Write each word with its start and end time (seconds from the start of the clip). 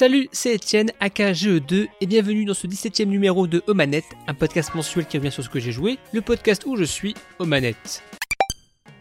Salut, 0.00 0.30
c'est 0.32 0.54
Etienne, 0.54 0.92
aka 0.98 1.32
GE2, 1.32 1.88
et 2.00 2.06
bienvenue 2.06 2.46
dans 2.46 2.54
ce 2.54 2.66
17ème 2.66 3.08
numéro 3.08 3.46
de 3.46 3.62
Omanette, 3.66 4.06
un 4.28 4.32
podcast 4.32 4.74
mensuel 4.74 5.04
qui 5.04 5.18
revient 5.18 5.30
sur 5.30 5.44
ce 5.44 5.50
que 5.50 5.60
j'ai 5.60 5.72
joué, 5.72 5.98
le 6.14 6.22
podcast 6.22 6.64
où 6.64 6.74
je 6.74 6.84
suis, 6.84 7.14
Omanette. 7.38 8.02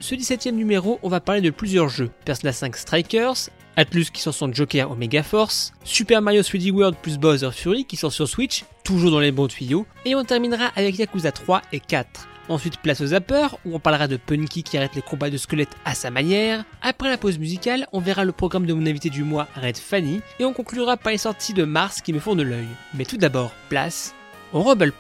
Ce 0.02 0.14
17ème 0.14 0.56
numéro, 0.56 1.00
on 1.02 1.08
va 1.08 1.22
parler 1.22 1.40
de 1.40 1.52
plusieurs 1.52 1.88
jeux. 1.88 2.12
Persona 2.26 2.52
5 2.52 2.76
Strikers, 2.76 3.50
Atlus 3.78 4.08
qui 4.12 4.22
sort 4.22 4.34
son 4.34 4.52
Joker 4.52 4.92
Omega 4.92 5.24
Force, 5.24 5.72
Super 5.86 6.22
Mario 6.22 6.42
3D 6.42 6.70
World 6.72 6.98
plus 7.02 7.18
Bowser 7.18 7.52
Fury 7.54 7.86
qui 7.86 7.96
sort 7.96 8.12
sur 8.12 8.28
Switch, 8.28 8.66
toujours 8.84 9.12
dans 9.12 9.22
les 9.22 9.32
bons 9.32 9.48
tuyaux, 9.48 9.86
et 10.04 10.16
on 10.16 10.26
terminera 10.26 10.66
avec 10.76 11.00
Yakuza 11.00 11.32
3 11.32 11.62
et 11.72 11.80
4. 11.80 12.29
Ensuite, 12.50 12.78
place 12.78 13.00
aux 13.02 13.08
zappers, 13.08 13.58
où 13.64 13.76
on 13.76 13.80
parlera 13.80 14.08
de 14.08 14.18
Punky 14.18 14.64
qui 14.64 14.76
arrête 14.76 14.96
les 14.96 15.04
combats 15.04 15.30
de 15.30 15.38
squelettes 15.38 15.76
à 15.86 15.94
sa 15.94 16.10
manière. 16.10 16.66
Après 16.82 17.08
la 17.08 17.18
pause 17.18 17.38
musicale, 17.38 17.88
on 17.94 18.00
verra 18.00 18.26
le 18.26 18.32
programme 18.32 18.66
de 18.66 18.74
mon 18.74 18.88
invité 18.88 19.12
du 19.12 19.24
mois, 19.24 19.48
Red 19.56 19.78
Fanny, 19.78 20.22
et 20.40 20.46
on 20.46 20.54
conclura 20.54 20.98
par 20.98 21.12
les 21.12 21.20
sorties 21.20 21.54
de 21.54 21.64
mars 21.64 22.02
qui 22.02 22.12
me 22.12 22.20
font 22.20 22.36
de 22.36 22.44
l'œil. 22.44 22.68
Mais 22.96 23.06
tout 23.06 23.18
d'abord, 23.18 23.52
place 23.70 24.16
au 24.52 24.64
Rumble. 24.64 24.92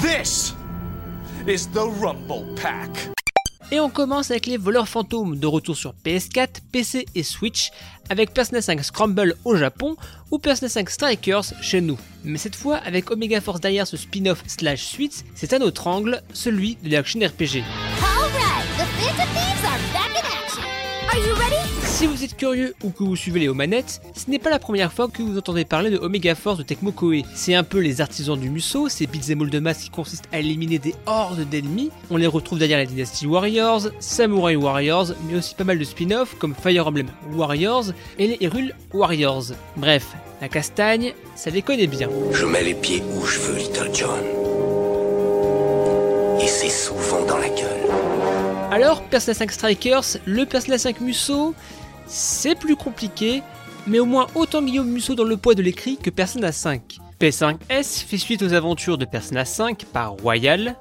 This 0.00 0.54
is 1.48 1.68
the 1.68 1.84
Rumble 2.00 2.54
Pack. 2.54 3.12
Et 3.72 3.80
on 3.80 3.88
commence 3.88 4.30
avec 4.30 4.44
les 4.44 4.58
voleurs 4.58 4.86
fantômes 4.86 5.38
de 5.38 5.46
retour 5.46 5.74
sur 5.74 5.94
PS4, 6.04 6.60
PC 6.70 7.06
et 7.14 7.22
Switch, 7.22 7.70
avec 8.10 8.34
Persona 8.34 8.60
5 8.60 8.84
Scramble 8.84 9.34
au 9.46 9.56
Japon 9.56 9.96
ou 10.30 10.38
Persona 10.38 10.68
5 10.68 10.90
Strikers 10.90 11.54
chez 11.62 11.80
nous. 11.80 11.98
Mais 12.22 12.36
cette 12.36 12.54
fois 12.54 12.76
avec 12.76 13.10
Omega 13.10 13.40
Force 13.40 13.62
derrière 13.62 13.86
ce 13.86 13.96
spin-off 13.96 14.42
slash 14.46 14.82
suite, 14.82 15.24
c'est 15.34 15.54
un 15.54 15.62
autre 15.62 15.86
angle, 15.86 16.20
celui 16.34 16.76
de 16.84 16.90
l'action 16.90 17.20
RPG. 17.20 17.64
Si 22.02 22.08
vous 22.08 22.24
êtes 22.24 22.36
curieux 22.36 22.74
ou 22.82 22.90
que 22.90 23.04
vous 23.04 23.14
suivez 23.14 23.38
les 23.38 23.48
manettes, 23.48 24.02
ce 24.16 24.28
n'est 24.28 24.40
pas 24.40 24.50
la 24.50 24.58
première 24.58 24.92
fois 24.92 25.06
que 25.06 25.22
vous 25.22 25.38
entendez 25.38 25.64
parler 25.64 25.88
de 25.88 25.98
Omega 25.98 26.34
Force 26.34 26.58
de 26.58 26.64
Tecmo 26.64 26.90
Koei. 26.90 27.24
C'est 27.32 27.54
un 27.54 27.62
peu 27.62 27.78
les 27.78 28.00
artisans 28.00 28.36
du 28.36 28.50
Musso, 28.50 28.88
ces 28.88 29.06
beat'em 29.06 29.48
de 29.48 29.58
masse 29.60 29.84
qui 29.84 29.90
consistent 29.90 30.28
à 30.32 30.40
éliminer 30.40 30.80
des 30.80 30.96
hordes 31.06 31.48
d'ennemis. 31.48 31.92
On 32.10 32.16
les 32.16 32.26
retrouve 32.26 32.58
derrière 32.58 32.78
la 32.78 32.86
Dynasty 32.86 33.28
Warriors, 33.28 33.82
Samurai 34.00 34.56
Warriors, 34.56 35.12
mais 35.28 35.38
aussi 35.38 35.54
pas 35.54 35.62
mal 35.62 35.78
de 35.78 35.84
spin-offs 35.84 36.34
comme 36.40 36.56
Fire 36.56 36.88
Emblem 36.88 37.06
Warriors 37.36 37.92
et 38.18 38.26
les 38.26 38.38
Hyrule 38.40 38.74
Warriors. 38.92 39.52
Bref, 39.76 40.08
la 40.40 40.48
castagne, 40.48 41.12
ça 41.36 41.50
les 41.50 41.62
connaît 41.62 41.86
bien. 41.86 42.08
Je 42.32 42.46
mets 42.46 42.64
les 42.64 42.74
pieds 42.74 43.00
où 43.14 43.24
je 43.24 43.38
veux, 43.38 43.58
Little 43.58 43.90
John. 43.94 44.24
Et 46.40 46.48
c'est 46.48 46.68
souvent 46.68 47.24
dans 47.26 47.38
la 47.38 47.48
gueule. 47.48 47.82
Alors, 48.72 49.02
Persona 49.02 49.34
5 49.34 49.52
Strikers, 49.52 50.16
le 50.24 50.46
Persona 50.46 50.78
5 50.78 51.02
Musso, 51.02 51.54
c'est 52.06 52.58
plus 52.58 52.76
compliqué, 52.76 53.42
mais 53.86 53.98
au 53.98 54.04
moins 54.04 54.26
autant 54.34 54.62
Guillaume 54.62 54.88
Musso 54.88 55.14
dans 55.14 55.24
le 55.24 55.36
poids 55.36 55.54
de 55.54 55.62
l'écrit 55.62 55.96
que 55.96 56.10
Persona 56.10 56.52
5. 56.52 56.98
P5S 57.20 58.04
fait 58.04 58.18
suite 58.18 58.42
aux 58.42 58.52
aventures 58.52 58.98
de 58.98 59.04
Persona 59.04 59.44
5 59.44 59.84
par 59.86 60.12
Royal. 60.12 60.76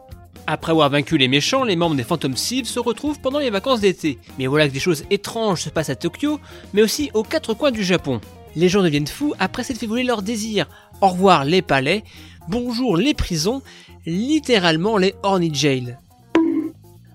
Après 0.47 0.71
avoir 0.71 0.89
vaincu 0.89 1.17
les 1.17 1.27
méchants, 1.27 1.63
les 1.63 1.75
membres 1.75 1.95
des 1.95 2.03
Phantom 2.03 2.33
Thieves 2.33 2.65
se 2.65 2.79
retrouvent 2.79 3.19
pendant 3.19 3.39
les 3.39 3.51
vacances 3.51 3.81
d'été. 3.81 4.17
Mais 4.39 4.47
voilà 4.47 4.67
que 4.67 4.73
des 4.73 4.79
choses 4.79 5.03
étranges 5.11 5.61
se 5.61 5.69
passent 5.69 5.91
à 5.91 5.95
Tokyo, 5.95 6.39
mais 6.73 6.81
aussi 6.81 7.11
aux 7.13 7.23
quatre 7.23 7.53
coins 7.53 7.71
du 7.71 7.83
Japon. 7.83 8.19
Les 8.55 8.67
gens 8.67 8.81
deviennent 8.81 9.07
fous 9.07 9.33
après 9.39 9.63
s'être 9.63 9.77
fait 9.77 9.87
voler 9.87 10.03
leurs 10.03 10.23
désirs. 10.23 10.67
Au 10.99 11.09
revoir 11.09 11.45
les 11.45 11.61
palais, 11.61 12.03
bonjour 12.47 12.97
les 12.97 13.13
prisons, 13.13 13.61
littéralement 14.05 14.97
les 14.97 15.13
Horny 15.23 15.53
Jail. 15.53 15.97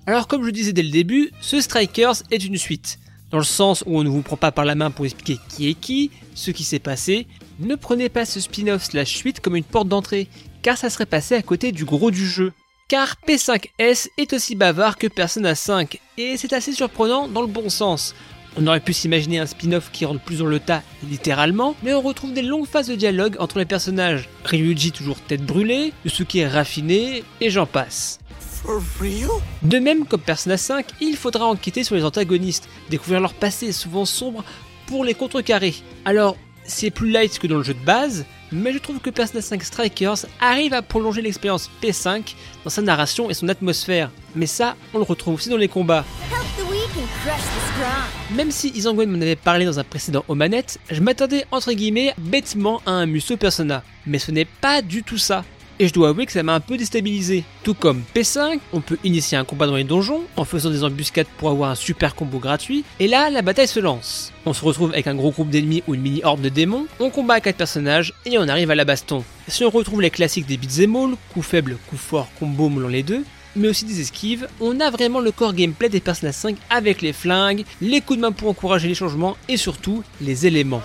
Alors 0.06 0.28
comme 0.28 0.44
je 0.44 0.50
disais 0.50 0.72
dès 0.72 0.84
le 0.84 0.90
début, 0.90 1.32
ce 1.40 1.60
Strikers 1.60 2.22
est 2.30 2.44
une 2.44 2.56
suite. 2.56 3.00
Dans 3.37 3.41
le 3.41 3.45
sens 3.45 3.84
où 3.87 3.98
on 3.98 4.03
ne 4.03 4.09
vous 4.09 4.23
prend 4.23 4.39
pas 4.39 4.51
par 4.51 4.65
la 4.65 4.75
main 4.75 4.91
pour 4.91 5.05
expliquer 5.05 5.39
qui 5.51 5.69
est 5.69 5.75
qui, 5.75 6.11
ce 6.34 6.51
qui 6.51 6.65
s'est 6.65 6.79
passé, 6.79 7.27
ne 7.59 7.75
prenez 7.75 8.09
pas 8.09 8.25
ce 8.25 8.41
spin-off 8.41 8.84
slash 8.84 9.15
suite 9.15 9.41
comme 9.41 9.56
une 9.56 9.62
porte 9.62 9.89
d'entrée, 9.89 10.27
car 10.62 10.79
ça 10.79 10.89
serait 10.89 11.05
passé 11.05 11.34
à 11.34 11.42
côté 11.42 11.70
du 11.70 11.84
gros 11.84 12.11
du 12.11 12.27
jeu. 12.27 12.55
Car 12.89 13.17
P5S 13.29 14.09
est 14.17 14.33
aussi 14.33 14.55
bavard 14.55 14.96
que 14.96 15.07
Persona 15.07 15.55
5, 15.55 16.01
et 16.17 16.39
c'est 16.39 16.55
assez 16.55 16.73
surprenant 16.73 17.29
dans 17.29 17.42
le 17.42 17.46
bon 17.46 17.69
sens. 17.69 18.14
On 18.57 18.67
aurait 18.69 18.80
pu 18.80 18.95
s'imaginer 18.95 19.39
un 19.39 19.45
spin-off 19.45 19.91
qui 19.92 20.07
rentre 20.07 20.25
plus 20.25 20.39
dans 20.39 20.46
le 20.46 20.58
tas, 20.58 20.83
littéralement, 21.07 21.77
mais 21.83 21.92
on 21.92 22.01
retrouve 22.01 22.33
des 22.33 22.41
longues 22.41 22.67
phases 22.67 22.89
de 22.89 22.95
dialogue 22.95 23.36
entre 23.39 23.58
les 23.58 23.67
personnages. 23.67 24.30
Ryuji 24.46 24.92
toujours 24.92 25.20
tête 25.20 25.45
brûlée, 25.45 25.92
Yusuke 26.07 26.39
raffiné, 26.51 27.23
et 27.42 27.51
j'en 27.51 27.67
passe. 27.67 28.19
For 28.66 28.82
real? 29.00 29.30
De 29.62 29.78
même, 29.78 30.06
comme 30.06 30.20
Persona 30.20 30.56
5, 30.56 30.86
il 31.00 31.16
faudra 31.16 31.46
enquêter 31.46 31.84
sur 31.84 31.94
les 31.94 32.04
antagonistes, 32.04 32.68
découvrir 32.90 33.20
leur 33.20 33.32
passé 33.32 33.70
souvent 33.70 34.04
sombre 34.04 34.42
pour 34.88 35.04
les 35.04 35.14
contrecarrer. 35.14 35.77
Alors, 36.04 36.36
c'est 36.64 36.90
plus 36.90 37.08
light 37.08 37.38
que 37.38 37.46
dans 37.46 37.58
le 37.58 37.62
jeu 37.62 37.74
de 37.74 37.84
base, 37.84 38.27
mais 38.50 38.72
je 38.72 38.78
trouve 38.78 38.98
que 38.98 39.10
Persona 39.10 39.40
5 39.40 39.62
Strikers 39.62 40.27
arrive 40.40 40.74
à 40.74 40.82
prolonger 40.82 41.22
l'expérience 41.22 41.70
P5 41.80 42.34
dans 42.64 42.70
sa 42.70 42.82
narration 42.82 43.30
et 43.30 43.34
son 43.34 43.48
atmosphère. 43.48 44.10
Mais 44.34 44.46
ça, 44.46 44.74
on 44.92 44.98
le 44.98 45.04
retrouve 45.04 45.34
aussi 45.34 45.48
dans 45.48 45.56
les 45.56 45.68
combats. 45.68 46.04
Même 48.33 48.50
si 48.50 48.70
Isangwen 48.70 49.08
m'en 49.08 49.20
avait 49.20 49.36
parlé 49.36 49.64
dans 49.64 49.78
un 49.78 49.84
précédent 49.84 50.24
Omanette, 50.27 50.80
je 50.90 51.00
m'attendais 51.00 51.44
entre 51.52 51.72
guillemets 51.72 52.14
bêtement 52.18 52.83
à 52.84 52.90
un 52.90 53.06
Musso 53.06 53.36
Persona. 53.36 53.84
Mais 54.06 54.18
ce 54.18 54.33
n'est 54.33 54.44
pas 54.44 54.83
du 54.83 55.04
tout 55.04 55.18
ça. 55.18 55.44
Et 55.79 55.89
je 55.89 55.92
dois 55.92 56.09
avouer 56.09 56.25
que 56.25 56.33
ça 56.33 56.42
m'a 56.42 56.55
un 56.55 56.61
peu 56.61 56.77
déstabilisé. 56.77 57.45
Tout 57.63 57.75
comme 57.75 58.03
P5, 58.14 58.61
on 58.73 58.81
peut 58.81 58.97
initier 59.05 59.37
un 59.37 59.45
combat 59.45 59.67
dans 59.67 59.77
les 59.77 59.85
donjons 59.85 60.23
en 60.37 60.45
faisant 60.45 60.70
des 60.70 60.85
embuscades 60.85 61.27
pour 61.37 61.51
avoir 61.51 61.70
un 61.70 61.75
super 61.75 62.14
combo 62.14 62.39
gratuit, 62.39 62.85
et 62.98 63.09
là 63.09 63.29
la 63.29 63.42
bataille 63.42 63.69
se 63.69 63.81
lance. 63.81 64.33
On 64.47 64.55
se 64.55 64.64
retrouve 64.64 64.92
avec 64.92 65.07
un 65.07 65.14
gros 65.14 65.33
groupe 65.33 65.51
d'ennemis 65.51 65.83
ou 65.87 65.95
une 65.95 66.01
mini 66.01 66.23
horde 66.25 66.41
de 66.41 66.48
démons, 66.48 66.87
on 66.98 67.11
combat 67.11 67.41
4 67.41 67.57
personnages 67.57 68.14
et 68.25 68.39
on 68.39 68.48
arrive 68.48 68.70
à 68.70 68.75
la 68.75 68.85
baston. 68.85 69.23
Si 69.48 69.64
on 69.64 69.70
retrouve 69.70 70.01
les 70.01 70.11
classiques 70.11 70.47
des 70.47 70.57
beat'em 70.57 70.97
all, 70.97 71.17
coups 71.33 71.47
faibles, 71.47 71.77
coups 71.89 72.01
forts, 72.01 72.29
combo 72.39 72.69
moulant 72.69 72.89
les 72.89 73.03
deux, 73.03 73.25
mais 73.55 73.69
aussi 73.69 73.85
des 73.85 74.01
esquives, 74.01 74.48
on 74.61 74.81
a 74.81 74.91
vraiment 74.91 75.20
le 75.20 75.31
core 75.31 75.55
gameplay 75.55 75.89
des 75.89 76.01
Persona 76.01 76.33
5 76.33 76.57
avec 76.70 77.03
les 77.03 77.13
flingues, 77.13 77.64
les 77.81 78.01
coups 78.01 78.19
de 78.19 78.23
main 78.23 78.33
pour 78.33 78.48
encourager 78.48 78.89
les 78.89 78.95
changements 78.95 79.37
et 79.48 79.57
surtout 79.57 80.03
les 80.20 80.47
éléments. 80.47 80.83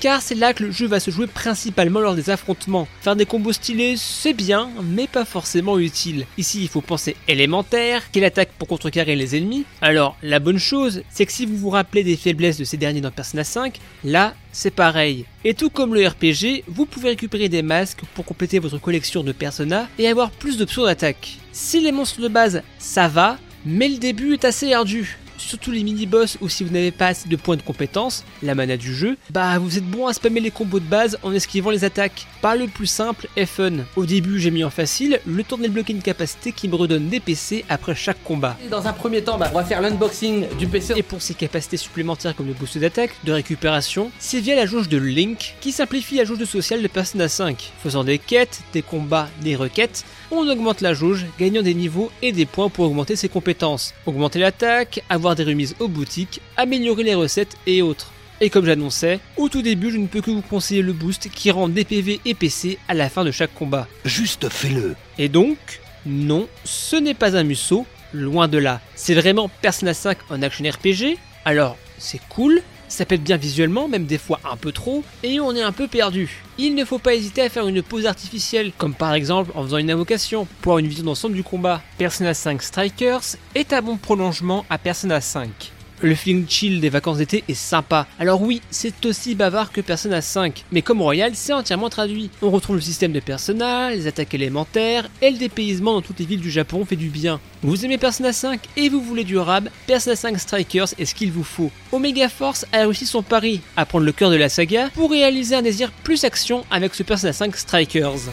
Car 0.00 0.22
c'est 0.22 0.34
là 0.34 0.54
que 0.54 0.64
le 0.64 0.72
jeu 0.72 0.86
va 0.86 0.98
se 0.98 1.10
jouer 1.10 1.26
principalement 1.26 2.00
lors 2.00 2.14
des 2.14 2.30
affrontements. 2.30 2.88
Faire 3.02 3.16
des 3.16 3.26
combos 3.26 3.52
stylés, 3.52 3.94
c'est 3.96 4.32
bien, 4.32 4.70
mais 4.82 5.06
pas 5.06 5.26
forcément 5.26 5.78
utile. 5.78 6.26
Ici, 6.38 6.62
il 6.62 6.68
faut 6.68 6.80
penser 6.80 7.16
élémentaire, 7.28 8.10
quelle 8.10 8.24
attaque 8.24 8.50
pour 8.58 8.66
contrecarrer 8.66 9.14
les 9.14 9.36
ennemis. 9.36 9.64
Alors, 9.82 10.16
la 10.22 10.38
bonne 10.38 10.58
chose, 10.58 11.02
c'est 11.10 11.26
que 11.26 11.32
si 11.32 11.44
vous 11.44 11.56
vous 11.56 11.70
rappelez 11.70 12.02
des 12.02 12.16
faiblesses 12.16 12.56
de 12.56 12.64
ces 12.64 12.78
derniers 12.78 13.02
dans 13.02 13.10
Persona 13.10 13.44
5, 13.44 13.78
là, 14.02 14.34
c'est 14.52 14.74
pareil. 14.74 15.26
Et 15.44 15.54
tout 15.54 15.70
comme 15.70 15.94
le 15.94 16.06
RPG, 16.06 16.64
vous 16.66 16.86
pouvez 16.86 17.10
récupérer 17.10 17.48
des 17.48 17.62
masques 17.62 18.00
pour 18.14 18.24
compléter 18.24 18.58
votre 18.58 18.78
collection 18.78 19.22
de 19.22 19.32
Persona 19.32 19.88
et 19.98 20.08
avoir 20.08 20.30
plus 20.30 20.56
d'options 20.56 20.84
d'attaque. 20.84 21.36
Si 21.52 21.80
les 21.80 21.92
monstres 21.92 22.22
de 22.22 22.28
base, 22.28 22.62
ça 22.78 23.08
va, 23.08 23.38
mais 23.66 23.88
le 23.88 23.98
début 23.98 24.32
est 24.32 24.44
assez 24.46 24.72
ardu 24.72 25.18
surtout 25.46 25.70
les 25.70 25.82
mini-boss 25.82 26.38
ou 26.40 26.48
si 26.48 26.64
vous 26.64 26.72
n'avez 26.72 26.90
pas 26.90 27.08
assez 27.08 27.28
de 27.28 27.36
points 27.36 27.56
de 27.56 27.62
compétence, 27.62 28.24
la 28.42 28.54
mana 28.54 28.76
du 28.76 28.94
jeu, 28.94 29.16
bah 29.30 29.58
vous 29.58 29.78
êtes 29.78 29.84
bon 29.84 30.06
à 30.06 30.12
spammer 30.12 30.40
les 30.40 30.50
combos 30.50 30.80
de 30.80 30.84
base 30.84 31.18
en 31.22 31.32
esquivant 31.32 31.70
les 31.70 31.84
attaques. 31.84 32.26
Pas 32.42 32.56
le 32.56 32.66
plus 32.66 32.86
simple 32.86 33.28
et 33.36 33.46
fun. 33.46 33.72
Au 33.96 34.06
début 34.06 34.40
j'ai 34.40 34.50
mis 34.50 34.64
en 34.64 34.70
facile, 34.70 35.20
le 35.26 35.42
temps 35.44 35.56
de 35.56 35.62
débloquer 35.62 35.92
une 35.92 36.02
capacité 36.02 36.52
qui 36.52 36.68
me 36.68 36.74
redonne 36.74 37.08
des 37.08 37.20
PC 37.20 37.64
après 37.68 37.94
chaque 37.94 38.22
combat. 38.24 38.56
Dans 38.70 38.86
un 38.86 38.92
premier 38.92 39.22
temps, 39.22 39.38
bah, 39.38 39.50
on 39.52 39.56
va 39.56 39.64
faire 39.64 39.80
l'unboxing 39.80 40.46
du 40.58 40.66
PC. 40.66 40.94
Et 40.96 41.02
pour 41.02 41.22
ces 41.22 41.34
capacités 41.34 41.76
supplémentaires 41.76 42.34
comme 42.34 42.46
le 42.46 42.54
boost 42.54 42.78
d'attaque, 42.78 43.10
de 43.24 43.32
récupération, 43.32 44.10
c'est 44.18 44.40
via 44.40 44.54
la 44.54 44.66
jauge 44.66 44.88
de 44.88 44.98
Link 44.98 45.54
qui 45.60 45.72
simplifie 45.72 46.16
la 46.16 46.24
jauge 46.24 46.38
de 46.38 46.44
social 46.44 46.82
de 46.82 46.88
Persona 46.88 47.28
5. 47.28 47.72
Faisant 47.82 48.04
des 48.04 48.18
quêtes, 48.18 48.60
des 48.72 48.82
combats, 48.82 49.28
des 49.42 49.56
requêtes, 49.56 50.04
on 50.30 50.48
augmente 50.48 50.80
la 50.80 50.94
jauge, 50.94 51.26
gagnant 51.38 51.62
des 51.62 51.74
niveaux 51.74 52.10
et 52.22 52.32
des 52.32 52.46
points 52.46 52.68
pour 52.68 52.86
augmenter 52.86 53.16
ses 53.16 53.28
compétences. 53.28 53.94
Augmenter 54.06 54.38
l'attaque, 54.38 55.02
avoir 55.08 55.34
des 55.34 55.44
remises 55.44 55.74
aux 55.80 55.88
boutiques, 55.88 56.40
améliorer 56.56 57.02
les 57.02 57.14
recettes 57.14 57.56
et 57.66 57.82
autres. 57.82 58.12
Et 58.40 58.48
comme 58.48 58.64
j'annonçais, 58.64 59.20
au 59.36 59.48
tout 59.48 59.60
début 59.60 59.90
je 59.90 59.98
ne 59.98 60.06
peux 60.06 60.22
que 60.22 60.30
vous 60.30 60.40
conseiller 60.40 60.82
le 60.82 60.94
boost 60.94 61.28
qui 61.30 61.50
rend 61.50 61.68
des 61.68 61.84
PV 61.84 62.20
et 62.24 62.34
PC 62.34 62.78
à 62.88 62.94
la 62.94 63.10
fin 63.10 63.24
de 63.24 63.30
chaque 63.30 63.54
combat. 63.54 63.86
Juste 64.04 64.48
fais-le. 64.48 64.96
Et 65.18 65.28
donc, 65.28 65.58
non, 66.06 66.48
ce 66.64 66.96
n'est 66.96 67.14
pas 67.14 67.36
un 67.36 67.42
Musso, 67.42 67.84
loin 68.14 68.48
de 68.48 68.56
là. 68.58 68.80
C'est 68.94 69.14
vraiment 69.14 69.50
Persona 69.60 69.92
5 69.92 70.18
en 70.30 70.42
action 70.42 70.64
RPG. 70.64 71.18
Alors, 71.44 71.76
c'est 71.98 72.20
cool, 72.30 72.62
ça 72.90 73.06
pète 73.06 73.22
bien 73.22 73.38
visuellement, 73.38 73.88
même 73.88 74.04
des 74.04 74.18
fois 74.18 74.40
un 74.50 74.56
peu 74.56 74.72
trop, 74.72 75.02
et 75.22 75.40
on 75.40 75.54
est 75.54 75.62
un 75.62 75.72
peu 75.72 75.88
perdu. 75.88 76.42
Il 76.58 76.74
ne 76.74 76.84
faut 76.84 76.98
pas 76.98 77.14
hésiter 77.14 77.40
à 77.40 77.48
faire 77.48 77.66
une 77.66 77.82
pause 77.82 78.04
artificielle, 78.04 78.72
comme 78.76 78.94
par 78.94 79.14
exemple 79.14 79.52
en 79.54 79.62
faisant 79.62 79.78
une 79.78 79.90
invocation, 79.90 80.46
pour 80.60 80.72
avoir 80.72 80.78
une 80.80 80.88
vision 80.88 81.04
d'ensemble 81.04 81.34
du 81.34 81.42
combat. 81.42 81.80
Persona 81.96 82.34
5 82.34 82.62
Strikers 82.62 83.36
est 83.54 83.72
un 83.72 83.80
bon 83.80 83.96
prolongement 83.96 84.66
à 84.68 84.76
Persona 84.76 85.20
5. 85.20 85.72
Le 86.02 86.14
feeling 86.14 86.48
chill 86.48 86.80
des 86.80 86.88
vacances 86.88 87.18
d'été 87.18 87.44
est 87.46 87.54
sympa. 87.54 88.06
Alors 88.18 88.40
oui, 88.40 88.62
c'est 88.70 89.04
aussi 89.04 89.34
bavard 89.34 89.70
que 89.70 89.82
Persona 89.82 90.22
5, 90.22 90.64
mais 90.72 90.80
comme 90.80 91.02
Royal, 91.02 91.32
c'est 91.34 91.52
entièrement 91.52 91.90
traduit. 91.90 92.30
On 92.40 92.50
retrouve 92.50 92.76
le 92.76 92.82
système 92.82 93.12
de 93.12 93.20
Persona, 93.20 93.90
les 93.90 94.06
attaques 94.06 94.32
élémentaires, 94.32 95.10
et 95.20 95.30
le 95.30 95.36
dépaysement 95.36 95.92
dans 95.92 96.00
toutes 96.00 96.18
les 96.18 96.24
villes 96.24 96.40
du 96.40 96.50
Japon 96.50 96.86
fait 96.86 96.96
du 96.96 97.10
bien. 97.10 97.38
Vous 97.62 97.84
aimez 97.84 97.98
Persona 97.98 98.32
5 98.32 98.60
et 98.78 98.88
vous 98.88 99.02
voulez 99.02 99.24
du 99.24 99.36
rab, 99.36 99.68
Persona 99.86 100.16
5 100.16 100.38
Strikers 100.38 100.88
est 100.98 101.04
ce 101.04 101.14
qu'il 101.14 101.32
vous 101.32 101.44
faut. 101.44 101.70
Omega 101.92 102.30
Force 102.30 102.64
a 102.72 102.78
réussi 102.78 103.04
son 103.04 103.22
pari 103.22 103.60
à 103.76 103.84
prendre 103.84 104.06
le 104.06 104.12
cœur 104.12 104.30
de 104.30 104.36
la 104.36 104.48
saga 104.48 104.88
pour 104.94 105.10
réaliser 105.10 105.54
un 105.54 105.62
désir 105.62 105.92
plus 106.02 106.24
action 106.24 106.64
avec 106.70 106.94
ce 106.94 107.02
Persona 107.02 107.34
5 107.34 107.54
Strikers. 107.56 108.30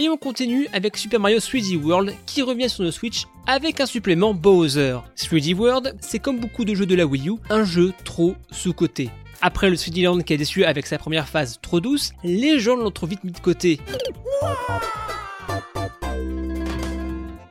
Et 0.00 0.08
on 0.08 0.16
continue 0.16 0.66
avec 0.72 0.96
Super 0.96 1.20
Mario 1.20 1.40
3D 1.40 1.76
World 1.76 2.14
qui 2.24 2.40
revient 2.40 2.70
sur 2.70 2.84
nos 2.84 2.90
Switch 2.90 3.26
avec 3.46 3.82
un 3.82 3.86
supplément 3.86 4.32
Bowser. 4.32 4.96
3D 5.14 5.54
World, 5.54 5.94
c'est 6.00 6.18
comme 6.18 6.40
beaucoup 6.40 6.64
de 6.64 6.74
jeux 6.74 6.86
de 6.86 6.94
la 6.94 7.04
Wii 7.04 7.28
U, 7.28 7.34
un 7.50 7.64
jeu 7.64 7.92
trop 8.02 8.34
sous-coté. 8.50 9.10
Après 9.42 9.68
le 9.68 9.76
3D 9.76 10.04
Land 10.04 10.20
qui 10.20 10.32
a 10.32 10.38
déçu 10.38 10.64
avec 10.64 10.86
sa 10.86 10.96
première 10.96 11.28
phase 11.28 11.58
trop 11.60 11.80
douce, 11.80 12.12
les 12.24 12.58
gens 12.60 12.76
l'ont 12.76 12.90
trop 12.90 13.06
vite 13.06 13.22
mis 13.24 13.32
de 13.32 13.40
côté. 13.40 13.78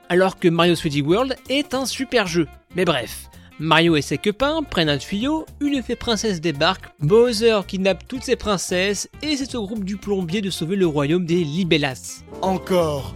Alors 0.10 0.40
que 0.40 0.48
Mario 0.48 0.74
3D 0.74 1.04
World 1.04 1.36
est 1.50 1.75
un 1.75 1.86
super 1.86 2.25
jeu. 2.25 2.48
Mais 2.75 2.84
bref, 2.84 3.30
Mario 3.60 3.98
et 3.98 4.02
ses 4.02 4.18
copains 4.18 4.64
prennent 4.64 4.88
un 4.88 4.98
tuyau, 4.98 5.46
une 5.60 5.84
fée 5.84 5.98
princesse 5.98 6.40
débarque, 6.40 6.86
Bowser 7.02 7.60
kidnappe 7.68 8.08
toutes 8.08 8.24
ses 8.24 8.38
princesses 8.38 9.10
et 9.22 9.36
c'est 9.36 9.54
au 9.56 9.66
groupe 9.66 9.84
du 9.84 9.98
plombier 9.98 10.42
de 10.42 10.50
sauver 10.50 10.78
le 10.78 10.88
royaume 10.88 11.26
des 11.26 11.44
Libellas. 11.44 12.24
Encore. 12.42 13.16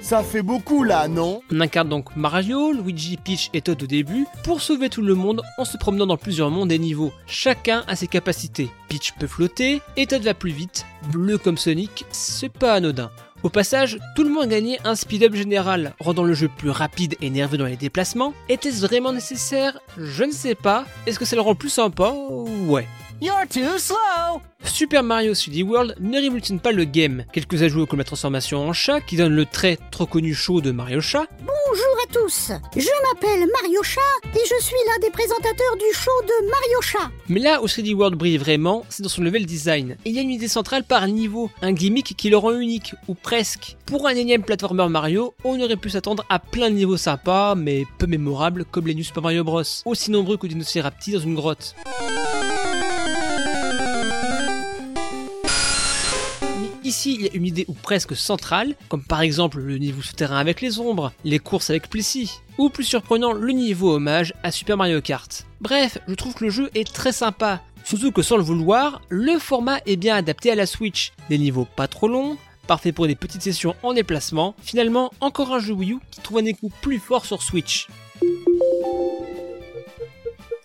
Ça 0.00 0.24
fait 0.24 0.42
beaucoup 0.42 0.82
là, 0.82 1.06
non? 1.06 1.40
On 1.52 1.60
incarne 1.60 1.88
donc 1.88 2.14
Mario, 2.16 2.72
Luigi, 2.72 3.16
Peach 3.16 3.50
et 3.52 3.60
Todd 3.60 3.80
au 3.82 3.86
début 3.86 4.26
pour 4.42 4.60
sauver 4.60 4.88
tout 4.88 5.02
le 5.02 5.14
monde 5.14 5.42
en 5.58 5.64
se 5.64 5.76
promenant 5.76 6.06
dans 6.06 6.16
plusieurs 6.16 6.50
mondes 6.50 6.72
et 6.72 6.78
niveaux. 6.78 7.12
Chacun 7.26 7.84
a 7.86 7.94
ses 7.94 8.06
capacités. 8.08 8.70
Peach 8.88 9.12
peut 9.18 9.26
flotter 9.28 9.82
et 9.96 10.06
Todd 10.06 10.22
va 10.22 10.34
plus 10.34 10.52
vite. 10.52 10.84
Bleu 11.12 11.38
comme 11.38 11.58
Sonic, 11.58 12.04
c'est 12.10 12.52
pas 12.52 12.74
anodin. 12.74 13.10
Au 13.46 13.48
passage, 13.48 14.00
tout 14.16 14.24
le 14.24 14.30
monde 14.30 14.48
gagné 14.48 14.80
un 14.82 14.96
speed-up 14.96 15.32
général, 15.32 15.94
rendant 16.00 16.24
le 16.24 16.34
jeu 16.34 16.48
plus 16.48 16.70
rapide 16.70 17.14
et 17.20 17.30
nerveux 17.30 17.56
dans 17.56 17.66
les 17.66 17.76
déplacements. 17.76 18.34
Était-ce 18.48 18.84
vraiment 18.84 19.12
nécessaire? 19.12 19.78
Je 19.96 20.24
ne 20.24 20.32
sais 20.32 20.56
pas. 20.56 20.84
Est-ce 21.06 21.16
que 21.16 21.24
ça 21.24 21.36
le 21.36 21.42
rend 21.42 21.54
plus 21.54 21.68
sympa? 21.68 22.10
Ouais. 22.10 22.88
You're 23.18 23.46
too 23.48 23.78
slow. 23.78 24.42
Super 24.62 25.02
Mario 25.02 25.32
3D 25.32 25.62
World 25.62 25.96
ne 26.00 26.20
révolutionne 26.20 26.60
pas 26.60 26.72
le 26.72 26.84
game. 26.84 27.24
Quelques 27.32 27.62
ajouts 27.62 27.86
comme 27.86 28.00
la 28.00 28.04
transformation 28.04 28.68
en 28.68 28.74
chat 28.74 29.00
qui 29.00 29.16
donne 29.16 29.34
le 29.34 29.46
très 29.46 29.78
trop 29.90 30.04
connu 30.04 30.34
show 30.34 30.60
de 30.60 30.70
Mario 30.70 31.00
Chat. 31.00 31.26
Bonjour 31.40 31.96
à 32.04 32.12
tous, 32.12 32.52
je 32.76 32.88
m'appelle 33.08 33.48
Mario 33.62 33.82
Chat 33.82 34.00
et 34.34 34.38
je 34.44 34.62
suis 34.62 34.76
l'un 34.86 34.98
des 35.00 35.10
présentateurs 35.10 35.76
du 35.76 35.94
show 35.94 36.10
de 36.24 36.50
Mario 36.50 36.82
Chat. 36.82 37.10
Mais 37.30 37.40
là 37.40 37.62
où 37.62 37.66
3D 37.66 37.94
World 37.94 38.18
brille 38.18 38.36
vraiment, 38.36 38.84
c'est 38.90 39.02
dans 39.02 39.08
son 39.08 39.22
level 39.22 39.46
design. 39.46 39.96
Il 40.04 40.12
y 40.12 40.18
a 40.18 40.22
une 40.22 40.30
idée 40.30 40.48
centrale 40.48 40.84
par 40.84 41.06
niveau, 41.08 41.50
un 41.62 41.72
gimmick 41.72 42.16
qui 42.18 42.28
le 42.28 42.36
rend 42.36 42.52
unique, 42.52 42.94
ou 43.08 43.14
presque. 43.14 43.78
Pour 43.86 44.06
un 44.06 44.14
énième 44.14 44.42
platformer 44.42 44.88
Mario, 44.90 45.34
on 45.42 45.58
aurait 45.58 45.76
pu 45.76 45.88
s'attendre 45.88 46.26
à 46.28 46.38
plein 46.38 46.68
de 46.68 46.74
niveaux 46.74 46.98
sympas, 46.98 47.54
mais 47.54 47.84
peu 47.96 48.06
mémorables 48.06 48.66
comme 48.66 48.86
les 48.86 48.94
New 48.94 49.04
Super 49.04 49.22
Mario 49.22 49.42
Bros. 49.42 49.62
Aussi 49.86 50.10
nombreux 50.10 50.36
que 50.36 50.46
Dinocerapti 50.46 51.12
dans 51.12 51.20
une 51.20 51.34
grotte. 51.34 51.74
Ici, 56.86 57.16
il 57.16 57.22
y 57.22 57.28
a 57.28 57.32
une 57.34 57.44
idée 57.44 57.64
ou 57.66 57.72
presque 57.72 58.14
centrale, 58.14 58.76
comme 58.88 59.02
par 59.02 59.20
exemple 59.20 59.58
le 59.58 59.76
niveau 59.76 60.02
souterrain 60.02 60.36
avec 60.36 60.60
les 60.60 60.78
ombres, 60.78 61.12
les 61.24 61.40
courses 61.40 61.68
avec 61.68 61.90
Plessis, 61.90 62.38
ou 62.58 62.68
plus 62.68 62.84
surprenant, 62.84 63.32
le 63.32 63.50
niveau 63.50 63.94
hommage 63.94 64.32
à 64.44 64.52
Super 64.52 64.76
Mario 64.76 65.00
Kart. 65.00 65.48
Bref, 65.60 65.98
je 66.06 66.14
trouve 66.14 66.34
que 66.34 66.44
le 66.44 66.50
jeu 66.50 66.70
est 66.76 66.86
très 66.92 67.10
sympa, 67.10 67.60
surtout 67.82 68.12
que 68.12 68.22
sans 68.22 68.36
le 68.36 68.44
vouloir, 68.44 69.02
le 69.08 69.40
format 69.40 69.80
est 69.84 69.96
bien 69.96 70.14
adapté 70.14 70.52
à 70.52 70.54
la 70.54 70.64
Switch. 70.64 71.12
Des 71.28 71.38
niveaux 71.38 71.66
pas 71.74 71.88
trop 71.88 72.06
longs, 72.06 72.36
parfait 72.68 72.92
pour 72.92 73.08
des 73.08 73.16
petites 73.16 73.42
sessions 73.42 73.74
en 73.82 73.92
déplacement, 73.92 74.54
finalement 74.62 75.10
encore 75.18 75.52
un 75.52 75.58
jeu 75.58 75.72
Wii 75.72 75.94
U 75.94 75.98
qui 76.12 76.20
trouve 76.20 76.38
un 76.38 76.44
écho 76.44 76.70
plus 76.82 77.00
fort 77.00 77.26
sur 77.26 77.42
Switch. 77.42 77.88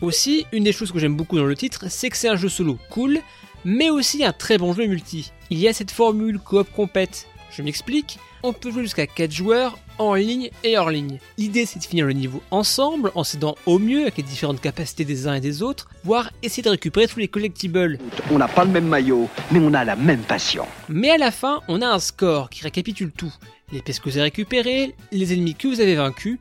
Aussi, 0.01 0.45
une 0.51 0.65
des 0.65 0.71
choses 0.71 0.91
que 0.91 0.99
j'aime 0.99 1.15
beaucoup 1.15 1.37
dans 1.37 1.45
le 1.45 1.55
titre, 1.55 1.85
c'est 1.89 2.11
que 2.11 2.17
c'est 2.17 2.29
un 2.29 2.35
jeu 2.35 2.49
solo 2.49 2.77
cool, 2.91 3.21
mais 3.65 3.89
aussi 3.89 4.23
un 4.23 4.33
très 4.33 4.57
bon 4.57 4.73
jeu 4.73 4.85
multi. 4.85 5.31
Il 5.49 5.59
y 5.59 5.67
a 5.67 5.73
cette 5.73 5.91
formule 5.91 6.39
coop 6.39 6.67
compète. 6.75 7.27
Je 7.51 7.61
m'explique, 7.61 8.17
on 8.43 8.53
peut 8.53 8.71
jouer 8.71 8.83
jusqu'à 8.83 9.07
4 9.07 9.31
joueurs 9.31 9.77
en 9.97 10.15
ligne 10.15 10.49
et 10.63 10.77
hors 10.77 10.89
ligne. 10.89 11.19
L'idée 11.37 11.65
c'est 11.65 11.79
de 11.79 11.83
finir 11.83 12.05
le 12.05 12.13
niveau 12.13 12.41
ensemble 12.49 13.11
en 13.13 13.23
s'aidant 13.23 13.55
au 13.65 13.77
mieux 13.77 14.03
avec 14.03 14.17
les 14.17 14.23
différentes 14.23 14.61
capacités 14.61 15.05
des 15.05 15.27
uns 15.27 15.35
et 15.35 15.41
des 15.41 15.61
autres, 15.61 15.89
voire 16.03 16.31
essayer 16.41 16.63
de 16.63 16.69
récupérer 16.69 17.07
tous 17.07 17.19
les 17.19 17.27
collectibles. 17.27 17.99
On 18.31 18.37
n'a 18.37 18.47
pas 18.47 18.65
le 18.65 18.71
même 18.71 18.87
maillot, 18.87 19.29
mais 19.51 19.59
on 19.59 19.73
a 19.73 19.83
la 19.83 19.95
même 19.95 20.21
passion. 20.21 20.65
Mais 20.89 21.11
à 21.11 21.17
la 21.17 21.31
fin, 21.31 21.61
on 21.67 21.81
a 21.81 21.87
un 21.87 21.99
score 21.99 22.49
qui 22.49 22.63
récapitule 22.63 23.11
tout. 23.11 23.33
Les 23.71 23.81
pièces 23.81 23.99
que 23.99 24.09
vous 24.09 24.17
avez 24.17 24.23
récupérées, 24.23 24.95
les 25.11 25.33
ennemis 25.33 25.55
que 25.55 25.67
vous 25.67 25.81
avez 25.81 25.95
vaincus, 25.95 26.39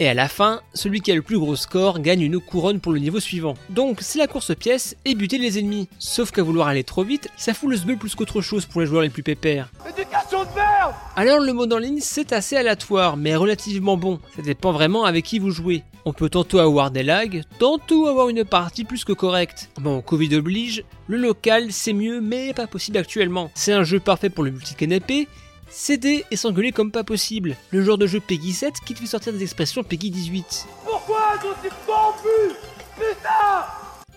et 0.00 0.08
à 0.08 0.14
la 0.14 0.28
fin, 0.28 0.60
celui 0.74 1.00
qui 1.00 1.12
a 1.12 1.14
le 1.14 1.22
plus 1.22 1.38
gros 1.38 1.56
score 1.56 2.00
gagne 2.00 2.22
une 2.22 2.40
couronne 2.40 2.80
pour 2.80 2.92
le 2.92 2.98
niveau 2.98 3.20
suivant. 3.20 3.54
Donc 3.70 3.98
c'est 4.00 4.18
la 4.18 4.26
course 4.26 4.54
pièce 4.54 4.96
et 5.04 5.14
buter 5.14 5.38
les 5.38 5.58
ennemis. 5.58 5.88
Sauf 5.98 6.30
qu'à 6.30 6.42
vouloir 6.42 6.68
aller 6.68 6.84
trop 6.84 7.04
vite, 7.04 7.28
ça 7.36 7.54
fout 7.54 7.70
le 7.70 7.76
sbeul 7.76 7.96
plus 7.96 8.14
qu'autre 8.14 8.40
chose 8.40 8.66
pour 8.66 8.80
les 8.80 8.86
joueurs 8.86 9.02
les 9.02 9.10
plus 9.10 9.22
pépères. 9.22 9.70
Éducation 9.88 10.42
de 10.42 10.54
merde 10.54 10.94
Alors 11.16 11.38
le 11.38 11.52
mode 11.52 11.72
en 11.72 11.78
ligne 11.78 12.00
c'est 12.00 12.32
assez 12.32 12.56
aléatoire 12.56 13.16
mais 13.16 13.36
relativement 13.36 13.96
bon. 13.96 14.18
Ça 14.36 14.42
dépend 14.42 14.72
vraiment 14.72 15.04
avec 15.04 15.24
qui 15.24 15.38
vous 15.38 15.50
jouez. 15.50 15.84
On 16.04 16.12
peut 16.12 16.28
tantôt 16.28 16.58
avoir 16.58 16.90
des 16.90 17.02
lags, 17.02 17.42
tantôt 17.58 18.06
avoir 18.08 18.28
une 18.28 18.44
partie 18.44 18.84
plus 18.84 19.04
que 19.04 19.12
correcte. 19.12 19.70
Bon, 19.80 20.02
Covid 20.02 20.34
oblige, 20.36 20.84
le 21.06 21.16
local 21.16 21.68
c'est 21.70 21.92
mieux 21.92 22.20
mais 22.20 22.52
pas 22.52 22.66
possible 22.66 22.98
actuellement. 22.98 23.50
C'est 23.54 23.72
un 23.72 23.84
jeu 23.84 24.00
parfait 24.00 24.28
pour 24.28 24.44
le 24.44 24.50
multi-canapé, 24.50 25.28
céder 25.68 26.24
et 26.30 26.36
s'engueuler 26.36 26.72
comme 26.72 26.90
pas 26.90 27.04
possible. 27.04 27.56
Le 27.70 27.82
genre 27.82 27.98
de 27.98 28.06
jeu 28.06 28.20
Peggy 28.20 28.52
7 28.52 28.74
qui 28.84 28.94
te 28.94 29.00
fait 29.00 29.06
sortir 29.06 29.32
des 29.32 29.42
expressions 29.42 29.82
Peggy 29.82 30.10
18. 30.10 30.66
Pourquoi 30.84 31.34
sont-ils 31.42 31.70
corrompus 31.86 32.56
Putain 32.96 33.64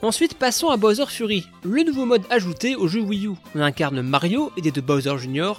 Ensuite, 0.04 0.36
passons 0.36 0.70
à 0.70 0.78
Bowser 0.78 1.08
Fury, 1.08 1.48
le 1.64 1.82
nouveau 1.82 2.06
mode 2.06 2.22
ajouté 2.30 2.76
au 2.76 2.88
jeu 2.88 3.02
Wii 3.02 3.26
U. 3.28 3.32
On 3.56 3.62
incarne 3.62 4.02
Mario 4.02 4.52
aidé 4.56 4.70
de 4.70 4.80
Bowser 4.80 5.18
Jr. 5.18 5.54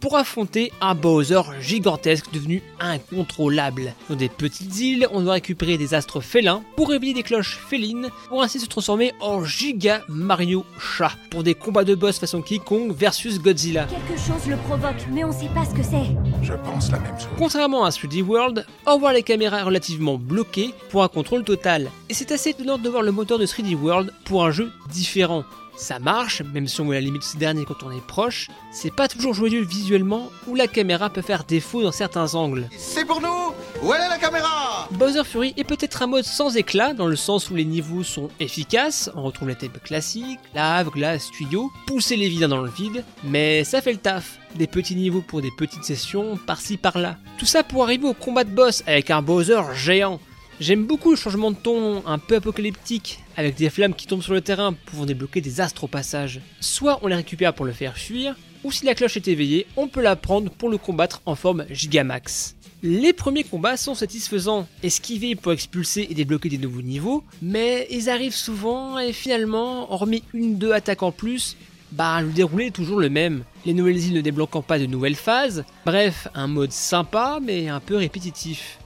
pour 0.00 0.16
affronter 0.16 0.72
un 0.80 0.94
Bowser 0.94 1.40
gigantesque 1.60 2.32
devenu 2.32 2.62
incontrôlable. 2.80 3.94
Dans 4.08 4.16
des 4.16 4.28
petites 4.28 4.78
îles, 4.80 5.06
on 5.12 5.22
doit 5.22 5.34
récupérer 5.34 5.78
des 5.78 5.94
astres 5.94 6.20
félins 6.20 6.62
pour 6.76 6.88
réveiller 6.88 7.14
des 7.14 7.22
cloches 7.22 7.56
félines 7.56 8.08
pour 8.28 8.42
ainsi 8.42 8.60
se 8.60 8.66
transformer 8.66 9.12
en 9.20 9.44
Giga 9.44 10.02
Mario 10.08 10.64
Chat 10.78 11.12
pour 11.30 11.42
des 11.42 11.54
combats 11.54 11.84
de 11.84 11.94
boss 11.94 12.18
façon 12.18 12.42
King 12.42 12.60
Kong 12.60 12.92
versus 12.94 13.40
Godzilla. 13.40 13.86
Quelque 13.86 14.20
chose 14.20 14.46
le 14.48 14.56
provoque, 14.56 15.06
mais 15.12 15.24
on 15.24 15.32
sait 15.32 15.50
pas 15.54 15.64
ce 15.64 15.74
que 15.74 15.82
c'est. 15.82 16.16
Je 16.42 16.52
pense 16.52 16.90
la 16.90 16.98
même 16.98 17.18
chose. 17.18 17.28
Contrairement 17.36 17.84
à 17.84 17.90
3D 17.90 18.22
World, 18.22 18.66
on 18.86 18.98
voit 18.98 19.12
les 19.12 19.22
caméras 19.22 19.64
relativement 19.64 20.16
bloquées 20.16 20.74
pour 20.90 21.02
un 21.02 21.08
contrôle 21.08 21.44
total. 21.44 21.90
Et 22.08 22.14
c'est 22.14 22.32
assez 22.32 22.50
étonnant 22.50 22.78
de 22.78 22.88
voir 22.88 23.02
le 23.02 23.12
moteur 23.12 23.38
de 23.38 23.46
3D 23.46 23.74
World 23.74 24.12
pour 24.24 24.44
un 24.44 24.50
jeu 24.50 24.70
différent. 24.90 25.44
Ça 25.78 26.00
marche, 26.00 26.42
même 26.42 26.66
si 26.66 26.80
on 26.80 26.86
voit 26.86 26.94
la 26.94 27.00
limite 27.00 27.22
de 27.22 27.26
ce 27.26 27.36
dernier 27.36 27.64
quand 27.64 27.84
on 27.84 27.92
est 27.92 28.04
proche, 28.04 28.48
c'est 28.72 28.92
pas 28.92 29.06
toujours 29.06 29.32
joyeux 29.32 29.62
visuellement, 29.62 30.28
où 30.48 30.56
la 30.56 30.66
caméra 30.66 31.08
peut 31.08 31.22
faire 31.22 31.44
défaut 31.44 31.84
dans 31.84 31.92
certains 31.92 32.34
angles. 32.34 32.68
C'est 32.76 33.04
pour 33.04 33.20
nous 33.20 33.54
Où 33.80 33.94
est 33.94 34.08
la 34.08 34.18
caméra? 34.18 34.88
Bowser 34.90 35.22
Fury 35.22 35.54
est 35.56 35.62
peut-être 35.62 36.02
un 36.02 36.08
mode 36.08 36.24
sans 36.24 36.56
éclat, 36.56 36.94
dans 36.94 37.06
le 37.06 37.14
sens 37.14 37.48
où 37.48 37.54
les 37.54 37.64
niveaux 37.64 38.02
sont 38.02 38.28
efficaces, 38.40 39.08
on 39.14 39.22
retrouve 39.22 39.50
les 39.50 39.54
thèmes 39.54 39.70
classiques, 39.84 40.40
lave, 40.52 40.90
glace, 40.90 41.30
tuyau, 41.30 41.70
pousser 41.86 42.16
les 42.16 42.28
vilains 42.28 42.48
dans 42.48 42.62
le 42.62 42.70
vide, 42.70 43.04
mais 43.22 43.62
ça 43.62 43.80
fait 43.80 43.92
le 43.92 43.98
taf. 43.98 44.40
Des 44.56 44.66
petits 44.66 44.96
niveaux 44.96 45.22
pour 45.22 45.42
des 45.42 45.52
petites 45.56 45.84
sessions, 45.84 46.36
par-ci 46.44 46.76
par-là. 46.76 47.18
Tout 47.38 47.46
ça 47.46 47.62
pour 47.62 47.84
arriver 47.84 48.08
au 48.08 48.14
combat 48.14 48.42
de 48.42 48.50
boss 48.50 48.82
avec 48.88 49.12
un 49.12 49.22
Bowser 49.22 49.60
géant. 49.74 50.18
J'aime 50.60 50.86
beaucoup 50.86 51.10
le 51.10 51.16
changement 51.16 51.52
de 51.52 51.56
ton 51.56 52.04
un 52.04 52.18
peu 52.18 52.34
apocalyptique, 52.34 53.20
avec 53.36 53.54
des 53.54 53.70
flammes 53.70 53.94
qui 53.94 54.08
tombent 54.08 54.24
sur 54.24 54.34
le 54.34 54.40
terrain 54.40 54.72
pouvant 54.72 55.06
débloquer 55.06 55.40
des 55.40 55.60
astres 55.60 55.84
au 55.84 55.86
passage. 55.86 56.40
Soit 56.58 56.98
on 57.02 57.06
les 57.06 57.14
récupère 57.14 57.54
pour 57.54 57.64
le 57.64 57.70
faire 57.70 57.96
fuir, 57.96 58.34
ou 58.64 58.72
si 58.72 58.84
la 58.84 58.96
cloche 58.96 59.16
est 59.16 59.28
éveillée, 59.28 59.68
on 59.76 59.86
peut 59.86 60.02
la 60.02 60.16
prendre 60.16 60.50
pour 60.50 60.68
le 60.68 60.76
combattre 60.76 61.22
en 61.26 61.36
forme 61.36 61.64
Gigamax. 61.70 62.56
Les 62.82 63.12
premiers 63.12 63.44
combats 63.44 63.76
sont 63.76 63.94
satisfaisants, 63.94 64.66
esquiver 64.82 65.36
pour 65.36 65.52
expulser 65.52 66.08
et 66.10 66.14
débloquer 66.14 66.48
des 66.48 66.58
nouveaux 66.58 66.82
niveaux, 66.82 67.22
mais 67.40 67.86
ils 67.92 68.10
arrivent 68.10 68.34
souvent 68.34 68.98
et 68.98 69.12
finalement, 69.12 69.92
hormis 69.92 70.24
une 70.34 70.58
deux 70.58 70.72
attaques 70.72 71.04
en 71.04 71.12
plus, 71.12 71.56
bah 71.92 72.20
le 72.20 72.32
déroulé 72.32 72.66
est 72.66 72.70
toujours 72.72 72.98
le 72.98 73.10
même. 73.10 73.44
Les 73.64 73.74
nouvelles 73.74 74.04
îles 74.04 74.14
ne 74.14 74.20
débloquant 74.20 74.62
pas 74.62 74.80
de 74.80 74.86
nouvelles 74.86 75.14
phases, 75.14 75.64
bref, 75.86 76.26
un 76.34 76.48
mode 76.48 76.72
sympa 76.72 77.38
mais 77.40 77.68
un 77.68 77.80
peu 77.80 77.96
répétitif. 77.96 78.78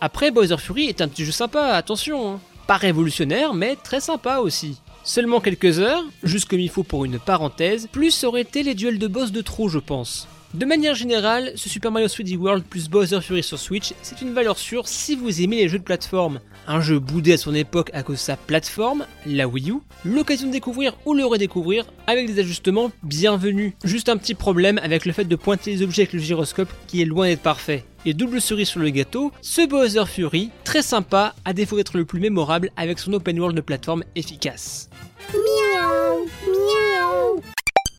Après, 0.00 0.30
Bowser 0.30 0.58
Fury 0.58 0.86
est 0.86 1.00
un 1.00 1.08
petit 1.08 1.24
jeu 1.24 1.32
sympa, 1.32 1.74
attention. 1.74 2.34
hein. 2.34 2.40
Pas 2.66 2.76
révolutionnaire, 2.76 3.54
mais 3.54 3.76
très 3.76 4.00
sympa 4.00 4.38
aussi. 4.38 4.80
Seulement 5.04 5.40
quelques 5.40 5.78
heures, 5.78 6.04
juste 6.22 6.48
comme 6.48 6.60
il 6.60 6.68
faut 6.68 6.82
pour 6.82 7.04
une 7.04 7.18
parenthèse, 7.18 7.88
plus 7.90 8.10
ça 8.10 8.28
aurait 8.28 8.42
été 8.42 8.62
les 8.62 8.74
duels 8.74 8.98
de 8.98 9.06
boss 9.06 9.32
de 9.32 9.40
trop, 9.40 9.68
je 9.68 9.78
pense. 9.78 10.28
De 10.56 10.64
manière 10.64 10.94
générale, 10.94 11.52
ce 11.54 11.68
Super 11.68 11.92
Mario 11.92 12.08
3D 12.08 12.34
World 12.38 12.64
plus 12.64 12.88
Bowser 12.88 13.20
Fury 13.20 13.42
sur 13.42 13.58
Switch, 13.58 13.92
c'est 14.00 14.22
une 14.22 14.32
valeur 14.32 14.56
sûre 14.56 14.88
si 14.88 15.14
vous 15.14 15.42
aimez 15.42 15.56
les 15.56 15.68
jeux 15.68 15.78
de 15.78 15.84
plateforme. 15.84 16.40
Un 16.66 16.80
jeu 16.80 16.98
boudé 16.98 17.34
à 17.34 17.36
son 17.36 17.54
époque 17.54 17.90
à 17.92 18.02
cause 18.02 18.16
de 18.16 18.20
sa 18.20 18.38
plateforme, 18.38 19.04
la 19.26 19.48
Wii 19.48 19.72
U, 19.72 19.80
l'occasion 20.06 20.46
de 20.46 20.52
découvrir 20.52 20.94
ou 21.04 21.12
le 21.12 21.26
redécouvrir 21.26 21.84
avec 22.06 22.26
des 22.26 22.40
ajustements 22.40 22.90
bienvenus. 23.02 23.74
Juste 23.84 24.08
un 24.08 24.16
petit 24.16 24.32
problème 24.32 24.80
avec 24.82 25.04
le 25.04 25.12
fait 25.12 25.26
de 25.26 25.36
pointer 25.36 25.72
les 25.72 25.82
objets 25.82 26.02
avec 26.02 26.14
le 26.14 26.20
gyroscope 26.20 26.72
qui 26.86 27.02
est 27.02 27.04
loin 27.04 27.26
d'être 27.26 27.42
parfait. 27.42 27.84
Et 28.06 28.14
double 28.14 28.40
cerise 28.40 28.68
sur 28.68 28.80
le 28.80 28.88
gâteau, 28.88 29.32
ce 29.42 29.66
Bowser 29.66 30.06
Fury, 30.06 30.48
très 30.64 30.80
sympa, 30.80 31.34
à 31.44 31.52
défaut 31.52 31.76
d'être 31.76 31.98
le 31.98 32.06
plus 32.06 32.20
mémorable 32.20 32.70
avec 32.78 32.98
son 32.98 33.12
open 33.12 33.38
world 33.38 33.56
de 33.58 33.60
plateforme 33.60 34.04
efficace. 34.14 34.88
Miaou, 35.34 36.24
miaou. 36.46 37.42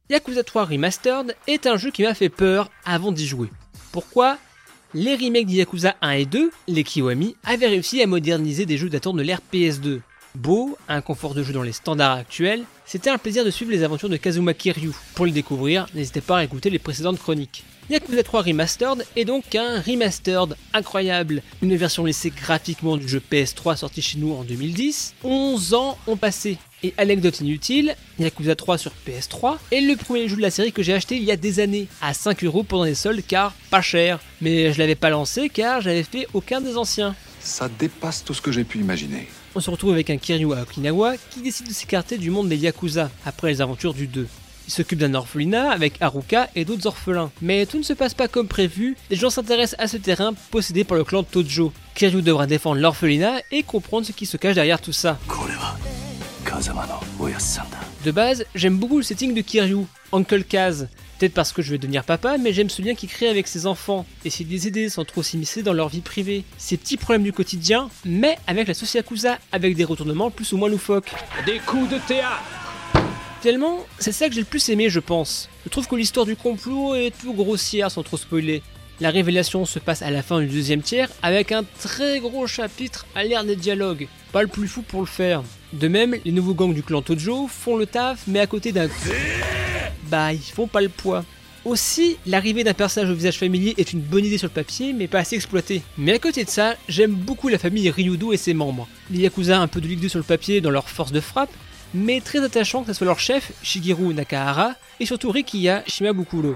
Yakuza 0.09 0.41
3 0.41 0.63
Remastered 0.63 1.35
est 1.47 1.67
un 1.67 1.75
jeu 1.75 1.91
qui 1.91 2.03
m'a 2.03 2.13
fait 2.13 2.29
peur 2.29 2.71
avant 2.85 3.11
d'y 3.11 3.27
jouer. 3.27 3.49
Pourquoi? 3.91 4.37
Les 4.93 5.15
remakes 5.15 5.47
de 5.47 5.51
Yakuza 5.51 5.97
1 6.01 6.11
et 6.11 6.25
2, 6.25 6.49
les 6.69 6.83
Kiwami, 6.85 7.35
avaient 7.43 7.67
réussi 7.67 8.01
à 8.01 8.07
moderniser 8.07 8.65
des 8.65 8.77
jeux 8.77 8.87
datant 8.87 9.13
de 9.13 9.21
l'ère 9.21 9.41
PS2. 9.53 9.99
Beau, 10.33 10.77
un 10.87 11.01
confort 11.01 11.33
de 11.33 11.43
jeu 11.43 11.51
dans 11.51 11.61
les 11.61 11.73
standards 11.73 12.19
actuels, 12.19 12.63
c'était 12.85 13.09
un 13.09 13.17
plaisir 13.17 13.43
de 13.43 13.51
suivre 13.51 13.71
les 13.71 13.83
aventures 13.83 14.07
de 14.07 14.15
Kazuma 14.15 14.53
Kiryu. 14.53 14.91
Pour 15.13 15.25
les 15.25 15.33
découvrir, 15.33 15.87
n'hésitez 15.93 16.21
pas 16.21 16.37
à 16.37 16.43
écouter 16.45 16.69
les 16.69 16.79
précédentes 16.79 17.19
chroniques. 17.19 17.65
Yakuza 17.89 18.23
3 18.23 18.43
Remastered 18.43 19.05
est 19.17 19.25
donc 19.25 19.55
un 19.55 19.81
remastered 19.81 20.55
incroyable, 20.73 21.41
une 21.61 21.75
version 21.75 22.05
laissée 22.05 22.29
graphiquement 22.29 22.95
du 22.95 23.09
jeu 23.09 23.21
PS3 23.29 23.75
sorti 23.75 24.01
chez 24.01 24.19
nous 24.19 24.31
en 24.31 24.45
2010. 24.45 25.15
11 25.25 25.73
ans 25.73 25.97
ont 26.07 26.17
passé. 26.17 26.57
Et 26.83 26.93
anecdote 26.97 27.39
inutile, 27.41 27.95
Yakuza 28.19 28.55
3 28.55 28.77
sur 28.77 28.91
PS3 29.07 29.57
est 29.71 29.81
le 29.81 29.95
premier 29.95 30.27
jeu 30.27 30.35
de 30.35 30.41
la 30.41 30.51
série 30.51 30.71
que 30.71 30.83
j'ai 30.83 30.93
acheté 30.93 31.15
il 31.17 31.23
y 31.23 31.31
a 31.31 31.35
des 31.35 31.59
années, 31.59 31.87
à 32.03 32.13
5 32.13 32.43
euros 32.43 32.61
pendant 32.61 32.83
les 32.83 32.93
soldes 32.93 33.23
car 33.27 33.53
pas 33.71 33.81
cher. 33.81 34.19
Mais 34.41 34.71
je 34.71 34.77
l'avais 34.77 34.95
pas 34.95 35.09
lancé 35.09 35.49
car 35.49 35.81
j'avais 35.81 36.03
fait 36.03 36.27
aucun 36.35 36.61
des 36.61 36.77
anciens. 36.77 37.15
Ça 37.39 37.67
dépasse 37.79 38.23
tout 38.23 38.35
ce 38.35 38.41
que 38.41 38.51
j'ai 38.51 38.63
pu 38.63 38.77
imaginer. 38.77 39.27
On 39.55 39.59
se 39.59 39.71
retrouve 39.71 39.93
avec 39.93 40.11
un 40.11 40.17
Kiryu 40.17 40.53
à 40.53 40.61
Okinawa 40.61 41.15
qui 41.31 41.41
décide 41.41 41.67
de 41.67 41.73
s'écarter 41.73 42.19
du 42.19 42.29
monde 42.29 42.47
des 42.47 42.57
Yakuza 42.57 43.09
après 43.25 43.49
les 43.49 43.61
aventures 43.61 43.95
du 43.95 44.05
2. 44.05 44.27
Il 44.67 44.73
s'occupe 44.73 44.99
d'un 44.99 45.15
orphelinat 45.15 45.71
avec 45.71 45.93
Haruka 45.99 46.49
et 46.55 46.63
d'autres 46.63 46.85
orphelins. 46.85 47.31
Mais 47.41 47.65
tout 47.65 47.77
ne 47.77 47.83
se 47.83 47.93
passe 47.93 48.13
pas 48.13 48.27
comme 48.27 48.47
prévu, 48.47 48.97
les 49.09 49.15
gens 49.15 49.31
s'intéressent 49.31 49.79
à 49.79 49.87
ce 49.87 49.97
terrain 49.97 50.33
possédé 50.51 50.83
par 50.83 50.97
le 50.97 51.05
clan 51.05 51.23
Tojo. 51.23 51.73
Kiryu 51.95 52.21
devra 52.21 52.45
défendre 52.45 52.79
l'orphelinat 52.79 53.39
et 53.51 53.63
comprendre 53.63 54.05
ce 54.05 54.11
qui 54.11 54.27
se 54.27 54.37
cache 54.37 54.55
derrière 54.55 54.81
tout 54.81 54.93
ça. 54.93 55.17
De 58.05 58.11
base, 58.11 58.45
j'aime 58.55 58.77
beaucoup 58.77 58.97
le 58.97 59.03
setting 59.03 59.33
de 59.33 59.41
Kiryu, 59.41 59.85
Uncle 60.13 60.43
Kaz. 60.43 60.87
Peut-être 61.19 61.33
parce 61.33 61.51
que 61.51 61.61
je 61.61 61.71
vais 61.71 61.77
devenir 61.77 62.03
papa, 62.03 62.37
mais 62.37 62.53
j'aime 62.53 62.69
ce 62.69 62.81
lien 62.81 62.95
qu'il 62.95 63.09
crée 63.09 63.27
avec 63.27 63.47
ses 63.47 63.65
enfants, 63.65 64.05
essayer 64.23 64.45
de 64.45 64.51
les 64.51 64.67
aider 64.67 64.89
sans 64.89 65.03
trop 65.03 65.23
s'immiscer 65.23 65.63
dans 65.63 65.73
leur 65.73 65.89
vie 65.89 66.01
privée. 66.01 66.43
Ces 66.57 66.77
petits 66.77 66.95
problèmes 66.95 67.23
du 67.23 67.33
quotidien, 67.33 67.89
mais 68.05 68.37
avec 68.47 68.67
la 68.67 68.73
sauce 68.73 68.93
Yakuza, 68.93 69.39
avec 69.51 69.75
des 69.75 69.83
retournements 69.83 70.31
plus 70.31 70.53
ou 70.53 70.57
moins 70.57 70.69
loufoques. 70.69 71.11
Des 71.45 71.59
coups 71.59 71.89
de 71.89 71.97
théâtre 72.07 72.43
Finalement, 73.41 73.85
c'est 73.99 74.11
ça 74.11 74.27
que 74.27 74.33
j'ai 74.33 74.41
le 74.41 74.45
plus 74.45 74.69
aimé, 74.69 74.89
je 74.89 74.99
pense. 74.99 75.49
Je 75.65 75.69
trouve 75.69 75.87
que 75.87 75.95
l'histoire 75.95 76.25
du 76.25 76.35
complot 76.35 76.95
est 76.95 77.11
tout 77.19 77.33
grossière 77.33 77.91
sans 77.91 78.03
trop 78.03 78.17
spoiler. 78.17 78.63
La 78.99 79.11
révélation 79.11 79.65
se 79.65 79.79
passe 79.79 80.01
à 80.01 80.09
la 80.09 80.23
fin 80.23 80.39
du 80.39 80.47
deuxième 80.47 80.81
tiers 80.81 81.09
avec 81.21 81.51
un 81.51 81.63
très 81.81 82.19
gros 82.19 82.47
chapitre 82.47 83.05
à 83.15 83.23
l'ère 83.23 83.43
des 83.43 83.55
dialogues. 83.55 84.07
Pas 84.31 84.41
le 84.41 84.47
plus 84.47 84.67
fou 84.67 84.81
pour 84.81 85.01
le 85.01 85.05
faire. 85.05 85.43
De 85.73 85.87
même, 85.87 86.15
les 86.23 86.31
nouveaux 86.31 86.53
gangs 86.53 86.73
du 86.73 86.81
clan 86.81 87.01
Tojo 87.01 87.47
font 87.47 87.75
le 87.75 87.85
taf, 87.85 88.23
mais 88.27 88.39
à 88.39 88.47
côté 88.47 88.71
d'un. 88.71 88.87
Bah, 90.09 90.31
ils 90.31 90.39
font 90.39 90.67
pas 90.67 90.81
le 90.81 90.89
poids. 90.89 91.25
Aussi, 91.65 92.15
l'arrivée 92.25 92.63
d'un 92.63 92.73
personnage 92.73 93.11
au 93.11 93.13
visage 93.13 93.37
familier 93.37 93.73
est 93.77 93.91
une 93.91 93.99
bonne 93.99 94.23
idée 94.23 94.37
sur 94.37 94.47
le 94.47 94.53
papier, 94.53 94.93
mais 94.93 95.07
pas 95.07 95.19
assez 95.19 95.35
exploitée. 95.35 95.81
Mais 95.97 96.13
à 96.13 96.19
côté 96.19 96.45
de 96.45 96.49
ça, 96.49 96.75
j'aime 96.87 97.11
beaucoup 97.11 97.49
la 97.49 97.57
famille 97.57 97.89
Ryudo 97.89 98.31
et 98.31 98.37
ses 98.37 98.53
membres. 98.53 98.87
Les 99.11 99.19
Yakuza 99.19 99.59
un 99.59 99.67
peu 99.67 99.81
de 99.81 99.87
ligue 99.87 100.07
sur 100.07 100.19
le 100.19 100.23
papier 100.23 100.61
dans 100.61 100.69
leur 100.69 100.87
force 100.87 101.11
de 101.11 101.19
frappe, 101.19 101.51
mais 101.93 102.21
très 102.21 102.41
attachant 102.41 102.81
que 102.81 102.87
ce 102.87 102.93
soit 102.93 103.05
leur 103.05 103.19
chef, 103.19 103.51
Shigeru 103.63 104.13
Nakahara, 104.13 104.75
et 105.01 105.05
surtout 105.05 105.29
Rikiya 105.29 105.83
Shimabukuro. 105.87 106.55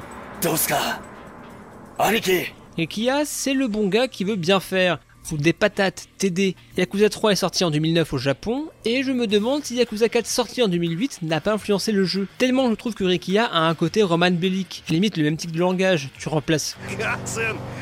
Rikiya, 2.77 3.23
c'est 3.25 3.53
le 3.53 3.67
bon 3.67 3.87
gars 3.89 4.07
qui 4.07 4.23
veut 4.23 4.37
bien 4.37 4.61
faire. 4.61 4.99
Foutre 5.23 5.43
des 5.43 5.53
patates, 5.53 6.07
TD. 6.17 6.55
Yakuza 6.77 7.09
3 7.09 7.31
est 7.31 7.35
sorti 7.35 7.63
en 7.63 7.71
2009 7.71 8.13
au 8.13 8.17
Japon, 8.17 8.65
et 8.85 9.03
je 9.03 9.11
me 9.11 9.27
demande 9.27 9.63
si 9.63 9.75
Yakuza 9.75 10.09
4 10.09 10.25
sorti 10.25 10.61
en 10.61 10.67
2008 10.67 11.19
n'a 11.21 11.41
pas 11.41 11.53
influencé 11.53 11.91
le 11.91 12.05
jeu. 12.05 12.27
Tellement 12.37 12.69
je 12.69 12.75
trouve 12.75 12.95
que 12.95 13.03
Rikiya 13.03 13.45
a 13.45 13.59
un 13.59 13.75
côté 13.75 14.03
Roman 14.03 14.31
Bellic, 14.31 14.83
limite 14.89 15.17
le 15.17 15.23
même 15.23 15.37
type 15.37 15.51
de 15.51 15.59
langage. 15.59 16.09
Tu 16.17 16.27
remplaces 16.29 16.77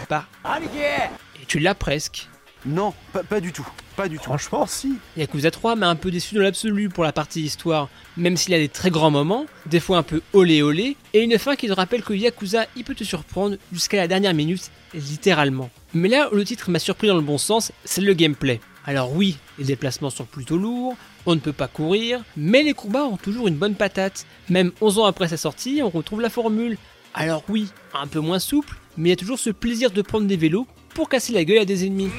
par 0.08 0.28
et 1.42 1.46
tu 1.48 1.60
l'as 1.60 1.76
presque. 1.76 2.28
Non, 2.66 2.94
pas, 3.14 3.24
pas 3.24 3.40
du 3.40 3.54
tout. 3.54 3.68
Pas 3.96 4.10
du 4.10 4.18
tout. 4.18 4.24
Franchement, 4.24 4.66
si. 4.68 4.96
Yakuza 5.16 5.50
3 5.50 5.76
m'a 5.76 5.90
un 5.90 5.96
peu 5.96 6.12
déçu 6.12 6.36
dans 6.36 6.42
l'absolu 6.42 6.90
pour 6.90 7.04
la 7.04 7.14
partie 7.14 7.42
histoire, 7.42 7.90
même 8.18 8.36
s'il 8.36 8.54
a 8.54 8.58
des 8.58 8.70
très 8.70 8.92
grands 8.92 9.12
moments, 9.12 9.46
des 9.66 9.80
fois 9.80 9.98
un 9.98 10.04
peu 10.04 10.22
olé 10.34 10.62
olé, 10.62 10.98
et 11.14 11.22
une 11.22 11.38
fin 11.38 11.56
qui 11.56 11.68
te 11.68 11.74
rappelle 11.74 12.04
que 12.04 12.14
Yakuza 12.14 12.66
il 12.76 12.84
peut 12.84 12.96
te 12.96 13.04
surprendre 13.04 13.56
jusqu'à 13.72 13.98
la 13.98 14.08
dernière 14.08 14.34
minute, 14.34 14.72
littéralement. 14.94 15.70
Mais 15.94 16.08
là 16.08 16.32
où 16.32 16.36
le 16.36 16.46
titre 16.46 16.70
m'a 16.70 16.80
surpris 16.80 17.08
dans 17.08 17.16
le 17.16 17.22
bon 17.22 17.38
sens, 17.38 17.72
c'est 17.84 18.02
le 18.02 18.14
gameplay. 18.14 18.60
Alors 18.86 19.14
oui, 19.14 19.38
les 19.58 19.66
déplacements 19.66 20.10
sont 20.10 20.26
plutôt 20.26 20.58
lourds, 20.58 20.96
on 21.26 21.36
ne 21.36 21.40
peut 21.40 21.54
pas 21.54 21.68
courir, 21.68 22.24
mais 22.38 22.64
les 22.64 22.74
combats 22.74 23.06
ont 23.06 23.18
toujours 23.18 23.48
une 23.48 23.56
bonne 23.56 23.76
patate. 23.76 24.26
Même 24.50 24.72
11 24.82 25.00
ans 25.00 25.06
après 25.06 25.28
sa 25.28 25.38
sortie, 25.38 25.82
on 25.84 25.90
retrouve 25.90 26.22
la 26.22 26.30
formule. 26.30 26.78
Alors 27.14 27.44
oui, 27.50 27.70
un 27.94 28.08
peu 28.08 28.20
moins 28.20 28.40
souple, 28.40 28.76
mais 28.98 29.10
il 29.10 29.12
y 29.12 29.14
a 29.14 29.18
toujours 29.18 29.40
ce 29.40 29.50
plaisir 29.50 29.92
de 29.92 30.02
prendre 30.02 30.28
des 30.28 30.38
vélos 30.38 30.68
pour 30.94 31.10
casser 31.10 31.34
la 31.34 31.44
gueule 31.44 31.60
à 31.60 31.66
des 31.66 31.86
ennemis. 31.86 32.10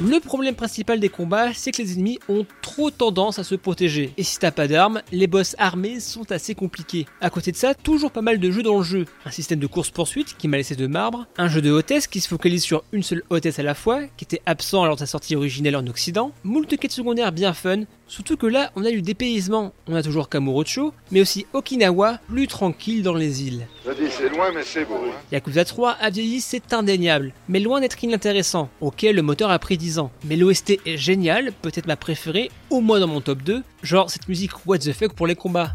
Le 0.00 0.20
problème 0.20 0.54
principal 0.54 1.00
des 1.00 1.08
combats, 1.08 1.52
c'est 1.54 1.72
que 1.72 1.82
les 1.82 1.94
ennemis 1.94 2.20
ont 2.28 2.46
trop 2.62 2.92
tendance 2.92 3.40
à 3.40 3.44
se 3.44 3.56
protéger. 3.56 4.12
Et 4.16 4.22
si 4.22 4.38
t'as 4.38 4.52
pas 4.52 4.68
d'armes, 4.68 5.02
les 5.10 5.26
boss 5.26 5.56
armés 5.58 5.98
sont 5.98 6.30
assez 6.30 6.54
compliqués. 6.54 7.06
À 7.20 7.30
côté 7.30 7.50
de 7.50 7.56
ça, 7.56 7.74
toujours 7.74 8.12
pas 8.12 8.22
mal 8.22 8.38
de 8.38 8.50
jeux 8.52 8.62
dans 8.62 8.78
le 8.78 8.84
jeu. 8.84 9.06
Un 9.24 9.32
système 9.32 9.58
de 9.58 9.66
course-poursuite 9.66 10.36
qui 10.38 10.46
m'a 10.46 10.56
laissé 10.56 10.76
de 10.76 10.86
marbre, 10.86 11.26
un 11.36 11.48
jeu 11.48 11.60
de 11.60 11.72
hôtesse 11.72 12.06
qui 12.06 12.20
se 12.20 12.28
focalise 12.28 12.62
sur 12.62 12.84
une 12.92 13.02
seule 13.02 13.24
hôtesse 13.28 13.58
à 13.58 13.64
la 13.64 13.74
fois, 13.74 14.02
qui 14.16 14.24
était 14.24 14.40
absent 14.46 14.84
lors 14.84 14.94
de 14.94 15.00
sa 15.00 15.06
sortie 15.06 15.34
originelle 15.34 15.74
en 15.74 15.86
Occident, 15.88 16.30
moult 16.44 16.76
quêtes 16.76 16.92
secondaires 16.92 17.32
bien 17.32 17.52
fun, 17.52 17.80
surtout 18.06 18.36
que 18.36 18.46
là, 18.46 18.70
on 18.76 18.84
a 18.84 18.92
du 18.92 19.02
dépaysement. 19.02 19.72
On 19.88 19.96
a 19.96 20.02
toujours 20.04 20.28
Kamurocho, 20.28 20.94
mais 21.10 21.20
aussi 21.20 21.46
Okinawa, 21.54 22.20
plus 22.28 22.46
tranquille 22.46 23.02
dans 23.02 23.14
les 23.14 23.42
îles. 23.42 23.66
Je 23.84 23.92
dis, 23.94 24.10
c'est 24.16 24.28
loin, 24.28 24.52
mais 24.54 24.62
c'est 24.62 24.84
beau. 24.84 24.94
Hein. 24.94 25.12
Yakuza 25.32 25.64
3 25.64 25.90
a 25.90 26.10
vieilli, 26.10 26.40
c'est 26.40 26.72
indéniable, 26.72 27.32
mais 27.48 27.58
loin 27.58 27.80
d'être 27.80 28.02
inintéressant. 28.04 28.68
Ok, 28.80 29.02
le 29.02 29.22
moteur 29.22 29.50
a 29.50 29.58
pris 29.58 29.76
10 29.76 29.87
mais 30.24 30.36
l'OST 30.36 30.78
est 30.86 30.96
génial, 30.96 31.52
peut-être 31.62 31.86
ma 31.86 31.96
préférée, 31.96 32.50
au 32.70 32.80
moins 32.80 33.00
dans 33.00 33.06
mon 33.06 33.20
top 33.20 33.42
2, 33.42 33.62
genre 33.82 34.10
cette 34.10 34.28
musique 34.28 34.66
what 34.66 34.78
the 34.78 34.92
fuck 34.92 35.12
pour 35.14 35.26
les 35.26 35.34
combats. 35.34 35.72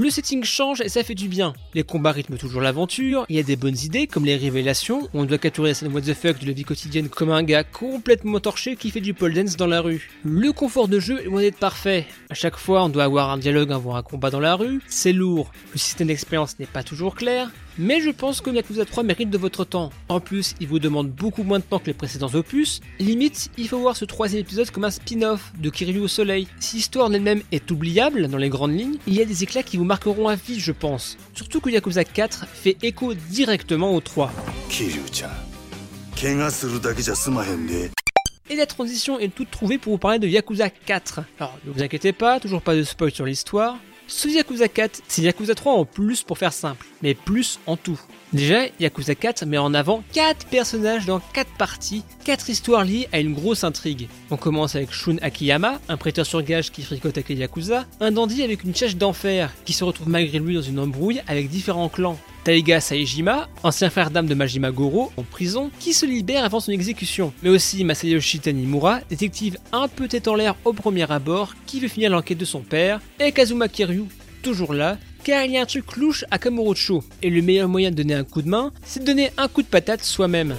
Le 0.00 0.10
setting 0.10 0.44
change 0.44 0.80
et 0.80 0.88
ça 0.88 1.02
fait 1.02 1.16
du 1.16 1.26
bien. 1.26 1.54
Les 1.74 1.82
combats 1.82 2.12
rythment 2.12 2.36
toujours 2.36 2.60
l'aventure, 2.60 3.26
il 3.28 3.34
y 3.34 3.40
a 3.40 3.42
des 3.42 3.56
bonnes 3.56 3.76
idées 3.82 4.06
comme 4.06 4.24
les 4.24 4.36
révélations, 4.36 5.08
on 5.12 5.24
doit 5.24 5.38
capturer 5.38 5.70
la 5.70 5.74
scène 5.74 5.92
what 5.92 6.02
the 6.02 6.14
fuck 6.14 6.38
de 6.38 6.46
la 6.46 6.52
vie 6.52 6.62
quotidienne 6.62 7.08
comme 7.08 7.32
un 7.32 7.42
gars 7.42 7.64
complètement 7.64 8.38
torché 8.38 8.76
qui 8.76 8.92
fait 8.92 9.00
du 9.00 9.12
pole 9.12 9.34
dance 9.34 9.56
dans 9.56 9.66
la 9.66 9.80
rue. 9.80 10.08
Le 10.24 10.52
confort 10.52 10.86
de 10.86 11.00
jeu 11.00 11.20
est 11.20 11.24
loin 11.24 11.40
d'être 11.40 11.58
parfait. 11.58 12.06
À 12.30 12.34
chaque 12.34 12.58
fois, 12.58 12.84
on 12.84 12.90
doit 12.90 13.02
avoir 13.02 13.30
un 13.30 13.38
dialogue 13.38 13.72
avant 13.72 13.96
un 13.96 14.02
combat 14.02 14.30
dans 14.30 14.38
la 14.38 14.54
rue, 14.54 14.80
c'est 14.86 15.12
lourd. 15.12 15.50
Le 15.72 15.78
système 15.78 16.06
d'expérience 16.06 16.60
n'est 16.60 16.66
pas 16.66 16.84
toujours 16.84 17.16
clair, 17.16 17.50
mais 17.78 18.00
je 18.00 18.10
pense 18.10 18.40
que 18.40 18.50
Yakuza 18.50 18.84
3 18.84 19.04
mérite 19.04 19.30
de 19.30 19.38
votre 19.38 19.64
temps. 19.64 19.90
En 20.08 20.20
plus, 20.20 20.54
il 20.60 20.66
vous 20.66 20.78
demande 20.78 21.10
beaucoup 21.10 21.44
moins 21.44 21.60
de 21.60 21.64
temps 21.64 21.78
que 21.78 21.86
les 21.86 21.94
précédents 21.94 22.34
opus. 22.34 22.80
Limite, 22.98 23.50
il 23.56 23.68
faut 23.68 23.78
voir 23.78 23.96
ce 23.96 24.04
troisième 24.04 24.40
épisode 24.40 24.70
comme 24.70 24.84
un 24.84 24.90
spin-off 24.90 25.52
de 25.58 25.70
Kiryu 25.70 26.00
au 26.00 26.08
soleil. 26.08 26.48
Si 26.58 26.76
l'histoire 26.76 27.06
en 27.06 27.12
elle-même 27.12 27.42
est 27.52 27.70
oubliable 27.70 28.28
dans 28.28 28.38
les 28.38 28.48
grandes 28.48 28.76
lignes, 28.76 28.96
il 29.06 29.14
y 29.14 29.22
a 29.22 29.24
des 29.24 29.42
éclats 29.44 29.62
qui 29.62 29.76
vous 29.76 29.84
marqueront 29.84 30.28
à 30.28 30.34
vie, 30.34 30.58
je 30.58 30.72
pense. 30.72 31.16
Surtout 31.34 31.60
que 31.60 31.70
Yakuza 31.70 32.04
4 32.04 32.46
fait 32.52 32.76
écho 32.82 33.14
directement 33.14 33.94
au 33.94 34.00
3. 34.00 34.32
Et 38.50 38.56
la 38.56 38.66
transition 38.66 39.18
est 39.18 39.28
toute 39.28 39.50
trouvée 39.50 39.78
pour 39.78 39.92
vous 39.92 39.98
parler 39.98 40.18
de 40.18 40.26
Yakuza 40.26 40.70
4. 40.70 41.20
Alors, 41.38 41.58
ne 41.64 41.72
vous 41.72 41.82
inquiétez 41.82 42.12
pas, 42.12 42.40
toujours 42.40 42.62
pas 42.62 42.74
de 42.74 42.82
spoil 42.82 43.12
sur 43.12 43.26
l'histoire. 43.26 43.76
Ce 44.10 44.26
Yakuza 44.26 44.68
4, 44.68 45.02
c'est 45.06 45.20
Yakuza 45.20 45.54
3 45.54 45.74
en 45.74 45.84
plus 45.84 46.22
pour 46.22 46.38
faire 46.38 46.54
simple, 46.54 46.86
mais 47.02 47.14
plus 47.14 47.60
en 47.66 47.76
tout. 47.76 48.00
Déjà, 48.34 48.66
Yakuza 48.78 49.14
4 49.14 49.46
met 49.46 49.56
en 49.56 49.72
avant 49.72 50.04
4 50.12 50.46
personnages 50.46 51.06
dans 51.06 51.18
4 51.32 51.50
parties, 51.56 52.02
4 52.24 52.50
histoires 52.50 52.84
liées 52.84 53.08
à 53.10 53.20
une 53.20 53.32
grosse 53.32 53.64
intrigue. 53.64 54.08
On 54.30 54.36
commence 54.36 54.76
avec 54.76 54.92
Shun 54.92 55.16
Akiyama, 55.22 55.80
un 55.88 55.96
prêteur 55.96 56.26
sur 56.26 56.42
gage 56.42 56.70
qui 56.70 56.82
fricote 56.82 57.16
avec 57.16 57.30
les 57.30 57.36
Yakuza, 57.36 57.86
un 58.00 58.10
dandy 58.10 58.42
avec 58.42 58.64
une 58.64 58.74
chèche 58.74 58.96
d'enfer 58.96 59.50
qui 59.64 59.72
se 59.72 59.82
retrouve 59.82 60.10
malgré 60.10 60.40
lui 60.40 60.56
dans 60.56 60.62
une 60.62 60.78
embrouille 60.78 61.22
avec 61.26 61.48
différents 61.48 61.88
clans. 61.88 62.18
Taiga 62.44 62.80
Saejima, 62.80 63.48
ancien 63.62 63.88
frère 63.88 64.10
d'âme 64.10 64.26
de 64.26 64.34
Majima 64.34 64.72
Goro, 64.72 65.10
en 65.16 65.22
prison, 65.22 65.70
qui 65.80 65.94
se 65.94 66.04
libère 66.04 66.44
avant 66.44 66.60
son 66.60 66.72
exécution. 66.72 67.32
Mais 67.42 67.48
aussi 67.48 67.82
Masayoshi 67.82 68.40
Tanimura, 68.40 69.00
détective 69.08 69.56
un 69.72 69.88
peu 69.88 70.06
tête 70.06 70.28
en 70.28 70.34
l'air 70.34 70.54
au 70.66 70.74
premier 70.74 71.10
abord, 71.10 71.54
qui 71.66 71.80
veut 71.80 71.88
finir 71.88 72.10
l'enquête 72.10 72.38
de 72.38 72.44
son 72.44 72.60
père, 72.60 73.00
et 73.20 73.32
Kazuma 73.32 73.68
Kiryu, 73.68 74.04
toujours 74.42 74.72
là, 74.72 74.98
car 75.24 75.44
il 75.44 75.52
y 75.52 75.58
a 75.58 75.62
un 75.62 75.66
truc 75.66 75.96
louche 75.96 76.24
à 76.30 76.38
Kamurocho, 76.38 77.04
et 77.22 77.30
le 77.30 77.42
meilleur 77.42 77.68
moyen 77.68 77.90
de 77.90 77.96
donner 77.96 78.14
un 78.14 78.24
coup 78.24 78.42
de 78.42 78.48
main, 78.48 78.72
c'est 78.84 79.00
de 79.00 79.04
donner 79.04 79.30
un 79.36 79.48
coup 79.48 79.62
de 79.62 79.66
patate 79.66 80.02
soi-même. 80.02 80.54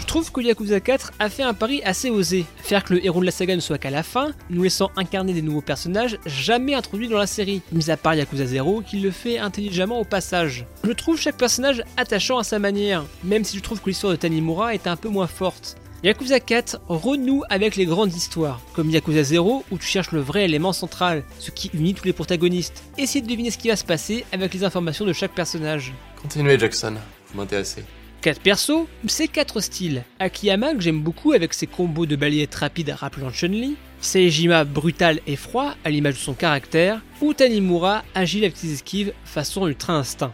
Je 0.00 0.06
trouve 0.06 0.32
que 0.32 0.40
Yakuza 0.40 0.80
4 0.80 1.12
a 1.18 1.28
fait 1.28 1.42
un 1.42 1.52
pari 1.52 1.82
assez 1.84 2.08
osé, 2.08 2.46
faire 2.62 2.82
que 2.82 2.94
le 2.94 3.04
héros 3.04 3.20
de 3.20 3.26
la 3.26 3.30
saga 3.30 3.54
ne 3.54 3.60
soit 3.60 3.76
qu'à 3.76 3.90
la 3.90 4.02
fin, 4.02 4.32
nous 4.48 4.62
laissant 4.62 4.90
incarner 4.96 5.34
des 5.34 5.42
nouveaux 5.42 5.60
personnages 5.60 6.18
jamais 6.24 6.74
introduits 6.74 7.08
dans 7.08 7.18
la 7.18 7.26
série, 7.26 7.60
mis 7.72 7.90
à 7.90 7.98
part 7.98 8.14
Yakuza 8.14 8.46
0 8.46 8.80
qui 8.80 9.00
le 9.00 9.10
fait 9.10 9.38
intelligemment 9.38 10.00
au 10.00 10.04
passage. 10.04 10.64
Je 10.82 10.92
trouve 10.92 11.20
chaque 11.20 11.36
personnage 11.36 11.82
attachant 11.98 12.38
à 12.38 12.42
sa 12.42 12.58
manière, 12.58 13.04
même 13.22 13.44
si 13.44 13.58
je 13.58 13.62
trouve 13.62 13.82
que 13.82 13.90
l'histoire 13.90 14.12
de 14.12 14.16
Tanimura 14.16 14.72
est 14.72 14.86
un 14.86 14.96
peu 14.96 15.10
moins 15.10 15.26
forte. 15.26 15.76
Yakuza 16.04 16.38
4 16.38 16.80
renoue 16.86 17.42
avec 17.50 17.74
les 17.74 17.84
grandes 17.84 18.14
histoires, 18.14 18.60
comme 18.72 18.88
Yakuza 18.88 19.24
0 19.24 19.64
où 19.68 19.78
tu 19.78 19.86
cherches 19.86 20.12
le 20.12 20.20
vrai 20.20 20.44
élément 20.44 20.72
central, 20.72 21.24
ce 21.40 21.50
qui 21.50 21.72
unit 21.74 21.92
tous 21.92 22.04
les 22.04 22.12
protagonistes. 22.12 22.84
Essayez 22.96 23.20
de 23.20 23.26
deviner 23.26 23.50
ce 23.50 23.58
qui 23.58 23.66
va 23.66 23.74
se 23.74 23.84
passer 23.84 24.24
avec 24.30 24.54
les 24.54 24.62
informations 24.62 25.04
de 25.04 25.12
chaque 25.12 25.34
personnage. 25.34 25.92
Continuez 26.22 26.56
Jackson, 26.56 26.94
vous 27.32 27.36
m'intéressez. 27.36 27.82
4 28.20 28.40
persos, 28.40 28.86
c'est 29.08 29.26
4 29.26 29.60
styles. 29.60 30.04
Akiyama 30.20 30.74
que 30.74 30.80
j'aime 30.80 31.02
beaucoup 31.02 31.32
avec 31.32 31.52
ses 31.52 31.66
combos 31.66 32.06
de 32.06 32.14
balayettes 32.14 32.54
rapides 32.54 32.90
rappelant 32.90 33.32
Chun-Li, 33.32 33.74
Seijima 34.00 34.62
brutal 34.62 35.18
et 35.26 35.34
froid 35.34 35.74
à 35.84 35.90
l'image 35.90 36.14
de 36.14 36.20
son 36.20 36.34
caractère, 36.34 37.00
ou 37.20 37.34
Tanimura 37.34 38.04
agile 38.14 38.44
avec 38.44 38.56
ses 38.56 38.72
esquives 38.72 39.12
façon 39.24 39.66
ultra 39.66 39.94
instinct. 39.94 40.32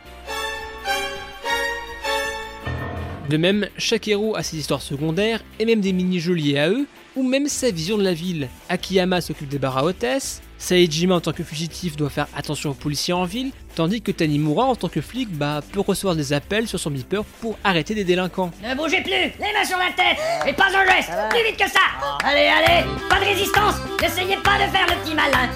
De 3.29 3.37
même, 3.37 3.67
chaque 3.79 4.09
héros 4.09 4.37
a 4.37 4.43
ses 4.43 4.59
histoires 4.59 4.83
secondaires 4.83 5.43
et 5.59 5.65
même 5.65 5.81
des 5.81 5.93
mini-jeux 5.93 6.35
liés 6.35 6.59
à 6.59 6.69
eux, 6.69 6.87
ou 7.17 7.23
même 7.23 7.49
sa 7.49 7.71
vision 7.71 7.97
de 7.97 8.03
la 8.03 8.13
ville. 8.13 8.49
Akiyama 8.69 9.21
s'occupe 9.21 9.49
des 9.49 9.59
bars 9.59 9.79
à 9.79 9.85
hôtesse, 9.85 10.43
Saejima 10.59 11.17
en 11.17 11.21
tant 11.21 11.33
que 11.33 11.43
fugitif 11.43 11.97
doit 11.97 12.11
faire 12.11 12.27
attention 12.37 12.71
aux 12.71 12.75
policiers 12.75 13.15
en 13.15 13.25
ville, 13.25 13.53
tandis 13.75 14.03
que 14.03 14.13
Tanimura 14.13 14.65
en 14.65 14.77
tant 14.77 14.89
que 14.89 15.01
flic 15.01 15.31
bah, 15.31 15.61
peut 15.73 15.81
recevoir 15.81 16.17
des 16.17 16.33
appels 16.33 16.67
sur 16.67 16.79
son 16.79 16.91
beeper 16.91 17.25
pour 17.41 17.59
arrêter 17.65 17.95
des 17.95 18.05
délinquants. 18.05 18.51
Ne 18.63 18.75
bougez 18.75 19.03
plus, 19.03 19.11
les 19.11 19.53
mains 19.53 19.65
sur 19.65 19.79
la 19.79 19.93
tête, 19.95 20.19
et 20.47 20.53
pas 20.53 20.67
un 20.67 20.87
geste, 20.97 21.11
plus 21.31 21.45
vite 21.45 21.57
que 21.59 21.71
ça. 21.71 21.81
Allez, 22.25 22.47
allez, 22.47 22.87
pas 23.09 23.21
de 23.21 23.25
résistance, 23.25 23.75
n'essayez 24.01 24.37
pas 24.37 24.57
de 24.57 24.71
faire 24.71 24.87
le 24.89 25.03
petit 25.03 25.15
malin 25.15 25.49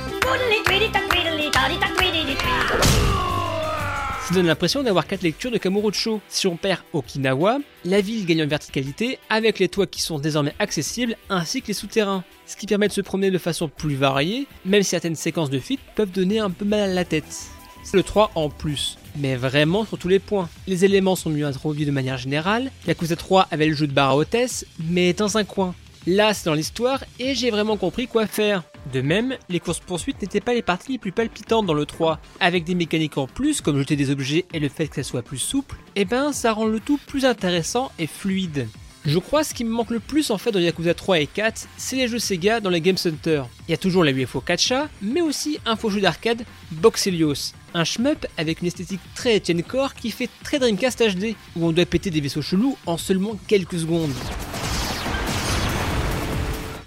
ça 4.29 4.35
donne 4.35 4.47
l'impression 4.47 4.83
d'avoir 4.83 5.07
quatre 5.07 5.23
lectures 5.23 5.51
de 5.51 5.57
Kamurocho. 5.57 6.21
Si 6.29 6.47
on 6.47 6.59
perd 6.59 6.83
Okinawa, 6.93 7.61
la 7.87 8.03
ville 8.03 8.27
gagne 8.27 8.43
en 8.43 8.47
verticalité 8.47 9.19
avec 9.31 9.59
les 9.59 9.71
toits 9.71 9.87
qui 9.87 10.03
sont 10.03 10.19
désormais 10.19 10.55
accessibles 10.59 11.17
ainsi 11.31 11.63
que 11.63 11.69
les 11.69 11.73
souterrains, 11.73 12.25
ce 12.45 12.55
qui 12.55 12.67
permet 12.67 12.89
de 12.89 12.93
se 12.93 13.01
promener 13.01 13.31
de 13.31 13.39
façon 13.39 13.69
plus 13.69 13.95
variée, 13.95 14.47
même 14.67 14.83
si 14.83 14.91
certaines 14.91 15.15
séquences 15.15 15.49
de 15.49 15.59
fuite 15.59 15.81
peuvent 15.95 16.11
donner 16.11 16.41
un 16.41 16.51
peu 16.51 16.67
mal 16.67 16.81
à 16.81 16.93
la 16.93 17.07
tête. 17.07 17.47
C'est 17.83 17.97
le 17.97 18.03
3 18.03 18.33
en 18.35 18.51
plus, 18.51 18.99
mais 19.17 19.35
vraiment 19.35 19.87
sur 19.87 19.97
tous 19.97 20.09
les 20.09 20.19
points. 20.19 20.51
Les 20.67 20.85
éléments 20.85 21.17
sont 21.17 21.31
mieux 21.31 21.47
introduits 21.47 21.87
de 21.87 21.91
manière 21.91 22.19
générale, 22.19 22.71
Yakuza 22.87 23.17
3 23.17 23.49
avait 23.51 23.67
le 23.67 23.75
jeu 23.75 23.87
de 23.87 23.93
barre 23.93 24.11
à 24.11 24.17
hôtesse, 24.17 24.67
mais 24.79 25.15
dans 25.15 25.39
un 25.39 25.45
coin. 25.45 25.75
Là, 26.11 26.33
c'est 26.33 26.47
dans 26.47 26.55
l'histoire 26.55 27.05
et 27.19 27.35
j'ai 27.35 27.51
vraiment 27.51 27.77
compris 27.77 28.07
quoi 28.07 28.27
faire. 28.27 28.63
De 28.95 29.03
même, 29.03 29.37
les 29.51 29.61
courses-poursuites 29.61 30.23
n'étaient 30.23 30.41
pas 30.41 30.55
les 30.55 30.63
parties 30.63 30.93
les 30.93 30.99
plus 30.99 31.13
palpitantes 31.13 31.67
dans 31.67 31.75
le 31.75 31.85
3. 31.85 32.19
Avec 32.41 32.65
des 32.65 32.75
mécaniques 32.75 33.19
en 33.19 33.27
plus, 33.27 33.61
comme 33.61 33.77
jeter 33.79 33.95
des 33.95 34.09
objets 34.09 34.47
et 34.55 34.59
le 34.59 34.71
fait 34.71 34.89
que 34.89 34.95
ça 34.95 35.03
soit 35.03 35.21
plus 35.21 35.37
souple, 35.37 35.77
eh 35.97 36.07
ben 36.07 36.33
ça 36.33 36.55
rend 36.55 36.65
le 36.65 36.81
tout 36.81 36.99
plus 37.07 37.27
intéressant 37.27 37.93
et 37.99 38.07
fluide. 38.07 38.69
Je 39.05 39.19
crois 39.19 39.45
ce 39.45 39.53
qui 39.53 39.65
me 39.65 39.71
manque 39.71 39.91
le 39.91 40.01
plus 40.01 40.31
en 40.31 40.39
fait 40.39 40.51
dans 40.51 40.61
Yakuza 40.61 40.95
3 40.95 41.21
et 41.21 41.27
4, 41.27 41.69
c'est 41.77 41.97
les 41.97 42.09
jeux 42.09 42.19
Sega 42.19 42.61
dans 42.61 42.71
les 42.71 42.81
Game 42.81 42.97
Center. 42.97 43.43
Il 43.69 43.73
y 43.73 43.75
a 43.75 43.79
toujours 43.79 44.03
la 44.03 44.11
UFO 44.11 44.41
Kacha, 44.41 44.89
mais 45.03 45.21
aussi 45.21 45.59
un 45.67 45.77
faux 45.77 45.91
jeu 45.91 46.01
d'arcade, 46.01 46.47
Boxelios. 46.71 47.53
Un 47.75 47.85
shmup 47.85 48.27
avec 48.39 48.63
une 48.63 48.69
esthétique 48.69 49.01
très 49.15 49.37
Etienne 49.37 49.63
Core 49.63 49.93
qui 49.93 50.11
fait 50.11 50.31
très 50.43 50.59
Dreamcast 50.59 51.03
HD, 51.03 51.35
où 51.55 51.67
on 51.67 51.73
doit 51.73 51.85
péter 51.85 52.09
des 52.09 52.23
vaisseaux 52.23 52.41
chelous 52.41 52.79
en 52.87 52.97
seulement 52.97 53.39
quelques 53.47 53.81
secondes. 53.81 54.15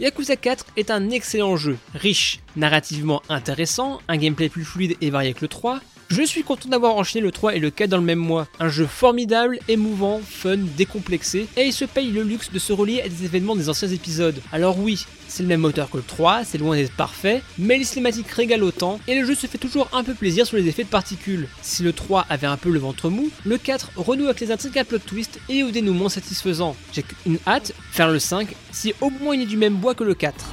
Yakuza 0.01 0.35
4 0.35 0.65
est 0.77 0.89
un 0.89 1.11
excellent 1.11 1.57
jeu, 1.57 1.77
riche, 1.93 2.39
narrativement 2.55 3.21
intéressant, 3.29 4.01
un 4.07 4.17
gameplay 4.17 4.49
plus 4.49 4.65
fluide 4.65 4.97
et 4.99 5.11
varié 5.11 5.35
que 5.35 5.41
le 5.41 5.47
3. 5.47 5.79
Je 6.13 6.23
suis 6.23 6.43
content 6.43 6.67
d'avoir 6.67 6.97
enchaîné 6.97 7.23
le 7.23 7.31
3 7.31 7.55
et 7.55 7.59
le 7.59 7.71
4 7.71 7.89
dans 7.89 7.97
le 7.97 8.03
même 8.03 8.19
mois. 8.19 8.45
Un 8.59 8.67
jeu 8.67 8.85
formidable, 8.85 9.59
émouvant, 9.69 10.19
fun, 10.19 10.57
décomplexé, 10.57 11.47
et 11.55 11.63
il 11.63 11.71
se 11.71 11.85
paye 11.85 12.11
le 12.11 12.23
luxe 12.23 12.51
de 12.51 12.59
se 12.59 12.73
relier 12.73 12.99
à 12.99 13.07
des 13.07 13.23
événements 13.23 13.55
des 13.55 13.69
anciens 13.69 13.87
épisodes. 13.87 14.41
Alors 14.51 14.77
oui, 14.77 15.05
c'est 15.29 15.41
le 15.41 15.47
même 15.47 15.61
moteur 15.61 15.89
que 15.89 15.95
le 15.95 16.03
3, 16.03 16.43
c'est 16.43 16.57
loin 16.57 16.75
d'être 16.75 16.91
parfait, 16.97 17.41
mais 17.57 17.77
les 17.77 17.85
cinématiques 17.85 18.29
régalent 18.29 18.65
autant 18.65 18.99
et 19.07 19.17
le 19.17 19.25
jeu 19.25 19.35
se 19.35 19.47
fait 19.47 19.57
toujours 19.57 19.87
un 19.93 20.03
peu 20.03 20.13
plaisir 20.13 20.45
sur 20.45 20.57
les 20.57 20.67
effets 20.67 20.83
de 20.83 20.89
particules. 20.89 21.47
Si 21.61 21.81
le 21.81 21.93
3 21.93 22.25
avait 22.29 22.45
un 22.45 22.57
peu 22.57 22.71
le 22.71 22.79
ventre 22.79 23.09
mou, 23.09 23.29
le 23.45 23.57
4 23.57 23.91
renoue 23.95 24.25
avec 24.25 24.41
les 24.41 24.51
intrigues 24.51 24.79
à 24.79 24.83
plot 24.83 24.99
twist 24.99 25.39
et 25.47 25.63
au 25.63 25.71
dénouement 25.71 26.09
satisfaisant. 26.09 26.75
J'ai 26.91 27.05
une 27.25 27.39
hâte, 27.47 27.73
faire 27.93 28.11
le 28.11 28.19
5, 28.19 28.53
si 28.73 28.93
au 28.99 29.11
moins 29.11 29.33
il 29.33 29.43
est 29.43 29.45
du 29.45 29.55
même 29.55 29.75
bois 29.75 29.95
que 29.95 30.03
le 30.03 30.13
4. 30.13 30.45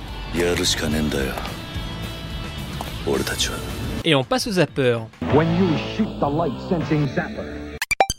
Et 4.04 4.14
on 4.14 4.24
passe 4.24 4.46
au 4.46 4.52
zapper. 4.52 4.98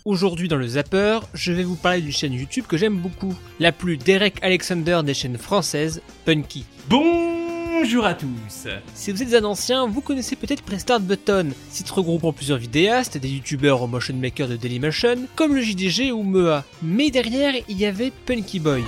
Aujourd'hui 0.05 0.47
dans 0.47 0.55
le 0.55 0.67
Zapper, 0.67 1.19
je 1.33 1.51
vais 1.51 1.63
vous 1.63 1.75
parler 1.75 2.01
d'une 2.01 2.11
chaîne 2.11 2.33
YouTube 2.33 2.65
que 2.67 2.77
j'aime 2.77 2.97
beaucoup, 2.97 3.33
la 3.59 3.71
plus 3.71 3.97
Derek 3.97 4.35
Alexander 4.41 5.01
des 5.03 5.13
chaînes 5.13 5.37
françaises, 5.37 6.01
Punky. 6.25 6.65
Bonjour 6.87 8.05
à 8.05 8.13
tous 8.13 8.67
Si 8.93 9.11
vous 9.11 9.21
êtes 9.21 9.33
un 9.33 9.45
ancien, 9.45 9.87
vous 9.87 10.01
connaissez 10.01 10.35
peut-être 10.35 10.63
Prestart 10.63 11.01
Button, 11.01 11.49
site 11.69 11.89
regroupant 11.89 12.33
plusieurs 12.33 12.57
vidéastes, 12.57 13.17
des 13.17 13.29
youtubeurs 13.29 13.81
au 13.81 13.87
motion 13.87 14.15
maker 14.15 14.47
de 14.47 14.55
Dailymotion, 14.55 15.27
comme 15.35 15.55
le 15.55 15.61
JDG 15.61 16.11
ou 16.11 16.23
Mea. 16.23 16.63
Mais 16.81 17.11
derrière, 17.11 17.53
il 17.67 17.77
y 17.77 17.85
avait 17.85 18.11
Punky 18.25 18.59
Boy. 18.59 18.83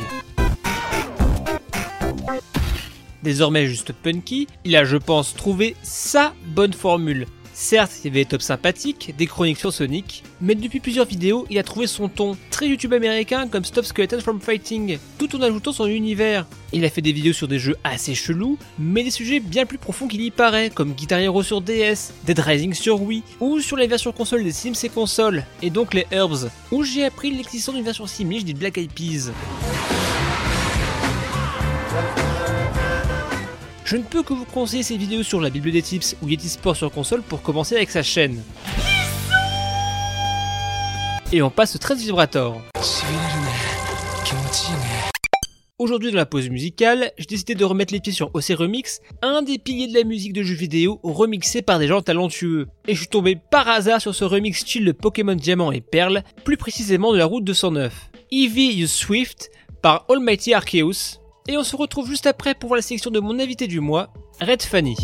Désormais 3.24 3.68
juste 3.68 3.94
Punky, 3.94 4.48
il 4.66 4.76
a 4.76 4.84
je 4.84 4.98
pense 4.98 5.36
trouvé 5.36 5.76
sa 5.84 6.34
bonne 6.46 6.74
formule. 6.74 7.28
Certes, 7.54 7.92
il 8.00 8.08
y 8.08 8.10
avait 8.10 8.22
des 8.22 8.30
tops 8.30 8.46
sympathiques, 8.46 9.14
des 9.18 9.28
chroniques 9.28 9.60
sur 9.60 9.74
Sonic, 9.74 10.24
mais 10.40 10.56
depuis 10.56 10.80
plusieurs 10.80 11.06
vidéos, 11.06 11.46
il 11.50 11.60
a 11.60 11.64
trouvé 11.64 11.86
son 11.86 12.08
ton, 12.08 12.38
très 12.50 12.68
YouTube 12.68 12.94
américain 12.94 13.48
comme 13.48 13.66
Stop 13.66 13.86
Skeleton 13.86 14.20
from 14.22 14.40
Fighting, 14.40 14.98
tout 15.20 15.36
en 15.36 15.42
ajoutant 15.42 15.74
son 15.74 15.86
univers. 15.86 16.48
Il 16.72 16.86
a 16.86 16.90
fait 16.90 17.02
des 17.02 17.12
vidéos 17.12 17.34
sur 17.34 17.48
des 17.48 17.60
jeux 17.60 17.76
assez 17.84 18.16
chelous, 18.16 18.58
mais 18.80 19.04
des 19.04 19.12
sujets 19.12 19.42
bien 19.42 19.66
plus 19.66 19.78
profonds 19.78 20.08
qu'il 20.08 20.22
y 20.22 20.32
paraît, 20.32 20.72
comme 20.74 20.94
Guitar 20.94 21.20
Hero 21.20 21.44
sur 21.44 21.62
DS, 21.62 22.14
Dead 22.26 22.40
Rising 22.40 22.74
sur 22.74 23.02
Wii, 23.02 23.22
ou 23.40 23.60
sur 23.60 23.78
les 23.78 23.88
versions 23.88 24.14
console 24.14 24.44
des 24.44 24.54
Sims 24.54 24.74
et 24.84 24.90
consoles, 24.90 25.46
et 25.62 25.70
donc 25.70 25.94
les 25.94 26.08
Herbs, 26.10 26.50
où 26.72 26.84
j'ai 26.84 27.06
appris 27.06 27.32
l'existence 27.32 27.76
d'une 27.76 27.84
version 27.84 28.08
similaire 28.08 28.44
du 28.44 28.54
Black 28.54 28.78
Eyed 28.78 28.92
Peas. 28.94 29.32
Je 33.92 33.98
ne 33.98 34.04
peux 34.04 34.24
que 34.24 34.32
vous 34.32 34.46
conseiller 34.46 34.84
ces 34.84 34.96
vidéos 34.96 35.22
sur 35.22 35.42
la 35.42 35.50
Bible 35.50 35.70
des 35.70 35.82
Tips 35.82 36.16
ou 36.22 36.30
Yeti 36.30 36.48
Sport 36.48 36.78
sur 36.78 36.90
console 36.90 37.22
pour 37.24 37.42
commencer 37.42 37.76
avec 37.76 37.90
sa 37.90 38.02
chaîne. 38.02 38.42
Et 41.34 41.42
on 41.42 41.50
passe 41.50 41.76
au 41.76 41.78
13 41.78 42.02
Vibrator. 42.02 42.62
Aujourd'hui 45.78 46.12
dans 46.12 46.18
la 46.18 46.26
pause 46.26 46.50
musicale, 46.50 47.12
j'ai 47.18 47.26
décidé 47.26 47.54
de 47.54 47.66
remettre 47.66 47.92
les 47.92 48.00
pieds 48.00 48.14
sur 48.14 48.34
OC 48.34 48.54
Remix, 48.58 49.02
un 49.22 49.42
des 49.42 49.58
piliers 49.58 49.88
de 49.88 49.94
la 49.94 50.06
musique 50.06 50.32
de 50.32 50.44
jeux 50.44 50.56
vidéo 50.56 51.02
remixé 51.04 51.62
par 51.62 51.78
des 51.78 51.88
gens 51.88 52.02
talentueux. 52.02 52.68
Et 52.88 52.94
je 52.94 53.00
suis 53.00 53.10
tombé 53.10 53.38
par 53.52 53.68
hasard 53.68 54.00
sur 54.00 54.16
ce 54.16 54.24
remix 54.24 54.66
chill 54.66 54.86
de 54.86 54.94
Pokémon 54.94 55.36
Diamant 55.36 55.74
et 55.74 55.82
Perle, 55.82 56.24
plus 56.46 56.56
précisément 56.56 57.12
de 57.12 57.18
la 57.18 57.26
route 57.26 57.44
209. 57.44 58.10
Eevee 58.32 58.84
Use 58.84 58.94
Swift 58.94 59.52
par 59.82 60.06
Almighty 60.08 60.54
Arceus, 60.54 61.21
et 61.48 61.58
on 61.58 61.64
se 61.64 61.76
retrouve 61.76 62.08
juste 62.08 62.28
après 62.28 62.54
pour 62.54 62.70
voir 62.70 62.78
la 62.78 62.82
sélection 62.82 63.12
de 63.12 63.20
mon 63.20 63.40
invité 63.40 63.68
du 63.68 63.80
mois, 63.80 64.10
Red 64.40 64.62
Fanny. 64.62 64.96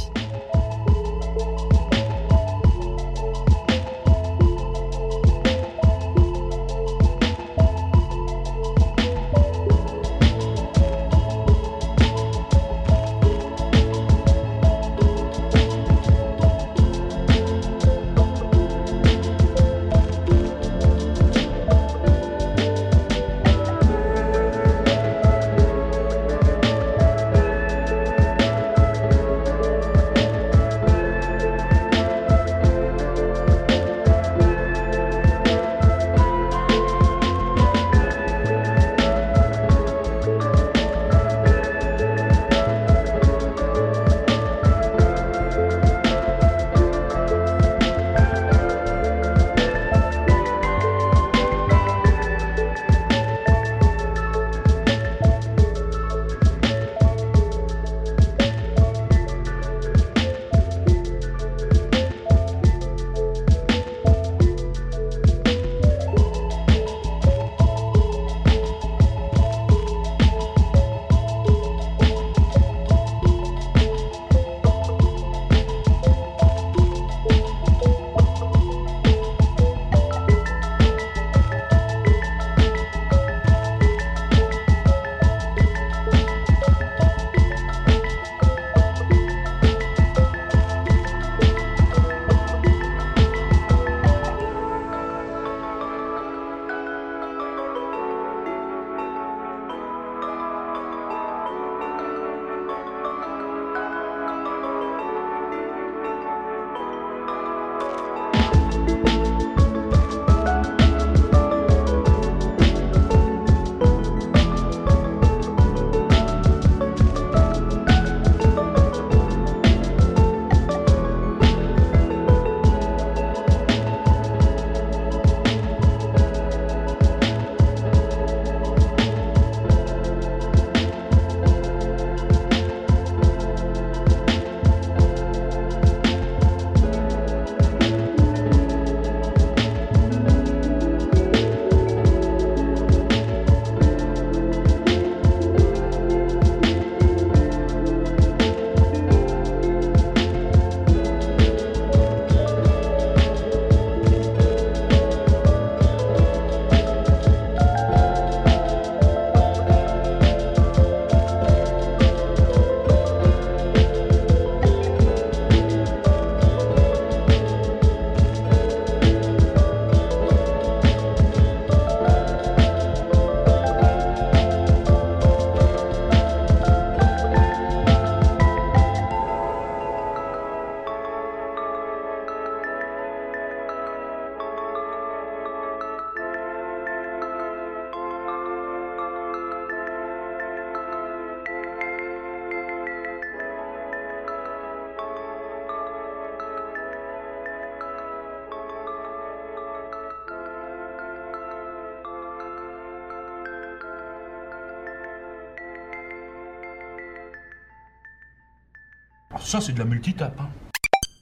Ça 209.47 209.61
c'est 209.61 209.71
de 209.71 209.79
la 209.79 209.85
multitape. 209.85 210.37
Hein. 210.41 210.49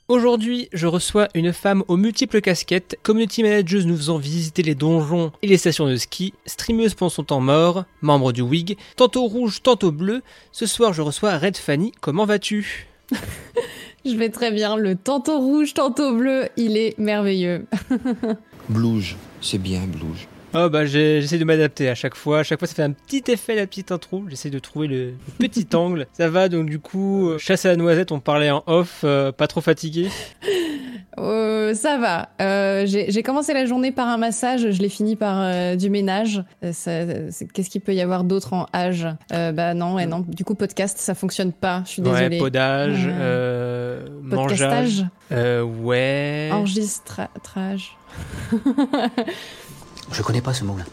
Aujourd'hui, 0.07 0.67
je 0.73 0.87
reçois 0.87 1.27
une 1.35 1.53
femme 1.53 1.83
aux 1.87 1.95
multiples 1.95 2.41
casquettes, 2.41 2.97
community 3.03 3.43
manager 3.43 3.85
nous 3.85 3.95
faisant 3.95 4.17
visiter 4.17 4.63
les 4.63 4.73
donjons 4.73 5.31
et 5.43 5.47
les 5.47 5.57
stations 5.57 5.87
de 5.87 5.95
ski, 5.95 6.33
streameuse 6.47 6.95
pendant 6.95 7.09
son 7.09 7.23
temps 7.23 7.39
mort, 7.39 7.85
membre 8.01 8.31
du 8.31 8.41
WIG, 8.41 8.77
tantôt 8.97 9.25
rouge, 9.25 9.61
tantôt 9.61 9.91
bleu. 9.91 10.23
Ce 10.51 10.65
soir, 10.65 10.91
je 10.93 11.03
reçois 11.03 11.37
Red 11.37 11.57
Fanny. 11.57 11.91
Comment 12.01 12.25
vas-tu? 12.25 12.87
Je 14.05 14.15
vais 14.15 14.29
très 14.29 14.51
bien. 14.51 14.75
Le 14.75 14.95
tantôt 14.95 15.39
rouge, 15.39 15.73
tantôt 15.73 16.15
bleu, 16.15 16.49
il 16.57 16.77
est 16.77 16.95
merveilleux. 16.99 17.65
blouge, 18.69 19.15
c'est 19.41 19.57
bien 19.57 19.81
blouge. 19.87 20.27
Oh 20.57 20.69
bah 20.69 20.85
j'essaie 20.85 21.37
de 21.37 21.43
m'adapter 21.43 21.89
à 21.89 21.95
chaque 21.95 22.15
fois. 22.15 22.39
À 22.39 22.43
chaque 22.43 22.59
fois 22.59 22.67
ça 22.67 22.73
fait 22.73 22.83
un 22.83 22.91
petit 22.91 23.23
effet 23.27 23.55
la 23.55 23.67
petite 23.67 23.91
intro. 23.91 24.23
J'essaie 24.29 24.49
de 24.49 24.59
trouver 24.59 24.87
le, 24.87 25.13
petit 25.37 25.67
angle. 25.75 26.07
Ça 26.13 26.29
va 26.29 26.47
donc 26.47 26.69
du 26.69 26.79
coup 26.79 27.29
euh, 27.29 27.37
chasse 27.37 27.65
à 27.65 27.69
la 27.69 27.75
noisette. 27.75 28.13
On 28.13 28.21
parlait 28.21 28.51
en 28.51 28.63
off. 28.65 29.01
Euh, 29.03 29.31
pas 29.31 29.47
trop 29.47 29.61
fatigué. 29.61 30.09
Euh, 31.17 31.73
ça 31.73 31.97
va. 31.97 32.27
J'ai 32.85 33.23
commencé 33.23 33.53
la 33.53 33.65
journée 33.65 33.93
par 33.93 34.09
un 34.09 34.17
massage. 34.17 34.69
Je 34.71 34.81
l'ai 34.81 34.89
fini 34.89 35.15
par 35.15 35.77
du 35.77 35.89
ménage. 35.89 36.43
Qu'est-ce 36.61 37.69
qu'il 37.69 37.79
peut 37.79 37.95
y 37.95 38.01
avoir 38.01 38.25
d'autre 38.25 38.51
en 38.51 38.67
âge? 38.75 39.07
Bah 39.29 39.73
non, 39.73 39.97
et 39.97 40.07
non. 40.07 40.25
Du 40.27 40.43
coup 40.43 40.55
podcast 40.55 40.97
ça 40.97 41.15
fonctionne 41.15 41.53
pas. 41.53 41.83
Je 41.85 41.91
suis 41.91 42.01
désolée. 42.01 42.35
Ouais, 42.35 42.37
podage, 42.37 43.07
mangeage. 44.23 45.05
ouais. 45.31 46.49
Enregistrage. 46.51 47.97
Je 50.11 50.21
connais 50.21 50.41
pas 50.41 50.53
ce 50.53 50.63
mot-là. 50.63 50.83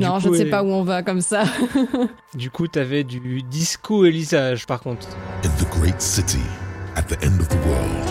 Non, 0.00 0.18
je 0.18 0.28
ne 0.28 0.34
sais 0.34 0.46
pas 0.46 0.62
où 0.62 0.68
on 0.68 0.84
va 0.84 1.02
comme 1.02 1.20
ça. 1.20 1.44
du 2.34 2.50
coup, 2.50 2.66
t'avais 2.66 3.04
du 3.04 3.42
disco 3.42 4.04
élisage 4.04 4.66
par 4.66 4.80
contre. 4.80 5.06
In 5.44 5.50
the 5.62 5.68
great 5.78 6.00
city, 6.00 6.40
at 6.96 7.02
the 7.02 7.22
end 7.24 7.40
of 7.40 7.48
the 7.48 7.58
world, 7.66 8.08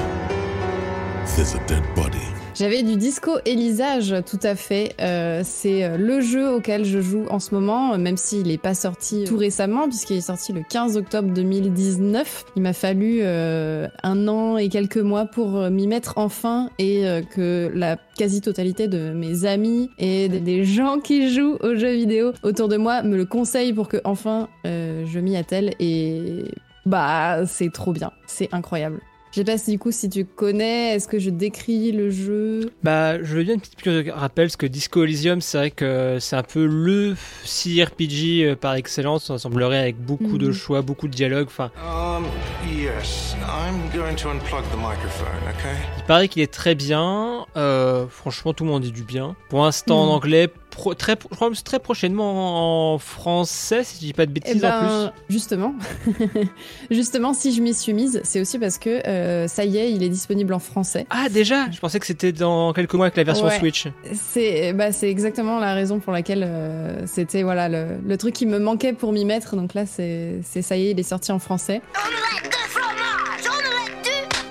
there's 1.36 1.56
a 1.56 1.60
dead 1.68 1.84
body. 1.96 2.41
J'avais 2.54 2.84
du 2.84 2.98
disco 2.98 3.32
Elisage, 3.46 4.14
tout 4.30 4.40
à 4.44 4.56
fait. 4.56 4.94
Euh, 5.00 5.42
c'est 5.46 5.86
euh, 5.86 5.98
le 5.98 6.20
jeu 6.20 6.54
auquel 6.54 6.84
je 6.84 7.00
joue 7.00 7.26
en 7.30 7.40
ce 7.40 7.56
moment, 7.56 7.98
même 7.98 8.18
s'il 8.18 8.48
n'est 8.48 8.58
pas 8.58 8.74
sorti 8.74 9.24
tout 9.24 9.38
récemment, 9.38 9.88
puisqu'il 9.88 10.18
est 10.18 10.22
sorti 10.22 10.52
le 10.52 10.62
15 10.70 10.98
octobre 10.98 11.30
2019. 11.34 12.46
Il 12.58 12.62
m'a 12.62 12.74
fallu 12.74 13.20
euh, 13.22 13.88
un 14.04 14.28
an 14.28 14.58
et 14.58 14.68
quelques 14.68 14.98
mois 14.98 15.26
pour 15.26 15.70
m'y 15.70 15.88
mettre 15.88 16.14
enfin 16.18 16.70
et 16.78 17.06
que 17.34 17.72
la 17.74 17.96
quasi-totalité 18.18 18.88
de 18.88 19.12
mes 19.12 19.46
amis 19.46 19.90
et 19.98 20.28
des 20.28 20.66
gens 20.66 21.00
qui 21.00 21.34
jouent 21.34 21.58
aux 21.62 21.76
jeux 21.76 21.94
vidéo 21.94 22.34
autour 22.44 22.68
de 22.68 22.76
moi 22.76 23.02
me 23.02 23.16
le 23.16 23.26
conseillent 23.26 23.74
pour 23.74 23.88
que 23.88 23.98
enfin 24.04 24.50
je 24.66 25.20
m'y 25.20 25.38
attelle 25.38 25.74
et 25.80 26.46
bah 26.86 27.46
c'est 27.46 27.72
trop 27.72 27.94
bien, 27.94 28.12
c'est 28.28 28.50
incroyable. 28.52 29.00
Je 29.32 29.38
sais 29.38 29.46
pas 29.46 29.58
si 29.58 29.72
du 29.72 29.80
coup 29.80 29.94
si 29.94 30.10
tu 30.10 30.26
connais, 30.26 30.94
est-ce 30.94 31.08
que 31.08 31.18
je 31.18 31.30
décris 31.30 31.94
le 31.94 32.10
jeu? 32.10 32.74
Bah 32.84 33.24
je 33.24 33.38
veux 33.38 33.44
bien 33.44 33.54
une 33.54 33.62
petite 33.62 33.78
piqûre 33.78 34.04
de 34.04 34.10
rappel 34.12 34.48
parce 34.48 34.58
que 34.58 34.66
Disco 34.66 35.06
Elysium 35.06 35.40
c'est 35.40 35.58
vrai 35.58 35.72
que 35.72 36.18
c'est 36.20 36.36
un 36.36 36.44
peu 36.44 36.66
le 36.66 37.16
CRPG 37.46 38.44
euh, 38.44 38.56
par 38.58 38.74
excellence, 38.76 39.28
ça 39.28 39.38
semblerait 39.38 39.80
avec 39.80 39.98
beaucoup 39.98 40.38
de 40.38 40.48
mhm. 40.48 40.54
choix, 40.54 40.82
beaucoup 40.82 41.08
de 41.08 41.14
dialogues, 41.14 41.48
enfin... 41.48 41.72
Um, 41.78 42.26
yes, 42.70 43.38
I'm 43.42 43.90
going 43.98 44.16
to 44.18 44.28
unplug 44.28 44.64
the 44.70 44.76
microphone, 44.76 45.28
okay? 45.48 45.78
Il 46.00 46.04
paraît 46.04 46.28
qu'il 46.28 46.42
est 46.42 46.52
très 46.52 46.76
bien, 46.76 47.46
euh, 47.56 48.08
franchement 48.10 48.54
tout 48.54 48.66
le 48.66 48.70
monde 48.70 48.84
dit 48.84 48.92
du 48.92 49.04
bien. 49.04 49.38
Pour 49.48 49.64
l'instant 49.64 50.02
en 50.02 50.08
mhm. 50.08 50.12
Très, 50.98 51.18
je 51.32 51.36
crois 51.36 51.52
très 51.64 51.80
prochainement 51.80 52.94
en 52.94 52.98
français, 52.98 53.84
si 53.84 53.96
je 53.96 54.00
dis 54.00 54.14
pas 54.14 54.26
de 54.26 54.32
bêtises 54.32 54.54
eh 54.58 54.60
ben, 54.60 54.78
en 54.78 55.08
plus. 55.08 55.34
Justement, 55.34 55.76
justement, 56.92 57.34
si 57.34 57.54
je 57.54 57.62
m'y 57.62 57.74
suis 57.74 57.94
mise, 57.94 58.22
c'est 58.24 58.42
aussi 58.42 58.60
parce 58.60 58.78
que 58.78 59.08
euh, 59.08 59.48
ça 59.48 59.66
y 59.66 59.78
est, 59.78 59.92
il 59.92 60.04
est 60.04 60.10
disponible 60.10 60.54
en 60.54 60.60
français. 60.60 61.06
Ah 61.10 61.30
déjà? 61.30 61.70
Je 61.72 61.80
pensais 61.80 62.00
que 62.00 62.06
c'était 62.06 62.32
dans 62.32 62.74
quelques 62.74 62.94
mois 62.94 63.06
avec 63.06 63.18
la 63.18 63.24
version 63.24 63.50
Switch. 63.50 63.88
C'est 64.14 64.74
bah, 64.74 64.92
c'est 64.92 65.10
exactement 65.10 65.60
la 65.60 65.74
raison 65.74 66.00
pour 66.00 66.14
laquelle 66.14 66.44
euh, 66.48 67.06
c'était 67.06 67.44
voilà 67.44 67.70
le, 67.70 67.98
le, 68.06 68.18
truc 68.18 68.34
qui 68.34 68.46
me 68.46 68.60
manquait 68.60 68.94
pour 68.94 69.12
m'y 69.14 69.26
mettre. 69.26 69.56
Donc 69.56 69.74
là, 69.74 69.86
c'est 69.86 70.42
ça 70.44 70.78
y 70.78 70.88
est, 70.88 70.92
il 70.92 71.00
est 71.00 71.04
sorti 71.04 71.32
en 71.32 71.40
français. 71.40 71.82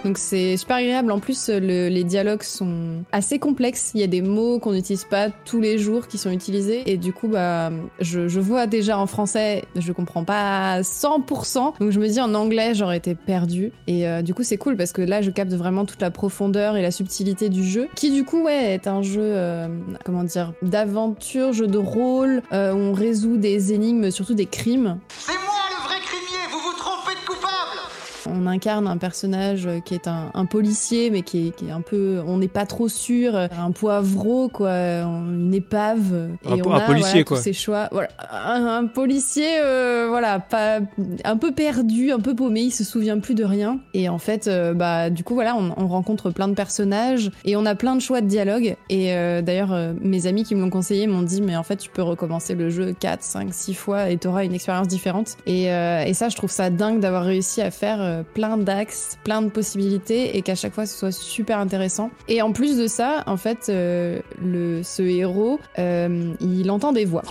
Donc 0.05 0.19
c'est 0.19 0.57
super 0.57 0.77
agréable. 0.77 1.13
En 1.13 1.19
plus, 1.19 1.49
les 1.49 2.05
dialogues 2.05 2.43
sont 2.43 3.05
assez 3.13 3.39
complexes. 3.39 3.93
Il 3.95 4.01
y 4.01 4.05
a 4.05 4.07
des 4.07 4.23
mots 4.23 4.59
qu'on 4.59 4.73
n'utilise 4.73 5.05
pas 5.05 5.29
tous 5.45 5.61
les 5.61 5.79
jours 5.79 6.09
qui 6.09 6.19
sont 6.19 6.31
utilisés. 6.31 6.83
Et 6.87 6.97
du 6.97 7.13
coup, 7.13 7.29
bah, 7.29 7.71
je, 8.01 8.41
vois 8.41 8.67
déjà 8.67 8.99
en 8.99 9.07
français, 9.07 9.65
je 9.77 9.93
comprends 9.93 10.25
pas 10.25 10.81
100%. 10.81 11.79
Donc 11.79 11.91
je 11.91 12.01
me 12.01 12.09
dis 12.09 12.21
en 12.21 12.35
anglais, 12.35 12.75
j'aurais 12.75 12.97
été 12.97 13.15
perdue. 13.15 13.73
Et 13.87 14.09
euh, 14.09 14.23
du 14.23 14.35
coup, 14.35 14.43
c'est 14.43 14.57
cool 14.57 14.77
parce 14.77 14.93
que 14.93 15.03
là, 15.03 15.23
je 15.23 15.31
capte 15.31 15.53
vraiment 15.53 15.85
toute 15.85 16.01
la 16.01 16.11
profondeur 16.11 16.77
et 16.77 16.83
la 16.83 16.91
subtilité 16.91 17.49
du 17.49 17.65
jeu. 17.65 17.89
Qui 17.95 18.11
du 18.11 18.25
coup, 18.25 18.43
ouais, 18.45 18.75
est 18.75 18.87
un 18.87 19.03
jeu, 19.03 19.21
euh, 19.23 19.69
comment 20.05 20.25
dire, 20.25 20.53
d'aventure, 20.63 21.53
jeu 21.53 21.67
de 21.67 21.79
rôle, 21.79 22.43
euh, 22.53 22.73
où 22.73 22.79
on 22.79 22.93
résout 22.93 23.37
des 23.37 23.73
énigmes, 23.73 24.11
surtout 24.11 24.35
des 24.35 24.47
crimes 24.47 24.99
le 25.29 25.87
vrai 25.87 26.01
crimier, 26.01 26.43
vous 26.51 26.59
vous 26.59 26.77
trompez 26.77 27.15
de 27.15 27.27
coupable 27.27 27.81
on 28.27 28.47
incarne 28.47 28.87
un 28.87 28.97
personnage 28.97 29.69
qui 29.85 29.95
est 29.95 30.09
un, 30.09 30.47
policier, 30.47 31.11
mais 31.11 31.23
qui 31.23 31.53
est, 31.63 31.71
un 31.71 31.81
peu, 31.81 32.23
on 32.27 32.39
n'est 32.39 32.49
pas 32.49 32.67
trop 32.67 32.89
sûr, 32.89 33.37
un 33.37 33.71
poivreau 33.71 34.49
quoi, 34.49 34.71
une 34.71 35.55
épave. 35.55 36.31
Et 36.45 36.61
un, 36.61 36.65
on 36.65 36.73
a, 36.73 36.81
policier 36.81 37.25
quoi. 37.25 37.37
Tous 37.37 37.43
ces 37.45 37.53
choix, 37.53 37.89
voilà, 37.93 38.09
un, 38.31 38.87
policier, 38.87 39.61
euh, 39.63 40.07
voilà, 40.09 40.41
pas 40.41 40.81
un 41.25 41.37
peu 41.37 41.53
perdu, 41.53 42.13
un 42.13 42.21
peu 42.21 42.35
paumé, 42.35 42.63
il 42.63 42.71
se 42.71 42.85
souvient 42.85 43.19
plus 43.19 43.35
de 43.35 43.45
rien. 43.45 43.81
Et 43.95 44.09
en 44.09 44.19
fait, 44.19 44.47
euh, 44.47 44.75
bah 44.75 45.11
du 45.11 45.25
coup 45.25 45.35
voilà, 45.35 45.57
on, 45.57 45.89
rencontre 45.91 46.31
plein 46.31 46.47
de 46.47 46.55
personnages 46.55 47.31
et 47.45 47.57
on 47.57 47.67
a 47.67 47.75
plein 47.75 47.97
de 47.97 48.01
choix 48.01 48.21
de 48.21 48.27
dialogue. 48.27 48.77
Et 48.89 49.15
euh, 49.15 49.43
d'ailleurs, 49.43 49.77
mes 50.01 50.27
amis 50.27 50.45
qui 50.45 50.55
me 50.55 50.61
l'ont 50.61 50.71
conseillé 50.71 51.07
m'ont 51.07 51.23
dit, 51.23 51.43
mais 51.43 51.57
en 51.57 51.63
fait, 51.63 51.77
tu 51.77 51.91
peux 51.91 52.03
recommencer 52.03 52.55
le 52.55 52.71
jeu 52.71 52.95
4, 52.99 53.23
5, 53.23 53.53
6 53.53 53.75
fois 53.75 54.11
et 54.11 54.17
t'auras 54.17 54.45
une 54.45 54.55
expérience 54.55 54.89
différente. 54.89 55.37
Et, 55.47 55.65
et 55.65 56.15
ça, 56.15 56.29
je 56.29 56.37
trouve 56.37 56.51
ça 56.51 56.71
dingue 56.71 57.01
d'avoir 57.01 57.25
réussi 57.25 57.61
à 57.61 57.71
faire 57.71 57.99
plein 58.35 58.57
d'axes, 58.57 59.19
plein 59.25 59.43
de 59.43 59.49
possibilités 59.49 60.37
et 60.37 60.43
qu'à 60.43 60.55
chaque 60.55 60.75
fois 60.75 60.87
ce 60.87 60.97
soit 60.97 61.13
super 61.13 61.59
intéressant. 61.59 62.11
Et 62.29 62.43
en 62.43 62.53
plus 62.53 62.77
de 62.77 62.87
ça, 62.87 63.23
en 63.27 63.37
fait, 63.37 63.67
euh, 63.69 64.21
le, 64.43 64.83
ce 64.83 65.03
héros, 65.03 65.59
euh, 65.79 66.33
il 66.41 66.71
entend 66.71 66.93
des 66.93 67.05
voix. 67.05 67.23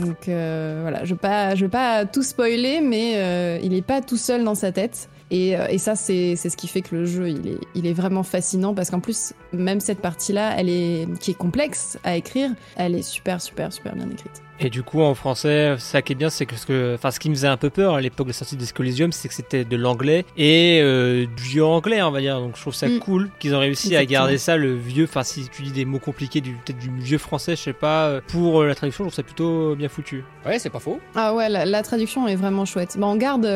Donc 0.00 0.28
euh, 0.28 0.78
voilà, 0.82 1.04
je 1.04 1.14
ne 1.14 1.54
vais 1.60 1.68
pas 1.68 2.06
tout 2.06 2.22
spoiler, 2.22 2.80
mais 2.80 3.60
il 3.62 3.70
n'est 3.70 3.82
pas 3.82 4.00
tout 4.00 4.16
seul 4.16 4.44
dans 4.44 4.54
sa 4.54 4.72
tête. 4.72 5.08
Et, 5.30 5.50
et 5.50 5.78
ça, 5.78 5.94
c'est 5.94 6.36
ce 6.36 6.56
qui 6.56 6.68
fait 6.68 6.82
que 6.82 6.94
le 6.96 7.04
jeu, 7.04 7.28
il 7.28 7.46
est, 7.46 7.58
il 7.74 7.86
est 7.86 7.92
vraiment 7.92 8.22
fascinant 8.22 8.74
parce 8.74 8.90
qu'en 8.90 9.00
plus, 9.00 9.32
même 9.52 9.80
cette 9.80 10.00
partie-là, 10.00 10.54
elle 10.56 10.68
est, 10.68 11.06
qui 11.20 11.32
est 11.32 11.34
complexe 11.34 11.98
à 12.04 12.16
écrire, 12.16 12.50
elle 12.76 12.94
est 12.94 13.02
super, 13.02 13.40
super, 13.40 13.72
super 13.72 13.94
bien 13.94 14.10
écrite. 14.10 14.42
Et 14.62 14.68
du 14.68 14.82
coup, 14.82 15.00
en 15.00 15.14
français, 15.14 15.76
ça 15.78 16.02
qui 16.02 16.12
est 16.12 16.16
bien, 16.16 16.28
c'est 16.28 16.44
que 16.44 16.54
ce, 16.54 16.66
que, 16.66 16.94
enfin, 16.94 17.10
ce 17.10 17.18
qui 17.18 17.30
me 17.30 17.34
faisait 17.34 17.48
un 17.48 17.56
peu 17.56 17.70
peur 17.70 17.94
à 17.94 18.00
l'époque 18.02 18.26
de 18.26 18.32
la 18.32 18.34
sortie 18.34 18.56
de 18.56 18.64
Scolisium, 18.64 19.10
c'est 19.10 19.28
que 19.28 19.32
c'était 19.32 19.64
de 19.64 19.76
l'anglais 19.76 20.26
et 20.36 20.80
euh, 20.82 21.24
du 21.24 21.42
vieux 21.42 21.64
anglais, 21.64 22.02
on 22.02 22.10
va 22.10 22.20
dire. 22.20 22.38
Donc 22.38 22.56
je 22.56 22.60
trouve 22.60 22.74
ça 22.74 22.86
mm. 22.86 22.98
cool 22.98 23.30
qu'ils 23.38 23.54
ont 23.54 23.58
réussi 23.58 23.96
à 23.96 24.04
garder 24.04 24.36
ça, 24.36 24.58
le 24.58 24.74
vieux, 24.74 25.04
enfin, 25.04 25.22
si 25.22 25.48
tu 25.48 25.62
dis 25.62 25.72
des 25.72 25.86
mots 25.86 25.98
compliqués, 25.98 26.42
du, 26.42 26.52
peut-être 26.52 26.78
du 26.78 26.90
vieux 26.90 27.16
français, 27.16 27.56
je 27.56 27.62
sais 27.62 27.72
pas, 27.72 28.08
euh, 28.08 28.20
pour 28.26 28.60
euh, 28.60 28.66
la 28.66 28.74
traduction, 28.74 29.04
je 29.04 29.08
trouve 29.08 29.16
ça 29.16 29.22
plutôt 29.22 29.74
bien 29.76 29.88
foutu. 29.88 30.24
Ouais, 30.44 30.58
c'est 30.58 30.68
pas 30.68 30.78
faux. 30.78 31.00
Ah 31.14 31.32
ouais, 31.32 31.48
la, 31.48 31.82
traduction 31.82 32.28
est 32.28 32.36
vraiment 32.36 32.66
chouette. 32.66 32.96
Bah, 32.98 33.06
on 33.06 33.16
garde 33.16 33.48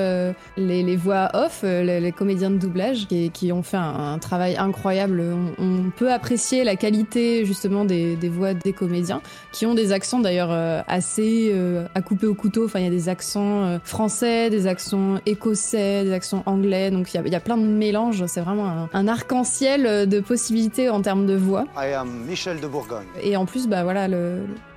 les, 0.56 0.96
voix 0.96 1.28
off, 1.34 1.63
les, 1.64 2.12
comédiens 2.12 2.50
de 2.50 2.58
doublage 2.58 3.06
qui, 3.08 3.30
qui 3.30 3.52
ont 3.52 3.62
fait 3.62 3.76
un, 3.76 4.18
travail 4.18 4.56
incroyable. 4.56 5.22
On, 5.58 5.90
peut 5.96 6.12
apprécier 6.12 6.64
la 6.64 6.76
qualité 6.76 7.44
justement 7.44 7.84
des, 7.84 8.16
des, 8.16 8.28
voix 8.28 8.54
des 8.54 8.72
comédiens 8.72 9.20
qui 9.52 9.66
ont 9.66 9.74
des 9.74 9.92
accents 9.92 10.18
d'ailleurs 10.18 10.50
assez 10.88 11.50
euh, 11.52 11.86
à 11.94 12.02
couper 12.02 12.26
au 12.26 12.34
couteau. 12.34 12.64
Enfin, 12.64 12.78
il 12.80 12.84
y 12.84 12.88
a 12.88 12.90
des 12.90 13.08
accents 13.08 13.64
euh, 13.64 13.78
français, 13.82 14.50
des 14.50 14.66
accents 14.66 15.16
écossais, 15.26 16.04
des 16.04 16.12
accents 16.12 16.42
anglais. 16.46 16.90
Donc 16.90 17.12
il 17.14 17.28
y 17.28 17.34
a, 17.34 17.40
plein 17.40 17.56
de 17.56 17.66
mélanges. 17.66 18.24
C'est 18.26 18.40
vraiment 18.40 18.88
un, 18.92 19.08
arc-en-ciel 19.08 19.86
euh, 19.86 20.06
de 20.06 20.20
possibilités 20.20 20.88
en 20.90 21.02
termes 21.02 21.26
de 21.26 21.34
voix. 21.34 21.64
I 21.76 21.92
am 21.92 22.24
Michel 22.26 22.60
de 22.60 22.66
Bourgogne. 22.66 23.06
Et 23.22 23.36
en 23.36 23.46
plus, 23.46 23.68
bah 23.68 23.82
voilà, 23.82 24.08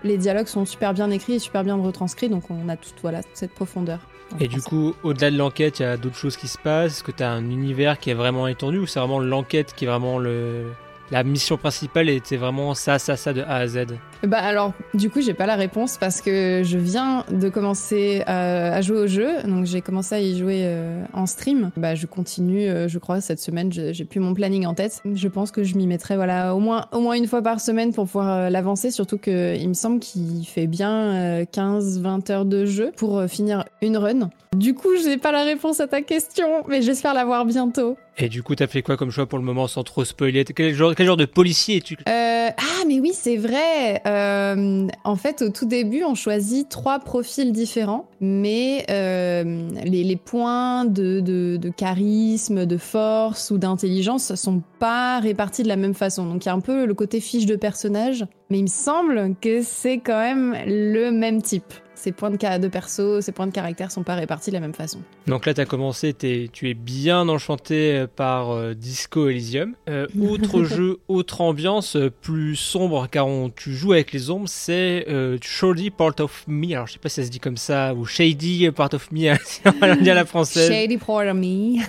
les 0.03 0.17
dialogues 0.17 0.47
sont 0.47 0.65
super 0.65 0.93
bien 0.93 1.09
écrits 1.11 1.33
et 1.33 1.39
super 1.39 1.63
bien 1.63 1.75
retranscrits. 1.75 2.29
Donc 2.29 2.49
on 2.49 2.69
a 2.69 2.75
toute 2.75 2.95
voilà 3.01 3.21
cette 3.33 3.51
profondeur. 3.51 3.99
Et 4.39 4.47
du 4.47 4.61
coup, 4.61 4.93
au-delà 5.03 5.31
de 5.31 5.37
l'enquête, 5.37 5.79
il 5.79 5.83
y 5.83 5.85
a 5.85 5.97
d'autres 5.97 6.17
choses 6.17 6.37
qui 6.37 6.47
se 6.47 6.57
passent? 6.57 6.93
Est-ce 6.93 7.03
que 7.03 7.11
tu 7.11 7.23
as 7.23 7.31
un 7.31 7.49
univers 7.49 7.99
qui 7.99 8.09
est 8.09 8.13
vraiment 8.13 8.47
étendu 8.47 8.77
ou 8.77 8.85
c'est 8.85 8.99
vraiment 8.99 9.19
l'enquête 9.19 9.73
qui 9.75 9.85
est 9.85 9.87
vraiment 9.87 10.19
le, 10.19 10.65
la 11.11 11.23
mission 11.23 11.57
principale 11.57 12.09
était 12.09 12.37
vraiment 12.37 12.73
ça, 12.73 12.99
ça, 12.99 13.15
ça 13.15 13.33
de 13.33 13.41
A 13.41 13.55
à 13.55 13.67
Z 13.67 13.85
Bah 14.23 14.39
alors, 14.39 14.73
du 14.93 15.09
coup, 15.09 15.21
j'ai 15.21 15.33
pas 15.33 15.45
la 15.45 15.55
réponse 15.55 15.97
parce 15.97 16.21
que 16.21 16.61
je 16.63 16.77
viens 16.77 17.23
de 17.31 17.49
commencer 17.49 18.23
à, 18.25 18.73
à 18.73 18.81
jouer 18.81 18.97
au 18.97 19.07
jeu. 19.07 19.41
Donc, 19.43 19.65
j'ai 19.65 19.81
commencé 19.81 20.15
à 20.15 20.19
y 20.19 20.37
jouer 20.37 20.61
euh, 20.65 21.03
en 21.13 21.25
stream. 21.25 21.71
Bah, 21.77 21.95
je 21.95 22.07
continue, 22.07 22.67
euh, 22.67 22.87
je 22.87 22.99
crois, 22.99 23.21
cette 23.21 23.39
semaine. 23.39 23.71
J'ai 23.71 24.05
plus 24.05 24.19
mon 24.19 24.33
planning 24.33 24.65
en 24.65 24.73
tête. 24.73 25.01
Je 25.05 25.27
pense 25.27 25.51
que 25.51 25.63
je 25.63 25.75
m'y 25.75 25.87
mettrai, 25.87 26.15
voilà, 26.15 26.55
au 26.55 26.59
moins, 26.59 26.87
au 26.91 26.99
moins 26.99 27.15
une 27.15 27.27
fois 27.27 27.41
par 27.41 27.61
semaine 27.61 27.93
pour 27.93 28.05
pouvoir 28.05 28.29
euh, 28.29 28.49
l'avancer. 28.49 28.91
Surtout 28.91 29.17
que 29.17 29.55
il 29.55 29.69
me 29.69 29.73
semble 29.73 29.99
qu'il 29.99 30.45
fait 30.45 30.67
bien 30.67 31.41
15-20 31.43 32.31
heures 32.31 32.45
de 32.45 32.65
jeu 32.65 32.91
pour 32.95 33.17
euh, 33.17 33.27
finir 33.27 33.65
une 33.81 33.97
run. 33.97 34.29
Du 34.55 34.73
coup, 34.73 34.89
j'ai 35.03 35.17
pas 35.17 35.31
la 35.31 35.43
réponse 35.43 35.79
à 35.79 35.87
ta 35.87 36.01
question, 36.01 36.47
mais 36.67 36.81
j'espère 36.81 37.13
l'avoir 37.13 37.45
bientôt. 37.45 37.97
Et 38.19 38.29
du 38.29 38.41
coup, 38.41 38.55
t'as 38.55 38.65
fait 38.65 38.81
quoi 38.81 38.97
comme 38.97 39.11
choix 39.11 39.27
pour 39.27 39.37
le 39.37 39.43
moment 39.43 39.67
sans 39.67 39.83
trop 39.83 40.03
spoiler? 40.03 40.43
Quel 40.43 40.73
genre, 40.73 40.95
de 40.95 41.25
policier 41.25 41.77
es-tu? 41.77 41.97
Euh, 42.07 42.49
ah, 42.49 42.83
mais 42.87 42.99
oui, 42.99 43.11
c'est 43.13 43.37
vrai. 43.37 44.01
Euh, 44.07 44.87
en 45.03 45.15
fait, 45.15 45.43
au 45.43 45.49
tout 45.49 45.67
début, 45.67 46.03
on 46.03 46.15
choisit 46.15 46.67
trois 46.67 46.99
profils 46.99 47.51
différents, 47.51 48.09
mais 48.19 48.85
euh, 48.89 49.69
les, 49.83 50.15
points 50.15 50.85
de, 50.85 51.19
de, 51.19 51.57
de 51.57 51.69
charisme, 51.69 52.65
de 52.65 52.77
force 52.77 53.51
ou 53.51 53.59
d'intelligence 53.59 54.33
sont 54.33 54.63
pas 54.79 55.19
répartis 55.19 55.61
de 55.61 55.67
la 55.67 55.75
même 55.75 55.93
façon. 55.93 56.25
Donc, 56.25 56.43
il 56.45 56.47
y 56.47 56.51
a 56.51 56.55
un 56.55 56.59
peu 56.59 56.85
le 56.85 56.93
côté 56.95 57.19
fiche 57.19 57.45
de 57.45 57.55
personnage, 57.55 58.25
mais 58.49 58.57
il 58.57 58.63
me 58.63 58.67
semble 58.67 59.35
que 59.39 59.61
c'est 59.61 59.99
quand 59.99 60.19
même 60.19 60.57
le 60.65 61.11
même 61.11 61.43
type. 61.43 61.71
Ces 61.99 62.11
points 62.11 62.29
de, 62.29 62.57
de 62.59 62.67
perso, 62.67 63.21
ces 63.21 63.31
points 63.31 63.47
de 63.47 63.51
caractère 63.51 63.91
sont 63.91 64.03
pas 64.03 64.13
répartis 64.13 64.51
de 64.51 64.55
la 64.55 64.59
même 64.61 64.75
façon. 64.75 64.99
Donc 65.25 65.47
là, 65.47 65.55
t'as 65.55 65.65
commencé, 65.65 66.13
t'es- 66.13 66.47
tu 66.53 66.69
es 66.69 66.75
bien 66.75 67.27
enchanté 67.27 67.95
euh, 67.95 68.07
par 68.07 68.51
euh, 68.51 68.75
Disco 68.75 69.29
Elysium. 69.29 69.73
Euh, 69.89 70.05
autre 70.21 70.63
jeu, 70.63 70.99
autre 71.07 71.41
ambiance, 71.41 71.97
plus 72.21 72.55
sombre, 72.55 73.07
car 73.09 73.25
on, 73.25 73.49
tu 73.49 73.73
joues 73.73 73.93
avec 73.93 74.11
les 74.13 74.29
ombres, 74.29 74.47
c'est 74.47 75.05
euh, 75.09 75.39
Shady 75.41 75.89
Part 75.89 76.13
of 76.19 76.43
Me. 76.47 76.73
Alors, 76.75 76.85
je 76.85 76.93
sais 76.93 76.99
pas 76.99 77.09
si 77.09 77.15
ça 77.15 77.23
se 77.25 77.31
dit 77.31 77.39
comme 77.39 77.57
ça, 77.57 77.95
ou 77.95 78.05
Shady 78.05 78.69
Part 78.69 78.93
of 78.93 79.11
Me, 79.11 79.29
hein, 79.31 79.37
si 79.43 79.61
on 79.65 79.71
va 79.71 79.95
le 79.95 80.01
dire 80.03 80.11
à 80.13 80.17
la 80.17 80.25
française. 80.25 80.69
Shady 80.69 80.97
part 80.97 81.25
of 81.27 81.33
me. 81.35 81.79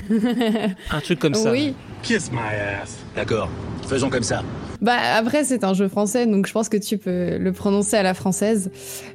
Un 0.90 1.00
truc 1.02 1.18
comme 1.18 1.34
ça. 1.34 1.52
Oui. 1.52 1.74
Kiss 2.02 2.32
my 2.32 2.38
ass. 2.82 2.96
D'accord, 3.14 3.50
faisons 3.86 4.08
comme 4.08 4.22
ça. 4.22 4.42
Bah 4.80 4.96
après 5.16 5.42
c'est 5.42 5.64
un 5.64 5.74
jeu 5.74 5.88
français 5.88 6.26
donc 6.26 6.46
je 6.46 6.52
pense 6.52 6.68
que 6.68 6.76
tu 6.76 6.98
peux 6.98 7.36
le 7.36 7.52
prononcer 7.52 7.96
à 7.96 8.02
la 8.02 8.14
française. 8.14 8.70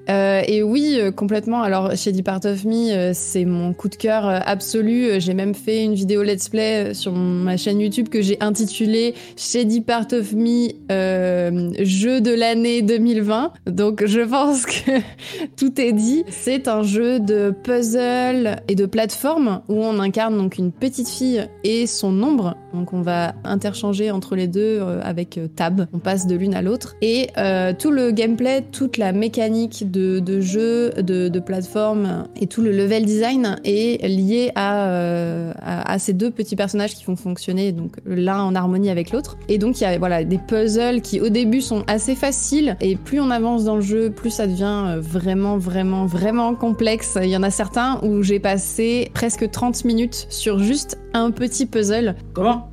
Euh, 0.10 0.42
et 0.46 0.62
oui 0.62 0.98
euh, 1.00 1.12
complètement. 1.12 1.62
Alors 1.62 1.96
Shady 1.96 2.22
Part 2.22 2.42
of 2.46 2.66
Me 2.66 2.92
euh, 2.92 3.12
c'est 3.14 3.46
mon 3.46 3.74
coup 3.74 3.88
de 3.88 3.96
cœur 3.96 4.28
euh, 4.28 4.40
absolu. 4.46 5.22
J'ai 5.22 5.34
même 5.34 5.56
fait 5.56 5.84
une 5.84 5.94
vidéo 5.94 6.22
let's 6.24 6.50
play 6.50 6.94
sur 6.94 7.14
ma 7.14 7.56
chaîne 7.56 7.80
YouTube 7.80 8.10
que 8.10 8.22
j'ai 8.22 8.38
intitulée 8.42 9.14
Shady 9.38 9.82
Part 9.82 10.08
of 10.12 10.34
Me 10.34 10.70
euh, 10.92 11.72
jeu 11.80 12.20
de 12.20 12.32
l'année 12.32 12.82
2020. 12.82 13.54
Donc 13.68 14.06
je 14.06 14.22
pense 14.22 14.66
que 14.66 14.92
tout 15.58 15.80
est 15.80 15.94
dit. 15.94 16.26
C'est 16.30 16.68
un 16.68 16.84
jeu 16.84 17.22
de 17.22 17.54
puzzle 17.64 18.58
et 18.68 18.76
de 18.76 18.86
plateforme 18.86 19.62
où 19.70 19.76
on 19.76 20.00
incarne 20.00 20.38
donc 20.38 20.58
une 20.58 20.74
petite 20.74 21.08
fille 21.08 21.48
et 21.64 21.88
son 21.88 22.22
ombre. 22.22 22.58
Donc 22.74 22.92
on 22.92 23.02
va 23.02 23.36
interchanger 23.44 24.10
entre 24.10 24.36
les 24.36 24.48
deux 24.48 24.80
euh, 24.80 25.00
avec 25.04 25.38
euh, 25.38 25.48
tab. 25.48 25.86
On 25.94 26.00
passe 26.00 26.26
de 26.26 26.36
l'une 26.36 26.56
à 26.56 26.62
l'autre. 26.62 26.96
Et 27.02 27.30
euh, 27.38 27.72
tout 27.78 27.92
le 27.92 28.12
gameplay, 28.12 28.64
toute 28.72 28.98
la 28.98 29.12
mécanique 29.12 29.92
de, 29.92 30.42
jeu, 30.42 30.90
de, 30.98 31.40
plateforme 31.40 32.28
et 32.40 32.48
tout 32.48 32.62
le 32.62 32.72
level 32.72 33.06
design 33.06 33.58
est 33.66 34.08
lié 34.08 34.52
à, 34.56 35.98
ces 36.00 36.14
deux 36.14 36.32
petits 36.32 36.56
personnages 36.56 36.96
qui 36.96 37.06
vont 37.06 37.16
fonctionner 37.16 37.72
donc 37.72 37.98
l'un 38.06 38.42
en 38.42 38.56
harmonie 38.56 38.90
avec 38.90 39.12
l'autre. 39.12 39.38
Et 39.50 39.58
donc 39.58 39.80
il 39.80 39.84
y 39.84 39.88
a 39.88 39.98
voilà 39.98 40.24
des 40.24 40.38
puzzles 40.38 41.02
qui 41.02 41.20
au 41.20 41.30
début 41.30 41.62
sont 41.62 41.84
assez 41.88 42.16
faciles 42.16 42.76
et 42.82 42.96
plus 42.96 43.20
on 43.20 43.30
avance 43.30 43.66
dans 43.66 43.76
le 43.76 43.82
jeu, 43.82 44.10
plus 44.10 44.32
ça 44.32 44.48
devient 44.48 44.98
vraiment 45.00 45.58
vraiment 45.58 46.06
vraiment 46.06 46.56
complexe. 46.56 47.18
Il 47.22 47.30
y 47.30 47.38
en 47.38 47.44
a 47.44 47.52
certains 47.52 48.00
où 48.04 48.24
j'ai 48.24 48.40
passé 48.40 49.12
presque 49.14 49.50
30 49.50 49.86
minutes 49.86 50.28
sur 50.30 50.60
juste 50.60 50.98
un 51.14 51.32
petit 51.32 51.66
puzzle. 51.66 52.16
Comment 52.34 52.70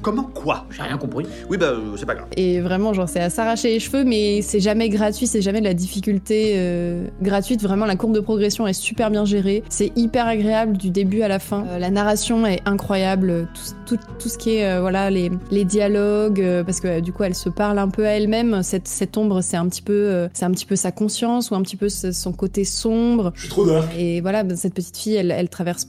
Comment 0.00 0.24
quoi? 0.24 0.66
J'ai 0.70 0.82
rien 0.82 0.98
compris. 0.98 1.24
Oui, 1.48 1.56
bah, 1.58 1.66
euh, 1.66 1.94
c'est 1.96 2.06
pas 2.06 2.16
grave. 2.16 2.26
Et 2.36 2.58
vraiment, 2.60 2.92
genre, 2.92 3.08
c'est 3.08 3.20
à 3.20 3.30
s'arracher 3.30 3.68
les 3.68 3.78
cheveux, 3.78 4.02
mais 4.02 4.42
c'est 4.42 4.58
jamais 4.58 4.88
gratuit, 4.88 5.28
c'est 5.28 5.40
jamais 5.40 5.60
de 5.60 5.64
la 5.64 5.74
difficulté 5.74 6.54
euh, 6.56 7.06
gratuite. 7.22 7.62
Vraiment, 7.62 7.86
la 7.86 7.94
courbe 7.94 8.12
de 8.12 8.18
progression 8.18 8.66
est 8.66 8.72
super 8.72 9.12
bien 9.12 9.24
gérée. 9.24 9.62
C'est 9.68 9.92
hyper 9.94 10.26
agréable 10.26 10.76
du 10.76 10.90
début 10.90 11.22
à 11.22 11.28
la 11.28 11.38
fin. 11.38 11.64
Euh, 11.68 11.78
la 11.78 11.90
narration 11.90 12.44
est 12.46 12.58
incroyable. 12.66 13.46
Tout, 13.54 13.94
tout, 13.96 14.02
tout 14.18 14.28
ce 14.28 14.38
qui 14.38 14.56
est, 14.56 14.66
euh, 14.66 14.80
voilà, 14.80 15.08
les, 15.08 15.30
les 15.52 15.64
dialogues, 15.64 16.40
euh, 16.40 16.64
parce 16.64 16.80
que 16.80 16.88
euh, 16.88 17.00
du 17.00 17.12
coup, 17.12 17.22
elle 17.22 17.36
se 17.36 17.48
parle 17.48 17.78
un 17.78 17.88
peu 17.88 18.04
à 18.04 18.10
elle-même. 18.10 18.64
Cette, 18.64 18.88
cette 18.88 19.16
ombre, 19.16 19.40
c'est 19.40 19.56
un 19.56 19.68
petit 19.68 19.82
peu, 19.82 19.92
euh, 19.92 20.26
c'est 20.32 20.46
un 20.46 20.50
petit 20.50 20.66
peu 20.66 20.74
sa 20.74 20.90
conscience 20.90 21.52
ou 21.52 21.54
un 21.54 21.62
petit 21.62 21.76
peu 21.76 21.88
ce- 21.88 22.10
son 22.10 22.32
côté 22.32 22.64
sombre. 22.64 23.30
Je 23.36 23.42
suis 23.42 23.48
trop. 23.50 23.64
Et 23.96 24.20
voilà, 24.20 24.42
cette 24.56 24.74
petite 24.74 24.96
fille, 24.96 25.14
elle, 25.14 25.30
elle 25.30 25.48
traverse 25.48 25.86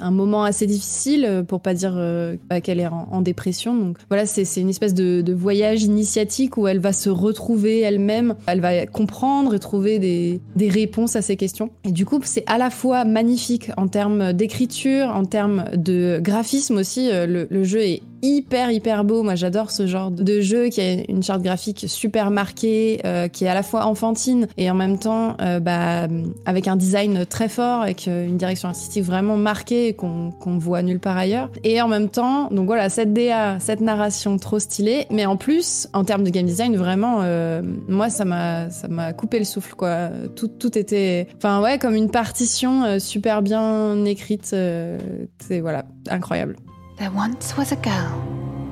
un 0.00 0.10
moment 0.10 0.44
assez 0.44 0.66
difficile, 0.66 1.24
euh, 1.24 1.42
pour 1.42 1.60
pas 1.60 1.74
dire 1.74 1.94
euh, 1.96 2.36
qu'elle 2.62 2.80
est 2.80 2.86
en, 2.86 3.20
dépression. 3.20 3.76
Donc 3.76 3.98
voilà, 4.08 4.26
c'est 4.26 4.60
une 4.60 4.68
espèce 4.68 4.94
de, 4.94 5.24
voyage 5.36 5.82
initiatique 5.82 6.56
où 6.56 6.66
elle 6.66 6.78
va 6.78 6.92
se 6.92 7.10
retrouver 7.10 7.80
elle-même, 7.80 8.34
elle 8.46 8.60
va 8.60 8.86
comprendre 8.86 9.54
et 9.54 9.58
trouver 9.58 9.98
des, 9.98 10.40
des 10.54 10.68
réponses 10.68 11.14
à 11.14 11.22
ses 11.22 11.36
questions. 11.36 11.70
Et 11.84 11.92
du 11.92 12.06
coup, 12.06 12.20
c'est 12.24 12.44
à 12.46 12.58
la 12.58 12.70
fois 12.70 13.04
magnifique 13.04 13.70
en 13.76 13.86
termes 13.86 14.32
d'écriture, 14.32 15.08
en 15.08 15.24
termes 15.24 15.64
de 15.74 16.20
graphisme 16.22 16.76
aussi. 16.76 17.10
euh, 17.12 17.46
Le, 17.50 17.64
jeu 17.64 17.80
est 17.80 18.02
hyper 18.22 18.70
hyper 18.70 19.04
beau. 19.04 19.22
Moi, 19.22 19.34
j'adore 19.34 19.70
ce 19.70 19.86
genre 19.86 20.10
de 20.10 20.40
jeu 20.40 20.68
qui 20.68 20.80
a 20.80 20.92
une 21.08 21.22
charte 21.22 21.42
graphique 21.42 21.84
super 21.88 22.30
marquée, 22.30 23.00
qui 23.32 23.44
est 23.44 23.48
à 23.48 23.54
la 23.54 23.62
fois 23.62 23.86
enfantine 23.86 24.48
et 24.56 24.70
en 24.70 24.74
même 24.74 24.98
temps 24.98 25.36
bah, 25.60 26.08
avec 26.44 26.66
un 26.66 26.76
design 26.76 27.26
très 27.26 27.48
fort, 27.48 27.82
avec 27.82 28.06
une 28.06 28.36
direction 28.36 28.68
artistique 28.68 29.04
vraiment 29.04 29.36
marquée 29.36 29.55
qu'on 29.64 30.32
voit 30.58 30.82
nulle 30.82 31.00
part 31.00 31.16
ailleurs. 31.16 31.50
Et 31.64 31.80
en 31.80 31.88
même 31.88 32.08
temps, 32.08 32.48
donc 32.50 32.66
voilà, 32.66 32.88
cette 32.88 33.12
DA, 33.12 33.58
cette 33.60 33.80
narration 33.80 34.36
trop 34.38 34.58
stylée, 34.58 35.06
mais 35.10 35.26
en 35.26 35.36
plus, 35.36 35.88
en 35.92 36.04
termes 36.04 36.24
de 36.24 36.30
game 36.30 36.46
design, 36.46 36.76
vraiment, 36.76 37.20
euh, 37.22 37.62
moi, 37.88 38.10
ça 38.10 38.24
m'a 38.24 38.70
ça 38.70 38.88
m'a 38.88 39.12
coupé 39.12 39.38
le 39.38 39.44
souffle, 39.44 39.74
quoi. 39.74 40.10
Tout, 40.34 40.48
tout 40.48 40.76
était, 40.76 41.28
enfin 41.36 41.60
ouais, 41.60 41.78
comme 41.78 41.94
une 41.94 42.10
partition 42.10 42.84
euh, 42.84 42.98
super 42.98 43.42
bien 43.42 44.04
écrite. 44.04 44.50
euh, 44.52 44.98
c'est 45.40 45.60
voilà, 45.60 45.84
incroyable. 46.10 46.56
There 46.98 47.10
once 47.14 47.56
was 47.56 47.72
a 47.72 47.76
girl 47.82 48.20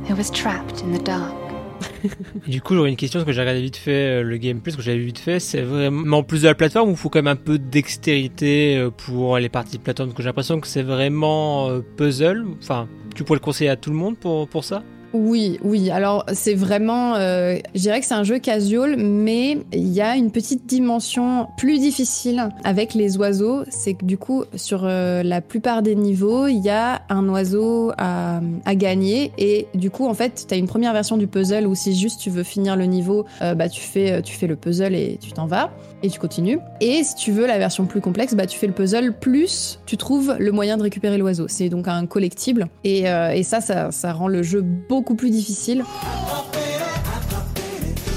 who 0.08 0.14
was 0.16 0.30
trapped 0.30 0.82
in 0.82 0.96
the 0.96 1.02
dark. 1.02 1.43
Du 2.46 2.60
coup, 2.60 2.74
j'aurais 2.74 2.90
une 2.90 2.96
question 2.96 3.20
parce 3.20 3.26
que 3.26 3.32
j'ai 3.32 3.40
regardé 3.40 3.62
vite 3.62 3.76
fait 3.76 4.20
euh, 4.20 4.22
le 4.22 4.36
gameplay, 4.36 4.72
ce 4.72 4.76
que 4.76 4.82
j'avais 4.82 4.98
vite 4.98 5.18
fait, 5.18 5.40
c'est 5.40 5.62
vraiment 5.62 6.18
en 6.18 6.22
plus 6.22 6.42
de 6.42 6.48
la 6.48 6.54
plateforme 6.54 6.90
où 6.90 6.92
il 6.92 6.98
faut 6.98 7.08
quand 7.08 7.20
même 7.20 7.28
un 7.28 7.36
peu 7.36 7.58
de 7.58 7.64
dextérité 7.64 8.76
euh, 8.76 8.90
pour 8.90 9.38
les 9.38 9.48
parties 9.48 9.78
de 9.78 9.82
plateforme? 9.82 10.10
Parce 10.10 10.16
que 10.16 10.22
j'ai 10.22 10.28
l'impression 10.28 10.60
que 10.60 10.66
c'est 10.66 10.82
vraiment 10.82 11.70
euh, 11.70 11.80
puzzle. 11.96 12.44
Enfin, 12.62 12.88
tu 13.14 13.24
pourrais 13.24 13.38
le 13.38 13.44
conseiller 13.44 13.70
à 13.70 13.76
tout 13.76 13.90
le 13.90 13.96
monde 13.96 14.16
pour, 14.16 14.48
pour 14.48 14.64
ça? 14.64 14.82
Oui, 15.14 15.60
oui. 15.62 15.92
Alors, 15.92 16.26
c'est 16.32 16.54
vraiment. 16.54 17.14
euh, 17.14 17.56
je 17.72 17.80
dirais 17.80 18.00
que 18.00 18.06
c'est 18.06 18.14
un 18.14 18.24
jeu 18.24 18.40
casual, 18.40 18.96
mais 18.96 19.58
il 19.72 19.88
y 19.92 20.00
a 20.00 20.16
une 20.16 20.32
petite 20.32 20.66
dimension 20.66 21.46
plus 21.56 21.78
difficile 21.78 22.48
avec 22.64 22.94
les 22.94 23.16
oiseaux. 23.16 23.62
C'est 23.70 23.94
que 23.94 24.04
du 24.04 24.18
coup, 24.18 24.42
sur 24.56 24.82
euh, 24.82 25.22
la 25.22 25.40
plupart 25.40 25.82
des 25.82 25.94
niveaux, 25.94 26.48
il 26.48 26.58
y 26.58 26.68
a 26.68 27.02
un 27.10 27.28
oiseau 27.28 27.92
à, 27.96 28.40
gagner. 28.74 29.30
Et 29.38 29.68
du 29.74 29.88
coup, 29.88 30.08
en 30.08 30.14
fait, 30.14 30.46
tu 30.48 30.56
une 30.56 30.66
première 30.66 30.92
version 30.92 31.16
du 31.16 31.28
puzzle 31.28 31.68
où 31.68 31.76
si 31.76 31.96
juste 31.96 32.20
tu 32.20 32.28
veux 32.28 32.42
finir 32.42 32.74
le 32.74 32.86
niveau, 32.86 33.24
euh, 33.40 33.54
bah, 33.54 33.68
tu, 33.68 33.82
fais, 33.82 34.20
tu 34.20 34.34
fais 34.34 34.48
le 34.48 34.56
puzzle 34.56 34.96
et 34.96 35.18
tu 35.20 35.30
t'en 35.30 35.46
vas. 35.46 35.70
Et 36.04 36.10
tu 36.10 36.20
continues. 36.20 36.58
Et 36.82 37.02
si 37.02 37.14
tu 37.14 37.32
veux 37.32 37.46
la 37.46 37.56
version 37.56 37.86
plus 37.86 38.02
complexe, 38.02 38.34
bah, 38.34 38.46
tu 38.46 38.58
fais 38.58 38.66
le 38.66 38.74
puzzle 38.74 39.14
plus 39.14 39.80
tu 39.86 39.96
trouves 39.96 40.36
le 40.38 40.52
moyen 40.52 40.76
de 40.76 40.82
récupérer 40.82 41.16
l'oiseau. 41.16 41.46
C'est 41.48 41.70
donc 41.70 41.88
un 41.88 42.04
collectible. 42.04 42.68
Et, 42.84 43.08
euh, 43.08 43.30
et 43.30 43.42
ça, 43.42 43.62
ça, 43.62 43.90
ça 43.90 44.12
rend 44.12 44.28
le 44.28 44.42
jeu 44.42 44.60
beaucoup 44.60 45.14
plus 45.14 45.30
difficile. 45.30 45.82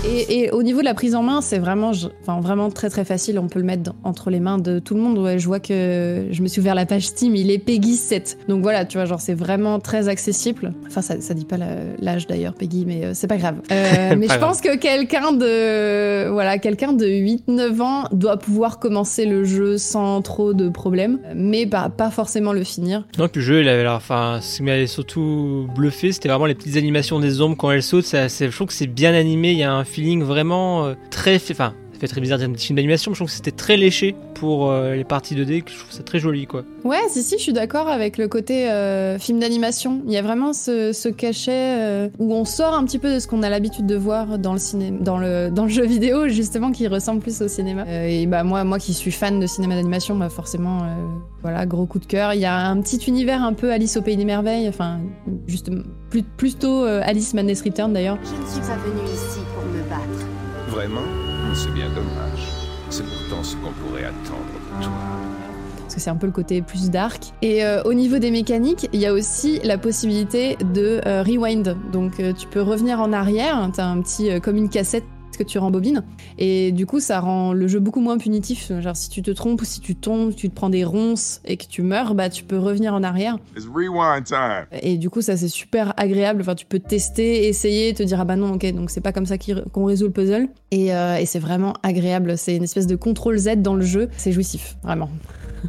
Et, 0.09 0.39
et 0.43 0.51
au 0.51 0.63
niveau 0.63 0.79
de 0.79 0.85
la 0.85 0.93
prise 0.93 1.15
en 1.15 1.21
main, 1.23 1.41
c'est 1.41 1.59
vraiment, 1.59 1.91
je- 1.91 2.07
enfin, 2.21 2.39
vraiment 2.39 2.69
très 2.69 2.89
très 2.89 3.03
facile. 3.03 3.37
On 3.39 3.47
peut 3.47 3.59
le 3.59 3.65
mettre 3.65 3.83
dans- 3.83 3.95
entre 4.03 4.29
les 4.29 4.39
mains 4.39 4.57
de 4.57 4.79
tout 4.79 4.95
le 4.95 5.01
monde. 5.01 5.17
Ouais, 5.17 5.37
je 5.37 5.45
vois 5.45 5.59
que 5.59 6.27
je 6.31 6.41
me 6.41 6.47
suis 6.47 6.61
ouvert 6.61 6.75
la 6.75 6.85
page 6.85 7.07
Steam, 7.07 7.35
il 7.35 7.51
est 7.51 7.57
Peggy 7.57 7.95
7. 7.95 8.37
Donc 8.47 8.61
voilà, 8.61 8.85
tu 8.85 8.97
vois, 8.97 9.05
genre 9.05 9.19
c'est 9.19 9.33
vraiment 9.33 9.79
très 9.79 10.07
accessible. 10.07 10.73
Enfin, 10.87 11.01
ça, 11.01 11.19
ça 11.19 11.33
dit 11.33 11.43
pas 11.45 11.57
l'âge 11.99 12.25
d'ailleurs, 12.25 12.53
Peggy, 12.53 12.85
mais 12.87 13.03
euh, 13.05 13.11
c'est 13.13 13.27
pas 13.27 13.37
grave. 13.37 13.57
Euh, 13.71 14.15
mais 14.17 14.27
Pas 14.27 14.33
je 14.35 14.39
grave. 14.39 14.49
pense 14.49 14.61
que 14.61 14.77
quelqu'un 14.77 15.33
de, 15.33 16.29
voilà, 16.31 16.57
quelqu'un 16.57 16.93
de 16.93 17.05
8-9 17.05 17.81
ans 17.81 18.03
doit 18.13 18.37
pouvoir 18.37 18.79
commencer 18.79 19.25
le 19.25 19.43
jeu 19.43 19.77
sans 19.77 20.21
trop 20.21 20.53
de 20.53 20.69
problèmes, 20.69 21.19
mais 21.35 21.65
pas, 21.65 21.89
pas 21.89 22.11
forcément 22.11 22.53
le 22.53 22.63
finir. 22.63 23.05
Non, 23.19 23.27
puis 23.27 23.41
le 23.41 23.45
jeu, 23.45 23.61
il 23.61 23.67
avait 23.69 23.83
l'air. 23.83 23.93
Enfin, 23.93 24.39
ce 24.41 24.57
qui 24.57 24.63
m'avait 24.63 24.87
surtout 24.87 25.67
bluffé, 25.75 26.11
c'était 26.13 26.29
vraiment 26.29 26.45
les 26.45 26.55
petites 26.55 26.77
animations 26.77 27.19
des 27.19 27.41
ombres 27.41 27.57
quand 27.57 27.71
elles 27.71 27.83
sautent. 27.83 28.05
Ça, 28.05 28.27
je 28.29 28.45
trouve 28.55 28.67
que 28.67 28.73
c'est 28.73 28.87
bien 28.87 29.13
animé. 29.13 29.51
Il 29.51 29.57
y 29.57 29.63
a 29.63 29.73
un 29.73 29.83
feeling 29.97 30.21
vraiment 30.23 30.85
euh, 30.85 30.93
très. 31.09 31.39
fait- 31.39 31.53
Enfin, 31.53 31.73
Ça 31.93 32.01
fait 32.01 32.07
très 32.07 32.21
bizarre 32.21 32.37
d'être 32.37 32.51
un 32.51 32.53
film 32.55 32.75
d'animation, 32.75 33.09
mais 33.09 33.15
je 33.15 33.19
trouve 33.21 33.29
que 33.29 33.33
c'était 33.35 33.49
très 33.49 33.75
léché 33.75 34.15
pour 34.35 34.69
euh, 34.69 34.93
les 34.93 35.03
parties 35.03 35.33
2D, 35.33 35.63
que 35.63 35.71
je 35.71 35.79
trouve 35.79 35.91
ça 35.91 36.03
très 36.03 36.19
joli, 36.19 36.45
quoi. 36.45 36.61
Ouais, 36.83 36.99
si, 37.09 37.23
si, 37.23 37.37
je 37.39 37.41
suis 37.41 37.53
d'accord 37.53 37.87
avec 37.87 38.19
le 38.19 38.27
côté 38.27 38.69
euh, 38.69 39.17
film 39.17 39.39
d'animation. 39.39 40.03
Il 40.05 40.11
y 40.13 40.17
a 40.17 40.21
vraiment 40.21 40.53
ce, 40.53 40.93
ce 40.93 41.09
cachet 41.09 41.51
euh, 41.79 42.09
où 42.19 42.35
on 42.35 42.45
sort 42.45 42.75
un 42.75 42.85
petit 42.85 42.99
peu 42.99 43.15
de 43.15 43.19
ce 43.19 43.27
qu'on 43.27 43.41
a 43.41 43.49
l'habitude 43.49 43.87
de 43.87 43.95
voir 43.95 44.37
dans 44.37 44.53
le 44.53 44.59
cinéma, 44.59 44.99
dans 45.01 45.17
le, 45.17 45.49
dans 45.49 45.63
le 45.63 45.69
jeu 45.69 45.87
vidéo, 45.87 46.27
justement, 46.27 46.71
qui 46.71 46.87
ressemble 46.87 47.19
plus 47.19 47.41
au 47.41 47.47
cinéma. 47.47 47.83
Euh, 47.87 48.05
et 48.07 48.27
bah, 48.27 48.43
moi, 48.43 48.63
moi 48.63 48.77
qui 48.77 48.93
suis 48.93 49.11
fan 49.11 49.39
de 49.39 49.47
cinéma 49.47 49.73
d'animation, 49.73 50.15
bah, 50.15 50.29
forcément, 50.29 50.83
euh, 50.83 50.85
voilà, 51.41 51.65
gros 51.65 51.87
coup 51.87 51.97
de 51.97 52.05
cœur. 52.05 52.35
Il 52.35 52.39
y 52.41 52.45
a 52.45 52.67
un 52.69 52.79
petit 52.79 52.97
univers 53.07 53.41
un 53.41 53.53
peu 53.53 53.71
Alice 53.71 53.97
au 53.97 54.03
Pays 54.03 54.17
des 54.17 54.25
Merveilles, 54.25 54.69
enfin, 54.69 54.99
juste 55.47 55.71
plus, 56.11 56.21
plutôt 56.21 56.83
Alice 56.83 57.33
Madness 57.33 57.63
Return 57.63 57.91
d'ailleurs. 57.91 58.19
Je 58.23 58.39
ne 58.39 58.47
suis 58.47 58.61
pas 58.61 58.75
venue 58.77 59.03
ici. 59.11 59.39
C'est 61.55 61.73
bien 61.73 61.89
dommage. 61.89 62.47
C'est 62.91 63.03
pourtant 63.03 63.43
ce 63.43 63.55
qu'on 63.55 63.71
pourrait 63.71 64.03
attendre 64.03 64.45
de 64.79 64.83
toi. 64.83 64.93
parce 65.79 65.95
que 65.95 66.01
c'est 66.01 66.11
un 66.11 66.15
peu 66.15 66.27
le 66.27 66.31
côté 66.31 66.61
plus 66.61 66.91
dark. 66.91 67.33
Et 67.41 67.65
euh, 67.65 67.81
au 67.83 67.95
niveau 67.95 68.19
des 68.19 68.29
mécaniques, 68.29 68.87
il 68.93 68.99
y 68.99 69.07
a 69.07 69.13
aussi 69.13 69.59
la 69.63 69.79
possibilité 69.79 70.55
de 70.75 71.01
euh, 71.07 71.23
rewind. 71.23 71.75
Donc 71.91 72.19
euh, 72.19 72.31
tu 72.31 72.45
peux 72.47 72.61
revenir 72.61 73.01
en 73.01 73.11
arrière, 73.11 73.67
t'as 73.73 73.85
un 73.85 74.01
petit 74.01 74.39
comme 74.39 74.55
une 74.55 74.69
cassette 74.69 75.05
que 75.37 75.43
tu 75.43 75.57
rembobines. 75.59 76.03
Et 76.37 76.71
du 76.71 76.85
coup 76.85 76.99
ça 76.99 77.19
rend 77.19 77.53
le 77.53 77.67
jeu 77.67 77.79
beaucoup 77.79 78.01
moins 78.01 78.17
punitif. 78.17 78.71
Genre 78.79 78.95
si 78.95 79.09
tu 79.09 79.21
te 79.21 79.31
trompes 79.31 79.61
ou 79.61 79.65
si 79.65 79.79
tu 79.79 79.95
tombes 79.95 80.35
tu 80.35 80.49
te 80.49 80.55
prends 80.55 80.69
des 80.69 80.83
ronces 80.83 81.41
et 81.45 81.57
que 81.57 81.65
tu 81.67 81.81
meurs 81.81 82.15
bah 82.15 82.29
tu 82.29 82.43
peux 82.43 82.57
revenir 82.57 82.93
en 82.93 83.03
arrière. 83.03 83.37
It's 83.55 83.65
rewind 83.65 84.25
time. 84.25 84.65
et 84.81 84.97
du 84.97 85.09
coup 85.09 85.21
ça 85.21 85.37
c'est 85.37 85.47
super 85.47 85.93
agréable. 85.97 86.41
Enfin 86.41 86.55
tu 86.55 86.65
peux 86.65 86.79
tester 86.79 87.47
essayer 87.47 87.93
te 87.93 88.03
dire 88.03 88.19
ah 88.19 88.25
bah 88.25 88.35
non 88.35 88.53
ok 88.53 88.73
donc 88.73 88.89
c'est 88.89 89.01
pas 89.01 89.13
comme 89.13 89.25
ça 89.25 89.37
qu'on 89.37 89.85
résout 89.85 90.05
le 90.05 90.11
puzzle. 90.11 90.49
Et, 90.71 90.93
euh, 90.93 91.17
et 91.17 91.25
c'est 91.25 91.39
vraiment 91.39 91.73
agréable. 91.83 92.37
C'est 92.37 92.55
une 92.55 92.63
espèce 92.63 92.87
de 92.87 92.95
contrôle 92.95 93.37
Z 93.37 93.57
dans 93.57 93.75
le 93.75 93.85
jeu. 93.85 94.09
C'est 94.17 94.31
jouissif 94.31 94.77
vraiment 94.83 95.09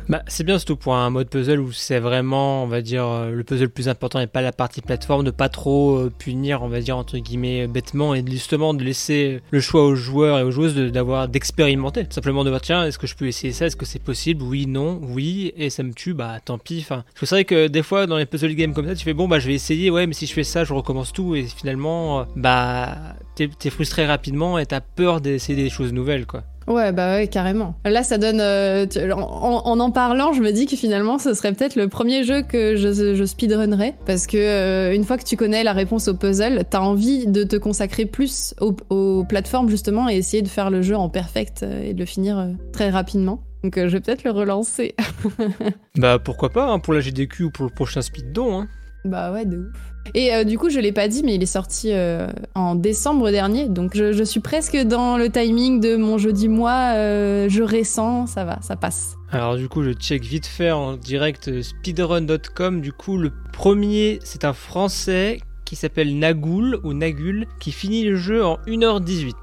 Bah, 0.08 0.22
c'est 0.26 0.44
bien 0.44 0.58
surtout 0.58 0.76
pour 0.76 0.94
un 0.94 1.10
mode 1.10 1.28
puzzle 1.28 1.60
où 1.60 1.72
c'est 1.72 1.98
vraiment, 1.98 2.64
on 2.64 2.66
va 2.66 2.82
dire, 2.82 3.04
euh, 3.04 3.30
le 3.30 3.44
puzzle 3.44 3.64
le 3.64 3.68
plus 3.68 3.88
important 3.88 4.20
et 4.20 4.26
pas 4.26 4.40
la 4.40 4.52
partie 4.52 4.80
plateforme, 4.80 5.24
de 5.24 5.30
pas 5.30 5.48
trop 5.48 5.96
euh, 5.96 6.12
punir, 6.16 6.62
on 6.62 6.68
va 6.68 6.80
dire, 6.80 6.96
entre 6.96 7.18
guillemets, 7.18 7.64
euh, 7.64 7.66
bêtement, 7.66 8.14
et 8.14 8.24
justement 8.26 8.74
de 8.74 8.84
laisser 8.84 9.40
le 9.50 9.60
choix 9.60 9.84
aux 9.84 9.94
joueurs 9.94 10.38
et 10.38 10.42
aux 10.42 10.50
joueuses 10.50 10.74
d'avoir, 10.74 11.28
d'expérimenter. 11.28 12.06
Simplement 12.10 12.44
de 12.44 12.50
voir, 12.50 12.60
tiens, 12.60 12.84
est-ce 12.84 12.98
que 12.98 13.06
je 13.06 13.16
peux 13.16 13.26
essayer 13.26 13.52
ça? 13.52 13.66
Est-ce 13.66 13.76
que 13.76 13.86
c'est 13.86 14.02
possible? 14.02 14.42
Oui, 14.42 14.66
non, 14.66 15.00
oui, 15.02 15.52
et 15.56 15.70
ça 15.70 15.82
me 15.82 15.92
tue, 15.92 16.14
bah 16.14 16.38
tant 16.44 16.58
pis. 16.58 16.78
Enfin, 16.80 17.04
c'est 17.14 17.26
vrai 17.30 17.44
que 17.44 17.66
des 17.68 17.82
fois, 17.82 18.06
dans 18.06 18.16
les 18.16 18.26
puzzle 18.26 18.54
games 18.54 18.74
comme 18.74 18.86
ça, 18.86 18.94
tu 18.94 19.04
fais, 19.04 19.14
bon, 19.14 19.28
bah 19.28 19.38
je 19.38 19.48
vais 19.48 19.54
essayer, 19.54 19.90
ouais, 19.90 20.06
mais 20.06 20.14
si 20.14 20.26
je 20.26 20.32
fais 20.32 20.44
ça, 20.44 20.64
je 20.64 20.72
recommence 20.72 21.12
tout, 21.12 21.34
et 21.34 21.44
finalement, 21.44 22.26
bah, 22.36 22.96
t'es 23.34 23.70
frustré 23.70 24.06
rapidement 24.06 24.58
et 24.58 24.66
t'as 24.66 24.80
peur 24.80 25.20
d'essayer 25.20 25.60
des 25.60 25.70
choses 25.70 25.92
nouvelles, 25.92 26.26
quoi. 26.26 26.44
Ouais, 26.68 26.92
bah 26.92 27.16
ouais, 27.16 27.28
carrément. 27.28 27.74
Là, 27.84 28.02
ça 28.02 28.18
donne. 28.18 28.40
euh, 28.40 28.86
en, 29.14 29.80
en 29.80 29.90
parlant, 29.90 30.32
je 30.34 30.42
me 30.42 30.52
dis 30.52 30.66
que 30.66 30.76
finalement, 30.76 31.18
ce 31.18 31.32
serait 31.32 31.52
peut-être 31.52 31.76
le 31.76 31.88
premier 31.88 32.24
jeu 32.24 32.42
que 32.42 32.76
je, 32.76 33.14
je 33.14 33.24
speedrunnerais. 33.24 33.94
Parce 34.06 34.26
que 34.26 34.36
euh, 34.36 34.94
une 34.94 35.04
fois 35.04 35.16
que 35.16 35.24
tu 35.24 35.36
connais 35.36 35.64
la 35.64 35.72
réponse 35.72 36.08
au 36.08 36.14
puzzle, 36.14 36.64
t'as 36.68 36.80
envie 36.80 37.26
de 37.26 37.42
te 37.42 37.56
consacrer 37.56 38.04
plus 38.04 38.54
aux, 38.60 39.24
plateformes, 39.24 39.70
justement, 39.70 40.08
et 40.10 40.16
essayer 40.16 40.42
de 40.42 40.48
faire 40.48 40.70
le 40.70 40.82
jeu 40.82 40.96
en 40.96 41.08
perfect 41.08 41.62
euh, 41.62 41.88
et 41.88 41.94
de 41.94 41.98
le 41.98 42.06
finir 42.06 42.48
très 42.72 42.90
rapidement. 42.90 43.42
Donc, 43.64 43.74
je 43.76 43.86
vais 43.88 44.00
peut-être 44.00 44.24
le 44.24 44.30
relancer. 44.30 44.94
Bah 45.96 46.20
pourquoi 46.20 46.50
pas, 46.50 46.70
hein, 46.70 46.78
pour 46.78 46.94
la 46.94 47.00
GDQ 47.00 47.44
ou 47.44 47.50
pour 47.50 47.64
le 47.64 47.72
prochain 47.72 48.02
speedon, 48.02 48.60
hein. 48.60 48.68
Bah 49.08 49.32
ouais, 49.32 49.44
de 49.44 49.58
ouf. 49.58 49.76
Et 50.14 50.34
euh, 50.34 50.44
du 50.44 50.56
coup, 50.56 50.70
je 50.70 50.78
l'ai 50.80 50.92
pas 50.92 51.06
dit, 51.08 51.22
mais 51.22 51.34
il 51.34 51.42
est 51.42 51.46
sorti 51.46 51.90
euh, 51.92 52.28
en 52.54 52.74
décembre 52.74 53.30
dernier. 53.30 53.68
Donc, 53.68 53.90
je, 53.94 54.12
je 54.12 54.24
suis 54.24 54.40
presque 54.40 54.74
dans 54.76 55.18
le 55.18 55.28
timing 55.28 55.80
de 55.80 55.96
mon 55.96 56.16
jeudi 56.16 56.48
mois, 56.48 56.94
euh, 56.94 57.48
jeu 57.50 57.64
récent. 57.64 58.26
Ça 58.26 58.44
va, 58.44 58.58
ça 58.62 58.76
passe. 58.76 59.16
Alors 59.30 59.56
du 59.56 59.68
coup, 59.68 59.82
je 59.82 59.92
check 59.92 60.22
vite 60.22 60.46
fait 60.46 60.70
en 60.70 60.96
direct 60.96 61.60
speedrun.com. 61.60 62.80
Du 62.80 62.92
coup, 62.92 63.18
le 63.18 63.30
premier, 63.52 64.20
c'est 64.24 64.44
un 64.46 64.54
Français 64.54 65.40
qui 65.66 65.76
s'appelle 65.76 66.18
Nagoul 66.18 66.78
ou 66.84 66.94
Nagul, 66.94 67.46
qui 67.60 67.72
finit 67.72 68.04
le 68.04 68.16
jeu 68.16 68.42
en 68.42 68.56
1h18. 68.66 69.34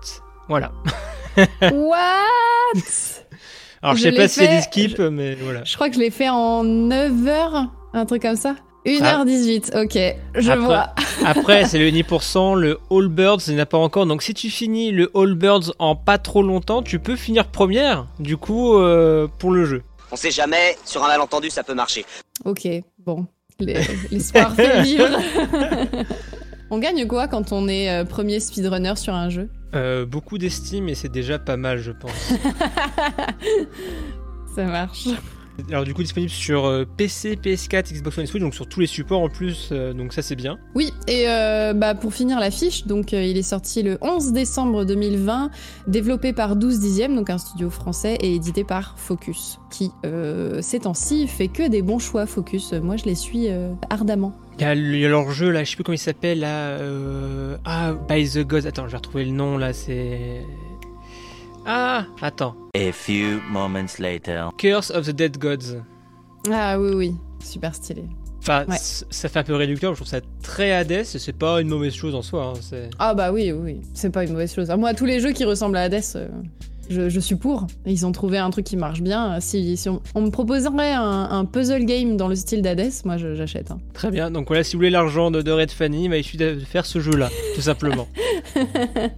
Voilà. 0.49 0.71
What? 1.61 2.75
Alors 3.83 3.95
je, 3.95 3.99
Je 3.99 4.03
sais 4.09 4.11
pas 4.15 4.23
a 4.23 4.27
fait- 4.27 4.47
des 4.47 4.61
skips, 4.61 4.99
mais 4.99 5.35
voilà. 5.35 5.63
Je 5.63 5.75
crois 5.75 5.89
que 5.89 5.95
je 5.95 5.99
l'ai 5.99 6.09
fait 6.09 6.29
en 6.29 6.63
9 6.63 7.27
heures, 7.27 7.67
un 7.93 8.05
truc 8.07 8.23
comme 8.23 8.35
ça. 8.35 8.55
1h18, 8.85 9.83
ok, 9.83 10.15
je 10.35 10.51
Après- 10.51 10.65
vois. 10.65 10.89
Après, 11.25 11.65
c'est 11.65 11.79
le 11.79 11.89
10%, 11.89 12.55
le 12.59 12.77
All 12.91 13.07
Birds, 13.07 13.39
il 13.47 13.53
n'y 13.55 13.59
en 13.59 13.63
a 13.63 13.65
pas 13.65 13.77
encore. 13.77 14.05
Donc 14.05 14.21
si 14.21 14.33
tu 14.33 14.49
finis 14.49 14.91
le 14.91 15.09
All 15.15 15.33
Birds 15.33 15.73
en 15.79 15.95
pas 15.95 16.17
trop 16.17 16.43
longtemps, 16.43 16.83
tu 16.83 16.99
peux 16.99 17.15
finir 17.15 17.47
première, 17.47 18.05
du 18.19 18.37
coup, 18.37 18.75
euh, 18.77 19.27
pour 19.39 19.51
le 19.51 19.65
jeu. 19.65 19.81
On 20.11 20.15
sait 20.15 20.31
jamais, 20.31 20.77
sur 20.85 21.03
un 21.03 21.07
malentendu, 21.07 21.49
ça 21.49 21.63
peut 21.63 21.73
marcher. 21.73 22.05
Ok, 22.45 22.67
bon, 23.05 23.25
Les- 23.59 23.79
l'espoir 24.11 24.53
fait 24.53 24.81
vivre. 24.83 25.07
on 26.69 26.77
gagne 26.77 27.07
quoi 27.07 27.27
quand 27.27 27.51
on 27.51 27.67
est 27.67 27.89
euh, 27.89 28.05
premier 28.05 28.39
speedrunner 28.39 28.95
sur 28.97 29.13
un 29.13 29.29
jeu? 29.29 29.49
Euh, 29.73 30.05
beaucoup 30.05 30.37
d'estime 30.37 30.87
et 30.89 30.95
c'est 30.95 31.11
déjà 31.11 31.39
pas 31.39 31.57
mal, 31.57 31.79
je 31.79 31.91
pense. 31.91 32.33
Ça 34.55 34.63
marche. 34.63 35.07
Alors 35.69 35.83
du 35.85 35.93
coup 35.93 36.01
disponible 36.03 36.29
sur 36.31 36.65
euh, 36.65 36.85
PC, 36.97 37.35
PS4, 37.37 37.93
Xbox 37.93 38.17
One 38.17 38.23
et 38.25 38.27
Switch, 38.27 38.41
donc 38.41 38.53
sur 38.53 38.67
tous 38.67 38.81
les 38.81 38.87
supports 38.87 39.21
en 39.21 39.29
plus, 39.29 39.69
euh, 39.71 39.93
donc 39.93 40.11
ça 40.13 40.21
c'est 40.21 40.35
bien. 40.35 40.57
Oui, 40.75 40.91
et 41.07 41.29
euh, 41.29 41.73
bah, 41.73 41.95
pour 41.95 42.13
finir 42.13 42.39
la 42.39 42.51
fiche, 42.51 42.85
donc 42.87 43.13
euh, 43.13 43.23
il 43.23 43.37
est 43.37 43.41
sorti 43.41 43.81
le 43.81 43.97
11 44.01 44.33
décembre 44.33 44.83
2020, 44.83 45.49
développé 45.87 46.33
par 46.33 46.55
12 46.57 46.79
dixièmes, 46.79 47.15
donc 47.15 47.29
un 47.29 47.37
studio 47.37 47.69
français, 47.69 48.17
et 48.21 48.35
édité 48.35 48.63
par 48.65 48.95
Focus, 48.99 49.59
qui 49.71 49.91
euh, 50.05 50.61
ces 50.61 50.79
temps-ci 50.81 51.27
fait 51.27 51.47
que 51.47 51.67
des 51.69 51.81
bons 51.81 51.99
choix 51.99 52.25
Focus. 52.25 52.73
Moi, 52.73 52.97
je 52.97 53.05
les 53.05 53.15
suis 53.15 53.47
ardemment. 53.89 54.35
Il 54.57 54.61
y, 54.61 54.65
a 54.65 54.75
le- 54.75 54.95
il 54.95 54.99
y 54.99 55.05
a 55.05 55.09
leur 55.09 55.31
jeu 55.31 55.49
là, 55.51 55.63
je 55.63 55.69
sais 55.69 55.75
plus 55.75 55.83
comment 55.83 55.95
il 55.95 55.99
s'appelle 55.99 56.39
là. 56.39 56.69
euh, 56.79 57.57
Ah, 57.65 57.93
By 58.07 58.29
the 58.29 58.39
Gods. 58.45 58.65
Attends, 58.67 58.85
je 58.87 58.91
vais 58.91 58.97
retrouver 58.97 59.25
le 59.25 59.31
nom 59.31 59.57
là, 59.57 59.73
c'est. 59.73 60.41
Ah, 61.65 62.05
attends. 62.21 62.55
A 62.75 62.91
few 62.91 63.39
moments 63.49 63.99
later. 63.99 64.49
Curse 64.57 64.91
of 64.91 65.05
the 65.07 65.11
Dead 65.11 65.37
Gods. 65.37 65.77
Ah 66.51 66.79
oui, 66.79 66.91
oui, 66.93 67.13
super 67.43 67.73
stylé. 67.73 68.03
Enfin, 68.39 68.65
Ouais. 68.67 68.77
ça 68.79 69.27
fait 69.29 69.39
un 69.39 69.43
peu 69.43 69.55
réducteur, 69.55 69.93
je 69.93 69.97
trouve 69.97 70.07
ça 70.07 70.19
très 70.43 70.71
Hades, 70.71 70.91
et 70.91 71.03
c'est 71.03 71.33
pas 71.35 71.59
une 71.61 71.67
mauvaise 71.69 71.95
chose 71.95 72.13
en 72.13 72.21
soi. 72.21 72.53
hein, 72.55 72.77
Ah 72.99 73.15
bah 73.15 73.31
oui, 73.31 73.51
oui, 73.51 73.81
c'est 73.95 74.11
pas 74.11 74.23
une 74.23 74.31
mauvaise 74.33 74.53
chose. 74.53 74.69
Ah, 74.69 74.77
Moi, 74.77 74.93
tous 74.93 75.05
les 75.05 75.19
jeux 75.19 75.31
qui 75.31 75.43
ressemblent 75.45 75.77
à 75.77 75.81
Hades, 75.81 76.03
euh, 76.15 76.27
je, 76.87 77.09
je 77.09 77.19
suis 77.19 77.33
pour. 77.33 77.65
Ils 77.87 78.05
ont 78.05 78.11
trouvé 78.11 78.37
un 78.37 78.51
truc 78.51 78.63
qui 78.65 78.77
marche 78.77 79.01
bien. 79.01 79.39
Si, 79.39 79.75
si 79.77 79.89
on, 79.89 79.99
on 80.13 80.21
me 80.21 80.29
proposerait 80.29 80.93
un, 80.93 81.01
un 81.31 81.45
puzzle 81.45 81.85
game 81.85 82.15
dans 82.17 82.27
le 82.27 82.35
style 82.35 82.61
d'Hades, 82.61 82.91
moi 83.05 83.17
je- 83.17 83.33
j'achète. 83.33 83.71
hein. 83.71 83.79
Très 83.93 84.11
bien, 84.11 84.29
donc 84.29 84.47
voilà, 84.49 84.63
si 84.63 84.75
vous 84.75 84.81
voulez 84.81 84.91
l'argent 84.91 85.31
de, 85.31 85.41
de 85.41 85.51
Red 85.51 85.71
Fanny, 85.71 86.07
bah, 86.07 86.17
il 86.17 86.23
suffit 86.23 86.37
de 86.37 86.59
faire 86.59 86.85
ce 86.85 86.99
jeu 86.99 87.15
là, 87.15 87.31
tout 87.55 87.61
simplement. 87.61 88.07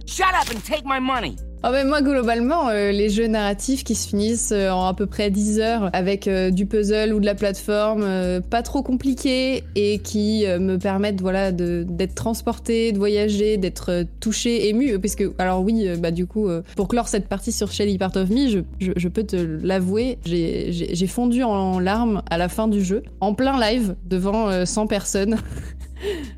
Shut 0.06 0.24
up 0.32 0.54
and 0.54 0.60
take 0.66 0.84
my 0.86 1.00
money. 1.00 1.36
Ah 1.64 1.72
ben 1.72 1.88
moi 1.88 2.02
globalement 2.02 2.68
euh, 2.68 2.92
les 2.92 3.08
jeux 3.08 3.26
narratifs 3.26 3.82
qui 3.82 3.96
se 3.96 4.08
finissent 4.08 4.52
euh, 4.52 4.70
en 4.70 4.86
à 4.86 4.94
peu 4.94 5.06
près 5.06 5.28
10 5.28 5.58
heures 5.58 5.90
avec 5.92 6.28
euh, 6.28 6.50
du 6.50 6.66
puzzle 6.66 7.12
ou 7.12 7.18
de 7.18 7.26
la 7.26 7.34
plateforme 7.34 8.04
euh, 8.04 8.40
pas 8.40 8.62
trop 8.62 8.84
compliqué 8.84 9.64
et 9.74 9.98
qui 9.98 10.44
me 10.46 10.76
permettent 10.76 11.20
voilà 11.20 11.50
d'être 11.50 12.14
transporté, 12.14 12.92
de 12.92 12.98
voyager, 12.98 13.56
d'être 13.56 14.04
touché, 14.20 14.68
ému 14.68 15.00
parce 15.00 15.16
que 15.16 15.32
alors 15.38 15.62
oui 15.62 15.88
bah 15.98 16.12
du 16.12 16.26
coup 16.26 16.48
pour 16.76 16.86
clore 16.86 17.08
cette 17.08 17.26
partie 17.26 17.50
sur 17.50 17.72
Shelly 17.72 17.98
Part 17.98 18.16
of 18.16 18.30
Me, 18.30 18.48
je, 18.48 18.60
je, 18.78 18.92
je 18.94 19.08
peux 19.08 19.24
te 19.24 19.36
l'avouer, 19.36 20.18
j'ai 20.24 21.06
fondu 21.06 21.42
en 21.42 21.80
larmes 21.80 22.22
à 22.30 22.38
la 22.38 22.48
fin 22.48 22.68
du 22.68 22.84
jeu 22.84 23.02
en 23.20 23.34
plein 23.34 23.58
live 23.58 23.96
devant 24.06 24.48
euh, 24.48 24.64
100 24.64 24.86
personnes. 24.86 25.36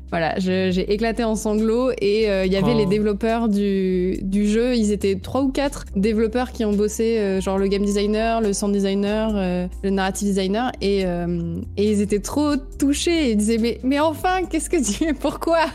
Voilà, 0.09 0.39
j'ai 0.39 0.91
éclaté 0.91 1.23
en 1.23 1.35
sanglots 1.35 1.91
et 2.01 2.29
euh, 2.29 2.45
il 2.45 2.51
y 2.51 2.57
avait 2.57 2.73
Oh. 2.73 2.77
les 2.77 2.85
développeurs 2.85 3.47
du, 3.47 4.17
du 4.21 4.47
jeu, 4.47 4.75
ils 4.75 4.91
étaient 4.91 5.15
trois 5.15 5.41
ou 5.41 5.49
quatre 5.51 5.85
développeurs 5.95 6.51
qui 6.51 6.65
ont 6.65 6.73
bossé, 6.73 7.17
euh, 7.19 7.41
genre 7.41 7.57
le 7.57 7.67
game 7.67 7.83
designer, 7.83 8.41
le 8.41 8.53
sound 8.53 8.73
designer, 8.73 9.31
euh, 9.35 9.67
le 9.83 9.89
narrative 9.89 10.27
designer, 10.27 10.71
et, 10.81 11.05
euh, 11.05 11.55
et 11.77 11.91
ils 11.91 12.01
étaient 12.01 12.19
trop 12.19 12.55
touchés. 12.77 13.31
Ils 13.31 13.37
disaient 13.37 13.57
mais, 13.57 13.79
mais 13.83 13.99
enfin, 13.99 14.43
qu'est-ce 14.49 14.69
que 14.69 14.81
tu... 14.83 15.13
Pourquoi? 15.19 15.65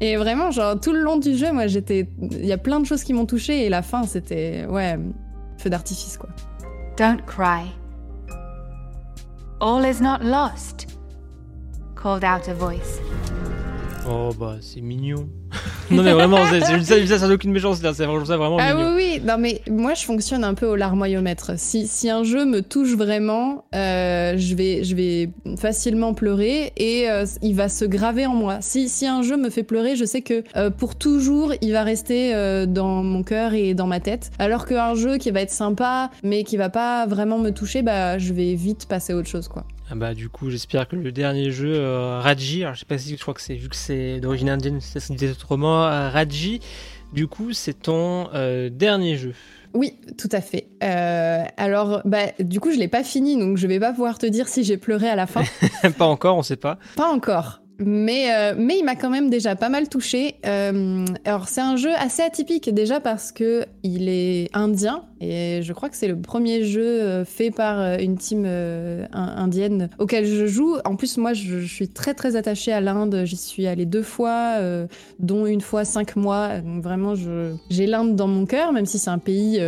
Et 0.00 0.16
vraiment, 0.16 0.50
genre 0.50 0.78
tout 0.80 0.92
le 0.92 1.00
long 1.00 1.16
du 1.16 1.36
jeu, 1.36 1.52
moi 1.52 1.66
j'étais... 1.66 2.08
Il 2.20 2.46
y 2.46 2.52
a 2.52 2.58
plein 2.58 2.80
de 2.80 2.86
choses 2.86 3.04
qui 3.04 3.12
m'ont 3.12 3.26
touché 3.26 3.64
et 3.66 3.68
la 3.68 3.82
fin, 3.82 4.04
c'était... 4.04 4.66
Ouais, 4.68 4.98
feu 5.58 5.70
d'artifice 5.70 6.16
quoi. 6.16 6.30
Don't 6.96 7.22
cry. 7.26 7.70
All 9.60 9.84
is 9.84 10.00
not 10.02 10.18
lost, 10.22 10.86
called 12.00 12.24
out 12.24 12.48
a 12.48 12.54
voice. 12.54 13.00
Oh 14.08 14.30
bah 14.38 14.56
c'est 14.60 14.80
mignon. 14.80 15.28
non 15.90 16.02
mais 16.02 16.12
vraiment, 16.12 16.38
c'est 16.46 16.60
ça, 17.06 17.26
n'a 17.26 17.34
aucune 17.34 17.52
méchanceté, 17.52 17.88
c'est 17.92 18.06
vraiment 18.06 18.24
ça 18.24 18.36
vraiment 18.36 18.56
ah, 18.58 18.72
mignon. 18.72 18.94
oui, 18.94 19.18
oui, 19.18 19.22
non 19.22 19.36
mais 19.36 19.60
moi 19.68 19.94
je 19.94 20.04
fonctionne 20.04 20.42
un 20.42 20.54
peu 20.54 20.66
au 20.66 20.76
larmoyomètre. 20.76 21.52
Si, 21.56 21.86
si 21.86 22.08
un 22.08 22.22
jeu 22.24 22.46
me 22.46 22.62
touche 22.62 22.94
vraiment, 22.96 23.64
euh, 23.74 24.34
je, 24.38 24.54
vais, 24.54 24.84
je 24.84 24.96
vais 24.96 25.30
facilement 25.58 26.14
pleurer 26.14 26.72
et 26.76 27.10
euh, 27.10 27.26
il 27.42 27.54
va 27.54 27.68
se 27.68 27.84
graver 27.84 28.24
en 28.24 28.34
moi. 28.34 28.58
Si, 28.60 28.88
si 28.88 29.06
un 29.06 29.22
jeu 29.22 29.36
me 29.36 29.50
fait 29.50 29.64
pleurer, 29.64 29.96
je 29.96 30.04
sais 30.04 30.22
que 30.22 30.44
euh, 30.56 30.70
pour 30.70 30.94
toujours 30.96 31.52
il 31.60 31.72
va 31.72 31.82
rester 31.82 32.34
euh, 32.34 32.64
dans 32.64 33.02
mon 33.02 33.22
cœur 33.22 33.52
et 33.52 33.74
dans 33.74 33.86
ma 33.86 34.00
tête. 34.00 34.30
Alors 34.38 34.64
qu'un 34.64 34.94
jeu 34.94 35.18
qui 35.18 35.30
va 35.30 35.42
être 35.42 35.50
sympa 35.50 36.10
mais 36.22 36.44
qui 36.44 36.56
va 36.56 36.70
pas 36.70 37.06
vraiment 37.06 37.38
me 37.38 37.50
toucher, 37.50 37.82
bah 37.82 38.16
je 38.16 38.32
vais 38.32 38.54
vite 38.54 38.86
passer 38.86 39.12
à 39.12 39.16
autre 39.16 39.28
chose 39.28 39.48
quoi. 39.48 39.64
Ah 39.90 39.96
bah 39.96 40.14
du 40.14 40.28
coup 40.28 40.50
j'espère 40.50 40.86
que 40.86 40.94
le 40.94 41.10
dernier 41.10 41.50
jeu 41.50 41.74
euh, 41.74 42.20
Raji, 42.20 42.62
alors 42.62 42.74
je 42.74 42.80
sais 42.80 42.86
pas 42.86 42.96
si 42.96 43.16
je 43.16 43.20
crois 43.20 43.34
que 43.34 43.40
c'est 43.40 43.56
vu 43.56 43.68
que 43.68 43.76
c'est 43.76 44.20
d'origine 44.20 44.48
indienne, 44.48 44.80
ça 44.80 45.00
se 45.00 45.12
dit 45.12 45.26
autrement, 45.26 45.80
Raji, 45.80 46.60
du 47.12 47.26
coup 47.26 47.52
c'est 47.52 47.74
ton 47.74 48.28
euh, 48.34 48.70
dernier 48.70 49.16
jeu. 49.16 49.34
Oui, 49.74 49.94
tout 50.18 50.28
à 50.32 50.40
fait. 50.40 50.66
Euh, 50.82 51.44
alors, 51.56 52.02
bah, 52.04 52.32
du 52.40 52.58
coup, 52.58 52.72
je 52.72 52.78
l'ai 52.78 52.88
pas 52.88 53.04
fini, 53.04 53.38
donc 53.38 53.56
je 53.56 53.66
vais 53.66 53.78
pas 53.78 53.92
pouvoir 53.92 54.18
te 54.18 54.26
dire 54.26 54.48
si 54.48 54.64
j'ai 54.64 54.76
pleuré 54.76 55.08
à 55.08 55.14
la 55.14 55.26
fin. 55.26 55.42
pas 55.98 56.06
encore, 56.06 56.36
on 56.36 56.42
sait 56.42 56.56
pas. 56.56 56.78
Pas 56.96 57.06
encore. 57.06 57.60
Mais, 57.78 58.34
euh, 58.34 58.54
mais 58.58 58.78
il 58.78 58.84
m'a 58.84 58.94
quand 58.94 59.10
même 59.10 59.30
déjà 59.30 59.56
pas 59.56 59.70
mal 59.70 59.88
touché. 59.88 60.36
Euh, 60.44 61.06
alors 61.24 61.48
c'est 61.48 61.62
un 61.62 61.76
jeu 61.76 61.92
assez 61.94 62.20
atypique 62.20 62.72
déjà 62.74 63.00
parce 63.00 63.32
que 63.32 63.64
il 63.82 64.10
est 64.10 64.50
indien 64.52 65.04
et 65.20 65.60
je 65.62 65.72
crois 65.72 65.90
que 65.90 65.96
c'est 65.96 66.08
le 66.08 66.18
premier 66.18 66.64
jeu 66.64 66.82
euh, 66.82 67.24
fait 67.26 67.50
par 67.50 67.78
euh, 67.78 67.96
une 67.98 68.16
team 68.16 68.44
euh, 68.46 69.06
indienne 69.12 69.90
auquel 69.98 70.24
je 70.24 70.46
joue. 70.46 70.76
En 70.84 70.96
plus 70.96 71.18
moi 71.18 71.34
je, 71.34 71.60
suis 71.60 71.88
très 71.88 72.14
très 72.14 72.36
attachée 72.36 72.72
à 72.72 72.80
l'Inde. 72.80 73.22
J'y 73.24 73.36
suis 73.36 73.66
allée 73.66 73.86
deux 73.86 74.02
fois, 74.02 74.56
dont 75.18 75.46
une 75.46 75.60
fois 75.60 75.84
cinq 75.84 76.16
mois. 76.16 76.58
Donc 76.58 76.82
vraiment 76.82 77.14
j'ai 77.14 77.86
l'Inde 77.86 78.16
dans 78.16 78.26
mon 78.26 78.46
cœur, 78.46 78.72
même 78.72 78.86
si 78.86 78.98
c'est 78.98 79.10
un 79.10 79.18
pays 79.18 79.60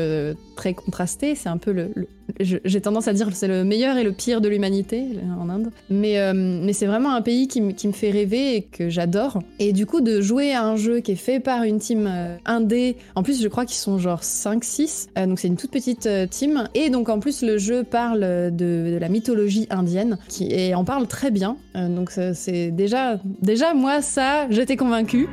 très 0.56 0.74
contrasté. 0.74 1.34
C'est 1.34 1.48
un 1.48 1.58
peu 1.58 1.72
le, 1.72 1.90
j'ai 2.40 2.80
tendance 2.80 3.08
à 3.08 3.12
dire 3.12 3.28
que 3.28 3.34
c'est 3.34 3.48
le 3.48 3.64
meilleur 3.64 3.96
et 3.96 4.04
le 4.04 4.12
pire 4.12 4.40
de 4.40 4.48
l'humanité 4.48 5.04
en 5.38 5.48
Inde. 5.48 5.70
Mais, 5.90 6.32
mais 6.34 6.72
c'est 6.72 6.86
vraiment 6.86 7.14
un 7.14 7.22
pays 7.22 7.48
qui, 7.48 7.60
me- 7.60 7.72
fait 7.92 8.10
rêver 8.10 8.56
et 8.56 8.62
que 8.62 8.88
j'adore. 8.88 9.40
Et 9.58 9.72
du 9.72 9.86
coup, 9.86 10.00
de 10.00 10.20
jouer 10.20 10.52
à 10.52 10.64
un 10.64 10.76
jeu 10.76 11.00
qui 11.00 11.12
est 11.12 11.16
fait 11.16 11.40
par 11.40 11.62
une 11.62 11.78
team 11.78 12.10
indé, 12.44 12.96
en 13.14 13.22
plus, 13.22 13.42
je 13.42 13.48
crois 13.48 13.66
qu'ils 13.66 13.76
sont 13.76 13.98
genre 13.98 14.22
5-6, 14.22 15.08
euh, 15.18 15.26
donc 15.26 15.41
c'est 15.42 15.48
une 15.48 15.56
toute 15.56 15.72
petite 15.72 16.06
euh, 16.06 16.26
team. 16.28 16.68
Et 16.74 16.88
donc, 16.88 17.08
en 17.08 17.18
plus, 17.18 17.42
le 17.42 17.58
jeu 17.58 17.82
parle 17.82 18.20
de, 18.20 18.96
la 19.00 19.08
mythologie 19.08 19.66
indienne 19.70 20.16
qui, 20.28 20.52
et 20.52 20.74
en 20.76 20.84
parle 20.84 21.08
très 21.08 21.32
bien. 21.32 21.56
Euh, 21.74 21.88
donc, 21.88 22.12
c'est 22.34 22.70
déjà, 22.70 23.18
déjà, 23.40 23.74
moi, 23.74 24.02
ça, 24.02 24.46
j'étais 24.50 24.76
convaincue. 24.76 25.28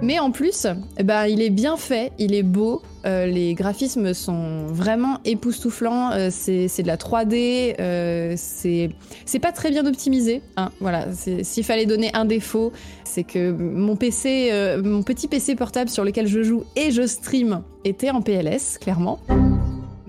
Mais 0.00 0.18
en 0.18 0.30
plus, 0.30 0.66
ben, 1.02 1.26
il 1.26 1.42
est 1.42 1.50
bien 1.50 1.76
fait, 1.76 2.12
il 2.18 2.34
est 2.34 2.44
beau, 2.44 2.82
euh, 3.04 3.26
les 3.26 3.54
graphismes 3.54 4.14
sont 4.14 4.66
vraiment 4.66 5.18
époustouflants, 5.24 6.12
euh, 6.12 6.28
c'est 6.30 6.82
de 6.82 6.86
la 6.86 6.96
3D, 6.96 7.74
euh, 7.80 8.34
c'est 8.36 9.38
pas 9.40 9.52
très 9.52 9.70
bien 9.70 9.86
optimisé. 9.86 10.42
Hein, 10.56 10.70
voilà, 10.80 11.06
s'il 11.42 11.64
fallait 11.64 11.86
donner 11.86 12.10
un 12.14 12.24
défaut, 12.24 12.72
c'est 13.04 13.24
que 13.24 13.50
mon 13.50 13.96
PC, 13.96 14.52
mon 14.82 15.02
petit 15.02 15.26
PC 15.26 15.56
portable 15.56 15.90
sur 15.90 16.04
lequel 16.04 16.26
je 16.26 16.42
joue 16.42 16.64
et 16.76 16.90
je 16.90 17.06
stream 17.06 17.62
était 17.84 18.10
en 18.10 18.22
PLS, 18.22 18.78
clairement. 18.78 19.18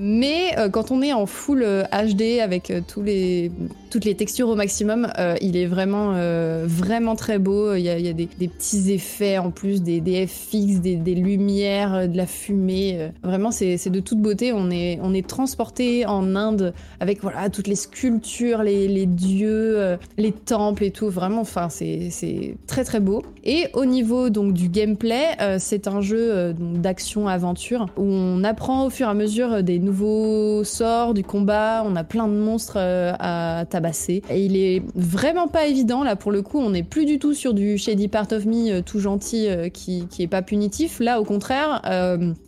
Mais 0.01 0.57
euh, 0.57 0.69
quand 0.69 0.91
on 0.91 1.01
est 1.01 1.11
en 1.11 1.25
full 1.25 1.61
euh, 1.61 1.83
HD 1.91 2.39
avec 2.41 2.71
euh, 2.71 2.79
tous 2.87 3.03
les, 3.03 3.51
toutes 3.89 4.05
les 4.05 4.15
textures 4.15 4.47
au 4.47 4.55
maximum, 4.55 5.11
euh, 5.17 5.35
il 5.41 5.57
est 5.57 5.65
vraiment, 5.65 6.13
euh, 6.15 6.63
vraiment 6.67 7.15
très 7.15 7.39
beau. 7.39 7.73
Il 7.73 7.81
y 7.81 7.89
a, 7.89 8.13
des, 8.13 8.27
petits 8.27 8.91
effets 8.91 9.37
en 9.37 9.51
plus, 9.51 9.81
des, 9.81 9.99
FX, 10.27 10.79
des, 10.79 11.15
lumières, 11.15 11.93
euh, 11.93 12.07
de 12.07 12.15
la 12.15 12.27
fumée. 12.27 12.97
euh. 12.99 13.09
Vraiment, 13.23 13.51
c'est 13.51 13.89
de 13.89 13.99
toute 13.99 14.19
beauté. 14.19 14.53
On 14.53 14.69
est, 14.71 15.27
transporté 15.27 16.05
en 16.05 16.35
Inde 16.35 16.73
avec 17.01 17.21
voilà 17.21 17.49
toutes 17.49 17.67
les 17.67 17.75
sculptures, 17.75 18.63
les, 18.63 19.05
dieux, 19.05 19.79
euh, 19.79 19.97
les 20.17 20.31
temples 20.31 20.85
et 20.85 20.91
tout. 20.91 21.09
Vraiment, 21.09 21.43
c'est 21.43 22.55
très 22.67 22.83
très 22.83 22.99
beau. 23.01 23.23
Et 23.43 23.67
au 23.73 23.85
niveau 23.85 24.29
donc 24.29 24.53
du 24.53 24.69
gameplay, 24.69 25.25
euh, 25.41 25.57
c'est 25.59 25.87
un 25.87 26.01
jeu 26.01 26.31
euh, 26.31 26.53
d'action-aventure 26.57 27.87
où 27.97 28.03
on 28.03 28.43
apprend 28.43 28.85
au 28.85 28.89
fur 28.89 29.07
et 29.07 29.11
à 29.11 29.13
mesure 29.13 29.61
des 29.61 29.79
nouveaux 29.89 30.63
sorts, 30.63 31.13
du 31.15 31.23
combat. 31.23 31.83
On 31.85 31.95
a 31.95 32.03
plein 32.03 32.27
de 32.27 32.33
monstres 32.33 32.77
euh, 32.77 33.13
à 33.19 33.65
tabasser. 33.67 34.21
Et 34.29 34.45
il 34.45 34.55
est 34.55 34.83
vraiment 34.95 35.47
pas 35.47 35.65
évident 35.65 36.03
là 36.03 36.15
pour 36.15 36.31
le 36.31 36.41
coup. 36.43 36.59
On 36.59 36.69
n'est 36.69 36.83
plus 36.83 37.05
du 37.05 37.17
tout 37.17 37.33
sur 37.33 37.53
du 37.55 37.77
Shady 37.77 38.07
Part 38.07 38.31
of 38.31 38.45
Me 38.45 38.71
euh, 38.71 38.81
tout 38.81 38.99
gentil 38.99 39.47
euh, 39.47 39.69
qui, 39.69 40.05
qui 40.07 40.21
est 40.21 40.27
pas 40.27 40.43
punitif. 40.43 40.99
Là, 40.99 41.19
au 41.19 41.23
contraire, 41.23 41.81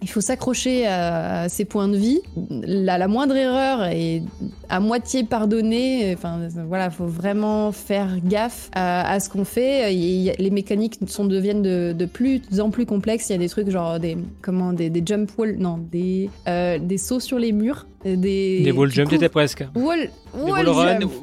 il 0.01 0.09
faut 0.09 0.21
s'accrocher 0.21 0.85
à, 0.87 1.49
ses 1.49 1.65
points 1.65 1.87
de 1.87 1.97
vie. 1.97 2.21
La, 2.49 3.07
moindre 3.07 3.35
erreur 3.35 3.85
est 3.85 4.21
à 4.69 4.79
moitié 4.79 5.23
pardonnée. 5.23 6.13
Enfin, 6.13 6.39
voilà, 6.67 6.89
faut 6.89 7.05
vraiment 7.05 7.71
faire 7.71 8.17
gaffe 8.23 8.69
à, 8.73 9.19
ce 9.19 9.29
qu'on 9.29 9.45
fait. 9.45 9.91
Les 9.91 10.49
mécaniques 10.51 10.99
sont 11.07 11.25
deviennent 11.25 11.63
de, 11.63 11.93
de 11.97 12.05
plus 12.05 12.41
en 12.59 12.69
plus 12.69 12.85
complexes. 12.85 13.29
Il 13.29 13.33
y 13.33 13.35
a 13.35 13.39
des 13.39 13.49
trucs 13.49 13.69
genre 13.69 13.99
des 13.99 14.17
comment 14.41 14.73
des, 14.73 14.89
des 14.89 15.01
jump 15.05 15.31
walls, 15.37 15.57
non, 15.57 15.79
des 15.91 16.29
euh, 16.47 16.79
des 16.79 16.97
sauts 16.97 17.19
sur 17.31 17.39
les 17.39 17.53
murs, 17.53 17.85
des 18.03 18.59
Des 18.61 18.71
wall 18.73 18.91
jump, 18.91 19.09
t'étais 19.09 19.29
presque. 19.29 19.63
Wall, 19.73 20.09
run, 20.33 20.65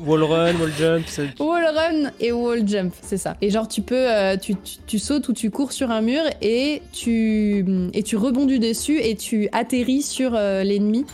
wall 0.06 0.22
run, 0.22 0.54
wall 0.58 0.72
jump, 0.78 1.04
Wall 1.38 1.64
run 1.66 2.10
et 2.18 2.32
wall 2.32 2.66
jump, 2.66 2.94
c'est 3.02 3.18
ça. 3.18 3.36
Et 3.42 3.50
genre 3.50 3.68
tu 3.68 3.82
peux, 3.82 4.10
euh, 4.10 4.38
tu, 4.38 4.54
tu, 4.54 4.78
tu 4.86 4.98
sautes 4.98 5.28
ou 5.28 5.34
tu 5.34 5.50
cours 5.50 5.72
sur 5.72 5.90
un 5.90 6.00
mur 6.00 6.22
et 6.40 6.80
tu 6.94 7.90
et 7.92 8.02
tu 8.02 8.16
rebondis 8.16 8.58
dessus 8.58 8.98
et 9.02 9.16
tu 9.16 9.50
atterris 9.52 10.00
sur 10.00 10.32
euh, 10.34 10.64
l'ennemi. 10.64 11.04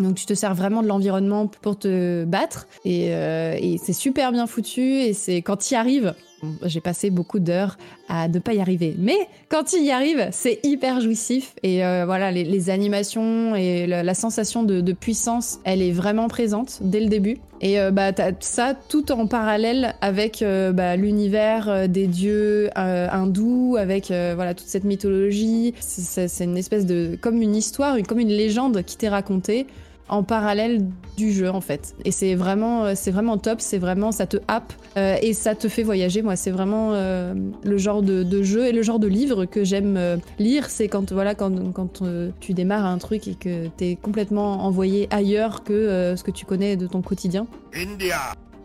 Donc 0.00 0.14
tu 0.14 0.24
te 0.24 0.32
sers 0.32 0.54
vraiment 0.54 0.82
de 0.82 0.88
l'environnement 0.88 1.48
pour 1.60 1.78
te 1.78 2.24
battre 2.24 2.66
et, 2.86 3.14
euh, 3.14 3.58
et 3.60 3.76
c'est 3.76 3.92
super 3.92 4.32
bien 4.32 4.46
foutu 4.46 5.02
et 5.02 5.12
c'est 5.12 5.42
quand 5.42 5.58
tu 5.58 5.74
y 5.74 5.76
arrives. 5.76 6.14
J'ai 6.64 6.80
passé 6.80 7.10
beaucoup 7.10 7.38
d'heures 7.38 7.76
à 8.08 8.28
ne 8.28 8.38
pas 8.38 8.54
y 8.54 8.60
arriver, 8.60 8.94
mais 8.98 9.16
quand 9.48 9.64
tu 9.64 9.76
y 9.76 9.90
arrives, 9.90 10.28
c'est 10.30 10.60
hyper 10.62 11.00
jouissif 11.00 11.54
et 11.62 11.84
euh, 11.84 12.04
voilà 12.06 12.30
les, 12.30 12.70
animations 12.70 13.54
et 13.56 13.86
la, 13.86 14.14
sensation 14.14 14.62
de, 14.62 14.92
puissance, 14.92 15.58
elle 15.64 15.82
est 15.82 15.92
vraiment 15.92 16.28
présente 16.28 16.78
dès 16.80 17.00
le 17.00 17.08
début. 17.08 17.38
Et 17.60 17.80
euh, 17.80 17.90
bah 17.90 18.12
t'as 18.12 18.32
ça 18.38 18.74
tout 18.88 19.10
en 19.10 19.26
parallèle 19.26 19.94
avec 20.00 20.42
euh, 20.42 20.70
bah, 20.70 20.94
l'univers 20.94 21.88
des 21.88 22.06
dieux 22.06 22.70
hindous, 22.76 23.76
avec 23.78 24.06
voilà 24.08 24.54
toute 24.54 24.68
cette 24.68 24.84
mythologie. 24.84 25.74
C'est- 25.80 26.28
une 26.44 26.56
espèce 26.56 26.86
de 26.86 27.18
comme 27.20 27.42
une 27.42 27.56
histoire, 27.56 27.96
comme 28.06 28.20
une 28.20 28.28
légende 28.28 28.82
qui 28.84 28.96
t'est 28.96 29.08
racontée 29.08 29.66
en 30.08 30.22
parallèle 30.22 30.86
du 31.16 31.32
jeu 31.32 31.50
en 31.50 31.60
fait. 31.60 31.94
Et 32.04 32.10
c'est 32.10 32.34
vraiment, 32.34 32.84
euh, 32.84 32.92
c'est 32.94 33.10
vraiment 33.10 33.38
top, 33.38 33.60
c'est 33.60 33.78
vraiment, 33.78 34.12
ça 34.12 34.26
te 34.26 34.36
happe 34.48 34.72
euh, 34.96 35.16
et 35.22 35.32
ça 35.32 35.54
te 35.54 35.68
fait 35.68 35.82
voyager. 35.82 36.22
Moi, 36.22 36.36
c'est 36.36 36.50
vraiment 36.50 36.92
euh, 36.92 37.34
le 37.64 37.78
genre 37.78 38.02
de, 38.02 38.22
de 38.22 38.42
jeu 38.42 38.66
et 38.66 38.72
le 38.72 38.82
genre 38.82 38.98
de 38.98 39.06
livre 39.08 39.44
que 39.44 39.64
j'aime 39.64 39.96
euh, 39.96 40.16
lire. 40.38 40.70
C'est 40.70 40.88
quand 40.88 41.12
voilà, 41.12 41.34
quand, 41.34 41.72
quand 41.72 42.02
tu 42.40 42.54
démarres 42.54 42.86
un 42.86 42.98
truc 42.98 43.28
et 43.28 43.34
que 43.34 43.68
t'es 43.76 43.96
complètement 44.00 44.64
envoyé 44.64 45.08
ailleurs 45.10 45.64
que 45.64 46.14
ce 46.16 46.22
que 46.22 46.30
tu 46.30 46.44
connais 46.44 46.76
de 46.76 46.86
ton 46.86 47.02
quotidien. 47.02 47.46
India. 47.74 48.16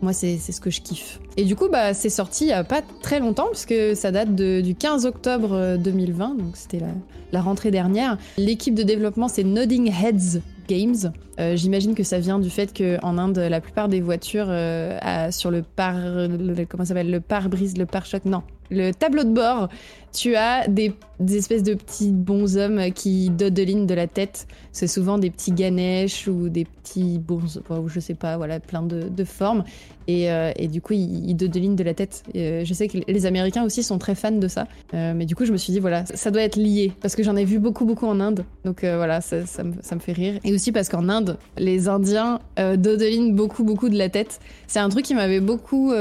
Moi, 0.02 0.12
c'est 0.12 0.36
ce 0.38 0.60
que 0.60 0.70
je 0.70 0.82
kiffe. 0.82 1.18
Et 1.38 1.44
du 1.44 1.56
coup, 1.56 1.68
bah, 1.70 1.94
c'est 1.94 2.10
sorti 2.10 2.44
il 2.44 2.48
y 2.48 2.52
a 2.52 2.62
pas 2.64 2.82
très 3.00 3.20
longtemps, 3.20 3.46
puisque 3.50 3.74
ça 3.96 4.10
date 4.10 4.34
de- 4.34 4.60
du 4.60 4.74
15 4.74 5.06
octobre 5.06 5.52
euh, 5.52 5.76
2020, 5.78 6.34
donc 6.36 6.56
c'était 6.56 6.80
la, 6.80 6.88
la 7.32 7.40
rentrée 7.40 7.70
dernière. 7.70 8.18
L'équipe 8.36 8.74
de 8.74 8.82
développement, 8.82 9.28
c'est 9.28 9.44
Nodding 9.44 9.90
Heads 9.90 10.40
Games. 10.66 11.12
Euh, 11.38 11.56
J'imagine 11.56 11.94
que 11.94 12.02
ça 12.02 12.18
vient 12.18 12.38
du 12.38 12.50
fait 12.50 12.76
qu'en 12.76 13.18
Inde, 13.18 13.38
la 13.38 13.60
plupart 13.60 13.88
des 13.88 14.00
voitures 14.00 14.46
euh, 14.48 15.30
sur 15.30 15.50
le 15.50 15.62
par... 15.62 15.94
Le 15.96 17.18
pare-brise, 17.18 17.76
le 17.76 17.86
pare-choc, 17.86 18.24
non. 18.24 18.42
Le 18.70 18.92
tableau 18.92 19.24
de 19.24 19.32
bord, 19.32 19.68
tu 20.14 20.36
as 20.36 20.68
des, 20.68 20.94
espèces 21.32 21.62
de 21.62 21.74
petits 21.74 22.12
bonshommes 22.12 22.92
qui 22.92 23.30
dodelinent 23.30 23.86
de 23.86 23.94
la 23.94 24.06
tête. 24.06 24.46
C'est 24.72 24.86
souvent 24.86 25.18
des 25.18 25.30
petits 25.30 25.52
Ganesh 25.52 26.28
ou 26.28 26.48
des 26.48 26.64
petits 26.64 27.18
bons, 27.18 27.60
ou 27.68 27.88
je 27.88 28.00
sais 28.00 28.14
pas, 28.14 28.36
voilà, 28.36 28.60
plein 28.60 28.82
de, 28.82 29.24
formes. 29.24 29.64
Et, 30.06 30.30
euh, 30.30 30.52
et 30.56 30.68
du 30.68 30.80
coup, 30.80 30.92
ils, 30.92 31.30
ils 31.30 31.34
dodelinent 31.34 31.76
de 31.76 31.82
la 31.84 31.94
tête. 31.94 32.24
Euh, 32.36 32.62
je 32.64 32.74
sais 32.74 32.88
que 32.88 32.98
les 33.06 33.26
Américains 33.26 33.64
aussi 33.64 33.82
sont 33.82 33.98
très 33.98 34.14
fans 34.14 34.30
de 34.30 34.48
ça. 34.48 34.66
Euh, 34.92 35.14
mais 35.16 35.24
du 35.24 35.34
coup, 35.34 35.44
je 35.44 35.52
me 35.52 35.56
suis 35.56 35.72
dit, 35.72 35.80
voilà, 35.80 36.04
ça 36.06 36.30
doit 36.30 36.42
être 36.42 36.56
lié. 36.56 36.92
Parce 37.00 37.16
que 37.16 37.22
j'en 37.22 37.36
ai 37.36 37.44
vu 37.44 37.58
beaucoup, 37.58 37.84
beaucoup 37.84 38.06
en 38.06 38.20
Inde. 38.20 38.44
Donc 38.64 38.84
voilà, 38.84 39.20
ça, 39.20 39.36
me, 39.62 40.00
fait 40.00 40.12
rire. 40.12 40.38
Et 40.44 40.52
aussi 40.52 40.72
parce 40.72 40.88
qu'en 40.88 41.08
Inde, 41.08 41.38
les 41.56 41.88
Indiens 41.88 42.40
dodelinent 42.58 43.34
beaucoup, 43.34 43.64
beaucoup 43.64 43.88
de 43.88 43.96
la 43.96 44.08
tête. 44.08 44.40
C'est 44.66 44.80
un 44.80 44.88
truc 44.88 45.04
qui 45.04 45.14
m'avait 45.14 45.40
beaucoup 45.40 45.92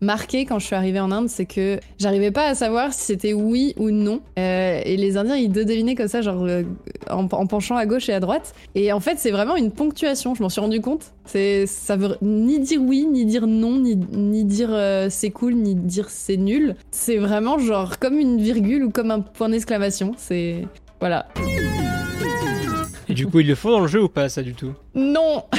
marqué 0.00 0.44
quand 0.44 0.58
je 0.58 0.66
suis 0.66 0.76
arrivée 0.76 1.00
en 1.00 1.10
Inde, 1.10 1.28
c'est 1.28 1.46
que 1.46 1.78
j'arrivais 1.98 2.30
pas 2.30 2.48
à 2.48 2.54
savoir 2.54 2.92
si 2.92 3.15
c'était 3.16 3.32
oui 3.32 3.72
ou 3.78 3.90
non. 3.90 4.20
Euh, 4.38 4.82
et 4.84 4.98
les 4.98 5.16
Indiens, 5.16 5.36
ils 5.36 5.50
devinaient 5.50 5.94
comme 5.94 6.08
ça, 6.08 6.20
genre 6.20 6.44
euh, 6.44 6.64
en, 7.08 7.24
en, 7.24 7.46
penchant 7.46 7.76
à 7.76 7.86
gauche 7.86 8.10
et 8.10 8.12
à 8.12 8.20
droite. 8.20 8.54
Et 8.74 8.92
en 8.92 9.00
fait, 9.00 9.18
c'est 9.18 9.30
vraiment 9.30 9.56
une 9.56 9.70
ponctuation, 9.70 10.34
je 10.34 10.42
m'en 10.42 10.50
suis 10.50 10.60
rendu 10.60 10.82
compte. 10.82 11.12
C'est, 11.24 11.64
ça 11.66 11.96
veut 11.96 12.18
ni 12.20 12.60
dire 12.60 12.82
oui, 12.82 13.06
ni 13.06 13.24
dire 13.24 13.46
non, 13.46 13.78
ni, 13.78 13.96
ni 13.96 14.44
dire 14.44 14.68
euh, 14.70 15.06
c'est 15.08 15.30
cool, 15.30 15.54
ni 15.54 15.74
dire 15.74 16.10
c'est 16.10 16.36
nul. 16.36 16.76
C'est 16.90 17.16
vraiment 17.16 17.58
genre 17.58 17.98
comme 17.98 18.18
une 18.18 18.38
virgule 18.38 18.84
ou 18.84 18.90
comme 18.90 19.10
un 19.10 19.20
point 19.20 19.48
d'exclamation. 19.48 20.12
C'est. 20.18 20.66
Voilà. 21.00 21.26
Et 23.08 23.14
du 23.14 23.26
coup, 23.26 23.40
ils 23.40 23.46
le 23.46 23.54
font 23.54 23.70
dans 23.70 23.80
le 23.80 23.86
jeu 23.86 24.02
ou 24.02 24.08
pas, 24.08 24.28
ça 24.28 24.42
du 24.42 24.52
tout? 24.52 24.74
Non 24.94 25.44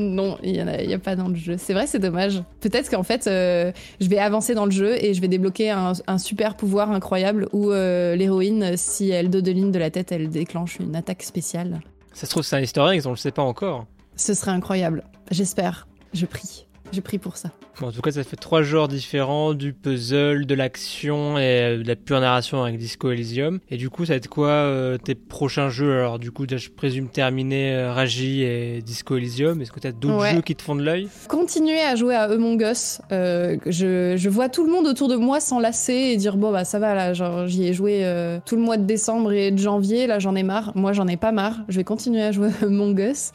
Non, 0.00 0.38
il 0.42 0.52
n'y 0.52 0.60
a, 0.60 0.96
a, 0.96 0.98
pas 0.98 1.14
dans 1.14 1.28
le 1.28 1.34
jeu. 1.34 1.56
C'est 1.58 1.74
vrai, 1.74 1.86
c'est 1.86 1.98
dommage. 1.98 2.42
Peut-être 2.60 2.90
qu'en 2.90 3.02
fait, 3.02 3.26
euh, 3.26 3.70
je 4.00 4.08
vais 4.08 4.18
avancer 4.18 4.54
dans 4.54 4.64
le 4.64 4.70
jeu 4.70 4.96
et 5.04 5.12
je 5.12 5.20
vais 5.20 5.28
débloquer 5.28 5.70
un, 5.70 5.92
un 6.06 6.18
super 6.18 6.56
pouvoir 6.56 6.90
incroyable 6.90 7.48
où 7.52 7.70
euh, 7.70 8.16
l'héroïne, 8.16 8.76
si 8.76 9.10
elle 9.10 9.28
dodeline 9.28 9.70
de 9.72 9.78
la 9.78 9.90
tête, 9.90 10.10
elle 10.10 10.30
déclenche 10.30 10.78
une 10.80 10.96
attaque 10.96 11.22
spéciale. 11.22 11.80
Ça 12.14 12.26
se 12.26 12.30
trouve, 12.30 12.42
c'est 12.42 12.56
un 12.56 12.90
egg, 12.90 13.02
on 13.06 13.10
le 13.10 13.16
sait 13.16 13.30
pas 13.30 13.42
encore. 13.42 13.86
Ce 14.16 14.32
serait 14.32 14.52
incroyable. 14.52 15.04
J'espère. 15.30 15.86
Je 16.14 16.26
prie. 16.26 16.66
Je 16.92 17.00
prie 17.00 17.18
pour 17.18 17.36
ça. 17.36 17.50
Bon, 17.80 17.86
en 17.88 17.92
tout 17.92 18.02
cas, 18.02 18.10
ça 18.10 18.24
fait 18.24 18.36
trois 18.36 18.62
genres 18.62 18.88
différents 18.88 19.54
du 19.54 19.72
puzzle, 19.72 20.44
de 20.44 20.54
l'action 20.54 21.38
et 21.38 21.78
de 21.82 21.86
la 21.86 21.96
pure 21.96 22.20
narration 22.20 22.62
avec 22.64 22.76
Disco 22.78 23.10
Elysium. 23.10 23.60
Et 23.70 23.76
du 23.76 23.88
coup, 23.88 24.04
ça 24.04 24.12
va 24.14 24.16
être 24.16 24.28
quoi 24.28 24.48
euh, 24.48 24.98
tes 24.98 25.14
prochains 25.14 25.68
jeux? 25.70 25.98
Alors, 26.00 26.18
du 26.18 26.30
coup, 26.32 26.44
je 26.50 26.68
présume 26.68 27.08
terminer 27.08 27.74
euh, 27.74 27.92
Raji 27.92 28.42
et 28.42 28.82
Disco 28.82 29.16
Elysium. 29.16 29.62
Est-ce 29.62 29.72
que 29.72 29.80
tu 29.80 29.86
as 29.86 29.92
d'autres 29.92 30.16
Ouais. 30.20 30.34
jeux 30.34 30.42
qui 30.42 30.56
te 30.56 30.62
font 30.62 30.74
de 30.74 30.82
l'œil? 30.82 31.08
Continuer 31.28 31.80
à 31.80 31.94
jouer 31.96 32.14
à 32.16 32.22
Among 32.24 32.60
Us. 32.60 33.00
Euh, 33.12 33.56
je, 33.66 34.16
je 34.18 34.28
vois 34.28 34.48
tout 34.48 34.66
le 34.66 34.72
monde 34.72 34.86
autour 34.86 35.08
de 35.08 35.16
moi 35.16 35.40
s'enlacer 35.40 35.94
et 35.94 36.16
dire 36.16 36.36
bon 36.36 36.50
bah 36.52 36.64
ça 36.64 36.78
va 36.78 36.94
là, 36.94 37.14
genre 37.14 37.46
j'y 37.46 37.66
ai 37.66 37.72
joué 37.72 38.00
euh, 38.04 38.38
tout 38.44 38.56
le 38.56 38.62
mois 38.62 38.76
de 38.76 38.84
décembre 38.84 39.32
et 39.32 39.50
de 39.50 39.58
janvier, 39.58 40.06
là 40.06 40.18
j'en 40.18 40.34
ai 40.34 40.42
marre. 40.42 40.72
Moi 40.74 40.92
j'en 40.92 41.06
ai 41.06 41.16
pas 41.16 41.32
marre. 41.32 41.54
Je 41.68 41.76
vais 41.76 41.84
continuer 41.84 42.22
à 42.22 42.32
jouer 42.32 42.48
à 42.60 42.66
Among 42.66 42.98
Us. 42.98 43.30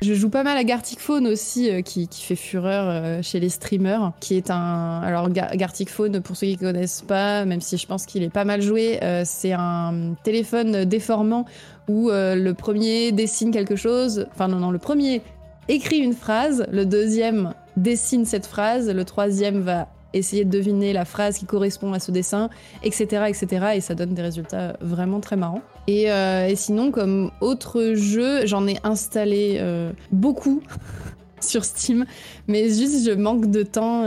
Je 0.00 0.14
joue 0.14 0.30
pas 0.30 0.44
mal 0.44 0.56
à 0.56 0.62
Gartic 0.62 1.00
Phone 1.00 1.26
aussi, 1.26 1.68
euh, 1.70 1.82
qui, 1.82 2.06
qui 2.06 2.22
fait 2.22 2.36
fureur 2.36 2.84
euh, 2.88 3.20
chez 3.20 3.40
les 3.40 3.48
streamers, 3.48 4.12
qui 4.20 4.36
est 4.36 4.48
un... 4.50 5.00
Alors 5.02 5.28
Ga- 5.28 5.56
Gartic 5.56 5.90
Phone, 5.90 6.20
pour 6.20 6.36
ceux 6.36 6.46
qui 6.46 6.56
connaissent 6.56 7.02
pas, 7.02 7.44
même 7.44 7.60
si 7.60 7.76
je 7.76 7.86
pense 7.86 8.06
qu'il 8.06 8.22
est 8.22 8.30
pas 8.30 8.44
mal 8.44 8.62
joué, 8.62 9.02
euh, 9.02 9.22
c'est 9.24 9.52
un 9.52 10.14
téléphone 10.22 10.84
déformant 10.84 11.46
où 11.88 12.10
le 12.12 12.52
premier 12.52 13.12
dessine 13.12 13.50
quelque 13.50 13.74
chose, 13.74 14.26
enfin 14.34 14.46
non, 14.46 14.58
non, 14.58 14.70
le 14.70 14.78
premier 14.78 15.22
écrit 15.68 15.96
une 15.98 16.12
phrase, 16.12 16.66
le 16.70 16.84
deuxième 16.84 17.54
dessine 17.78 18.26
cette 18.26 18.44
phrase, 18.46 18.90
le 18.90 19.04
troisième 19.06 19.60
va 19.62 19.88
essayer 20.12 20.44
de 20.44 20.50
deviner 20.50 20.92
la 20.92 21.06
phrase 21.06 21.38
qui 21.38 21.46
correspond 21.46 21.94
à 21.94 21.98
ce 21.98 22.10
dessin, 22.10 22.50
etc., 22.82 23.24
etc. 23.28 23.66
Et 23.76 23.80
ça 23.80 23.94
donne 23.94 24.12
des 24.12 24.20
résultats 24.20 24.76
vraiment 24.82 25.20
très 25.20 25.36
marrants. 25.36 25.62
Et, 25.88 26.12
euh, 26.12 26.46
et 26.46 26.54
sinon, 26.54 26.90
comme 26.90 27.30
autre 27.40 27.94
jeu, 27.94 28.46
j'en 28.46 28.66
ai 28.66 28.76
installé 28.84 29.56
euh, 29.58 29.90
beaucoup 30.12 30.62
sur 31.40 31.64
Steam, 31.64 32.04
mais 32.46 32.68
juste 32.68 33.06
je 33.06 33.12
manque 33.12 33.50
de 33.50 33.62
temps 33.62 34.06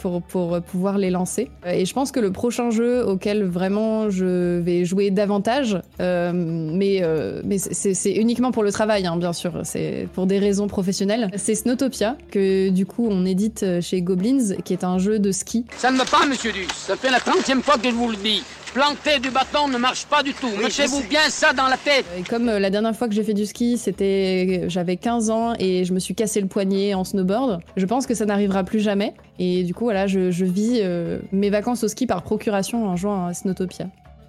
pour, 0.00 0.20
pour 0.22 0.60
pouvoir 0.62 0.98
les 0.98 1.10
lancer. 1.10 1.48
Et 1.64 1.84
je 1.84 1.92
pense 1.92 2.10
que 2.10 2.18
le 2.18 2.32
prochain 2.32 2.70
jeu 2.70 3.06
auquel 3.06 3.44
vraiment 3.44 4.10
je 4.10 4.58
vais 4.58 4.84
jouer 4.84 5.10
davantage, 5.10 5.78
euh, 6.00 6.32
mais, 6.34 7.02
mais 7.44 7.58
c'est 7.58 8.12
uniquement 8.12 8.50
pour 8.50 8.64
le 8.64 8.72
travail, 8.72 9.06
hein, 9.06 9.16
bien 9.16 9.34
sûr, 9.34 9.60
c'est 9.64 10.08
pour 10.14 10.26
des 10.26 10.38
raisons 10.38 10.66
professionnelles, 10.66 11.30
c'est 11.36 11.54
Snowtopia, 11.54 12.16
que 12.32 12.70
du 12.70 12.86
coup 12.86 13.06
on 13.08 13.26
édite 13.26 13.64
chez 13.82 14.00
Goblins, 14.00 14.56
qui 14.64 14.72
est 14.72 14.82
un 14.82 14.98
jeu 14.98 15.18
de 15.18 15.30
ski. 15.30 15.66
Ça 15.76 15.92
ne 15.92 15.98
va 15.98 16.04
pas, 16.06 16.26
monsieur 16.26 16.52
Duss. 16.52 16.72
Ça 16.72 16.96
fait 16.96 17.10
la 17.10 17.20
trentième 17.20 17.62
fois 17.62 17.76
que 17.76 17.90
je 17.90 17.94
vous 17.94 18.10
le 18.10 18.16
dis. 18.16 18.42
Planter 18.76 19.20
du 19.20 19.30
bâton 19.30 19.68
ne 19.68 19.78
marche 19.78 20.04
pas 20.04 20.22
du 20.22 20.34
tout. 20.34 20.50
Mettez-vous 20.62 21.02
bien 21.08 21.30
ça 21.30 21.54
dans 21.54 21.66
la 21.66 21.78
tête. 21.78 22.04
Et 22.18 22.22
comme 22.22 22.46
euh, 22.50 22.58
la 22.58 22.68
dernière 22.68 22.94
fois 22.94 23.08
que 23.08 23.14
j'ai 23.14 23.22
fait 23.22 23.32
du 23.32 23.46
ski, 23.46 23.78
c'était 23.78 24.64
j'avais 24.68 24.98
15 24.98 25.30
ans 25.30 25.54
et 25.58 25.86
je 25.86 25.94
me 25.94 25.98
suis 25.98 26.14
cassé 26.14 26.42
le 26.42 26.46
poignet 26.46 26.92
en 26.92 27.02
snowboard, 27.02 27.62
je 27.74 27.86
pense 27.86 28.06
que 28.06 28.12
ça 28.12 28.26
n'arrivera 28.26 28.64
plus 28.64 28.80
jamais. 28.80 29.14
Et 29.38 29.62
du 29.62 29.72
coup, 29.72 29.84
voilà, 29.84 30.06
je, 30.06 30.30
je 30.30 30.44
vis 30.44 30.80
euh, 30.82 31.20
mes 31.32 31.48
vacances 31.48 31.84
au 31.84 31.88
ski 31.88 32.06
par 32.06 32.20
procuration 32.20 32.86
en 32.86 32.96
jouant 32.96 33.28
à 33.28 33.32
Snowtopia. 33.32 33.86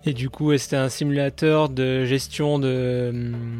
Et 0.07 0.13
du 0.13 0.29
coup, 0.29 0.57
c'était 0.57 0.77
un 0.77 0.87
simulateur 0.87 1.67
de 1.67 2.05
gestion 2.05 2.59
de... 2.59 3.11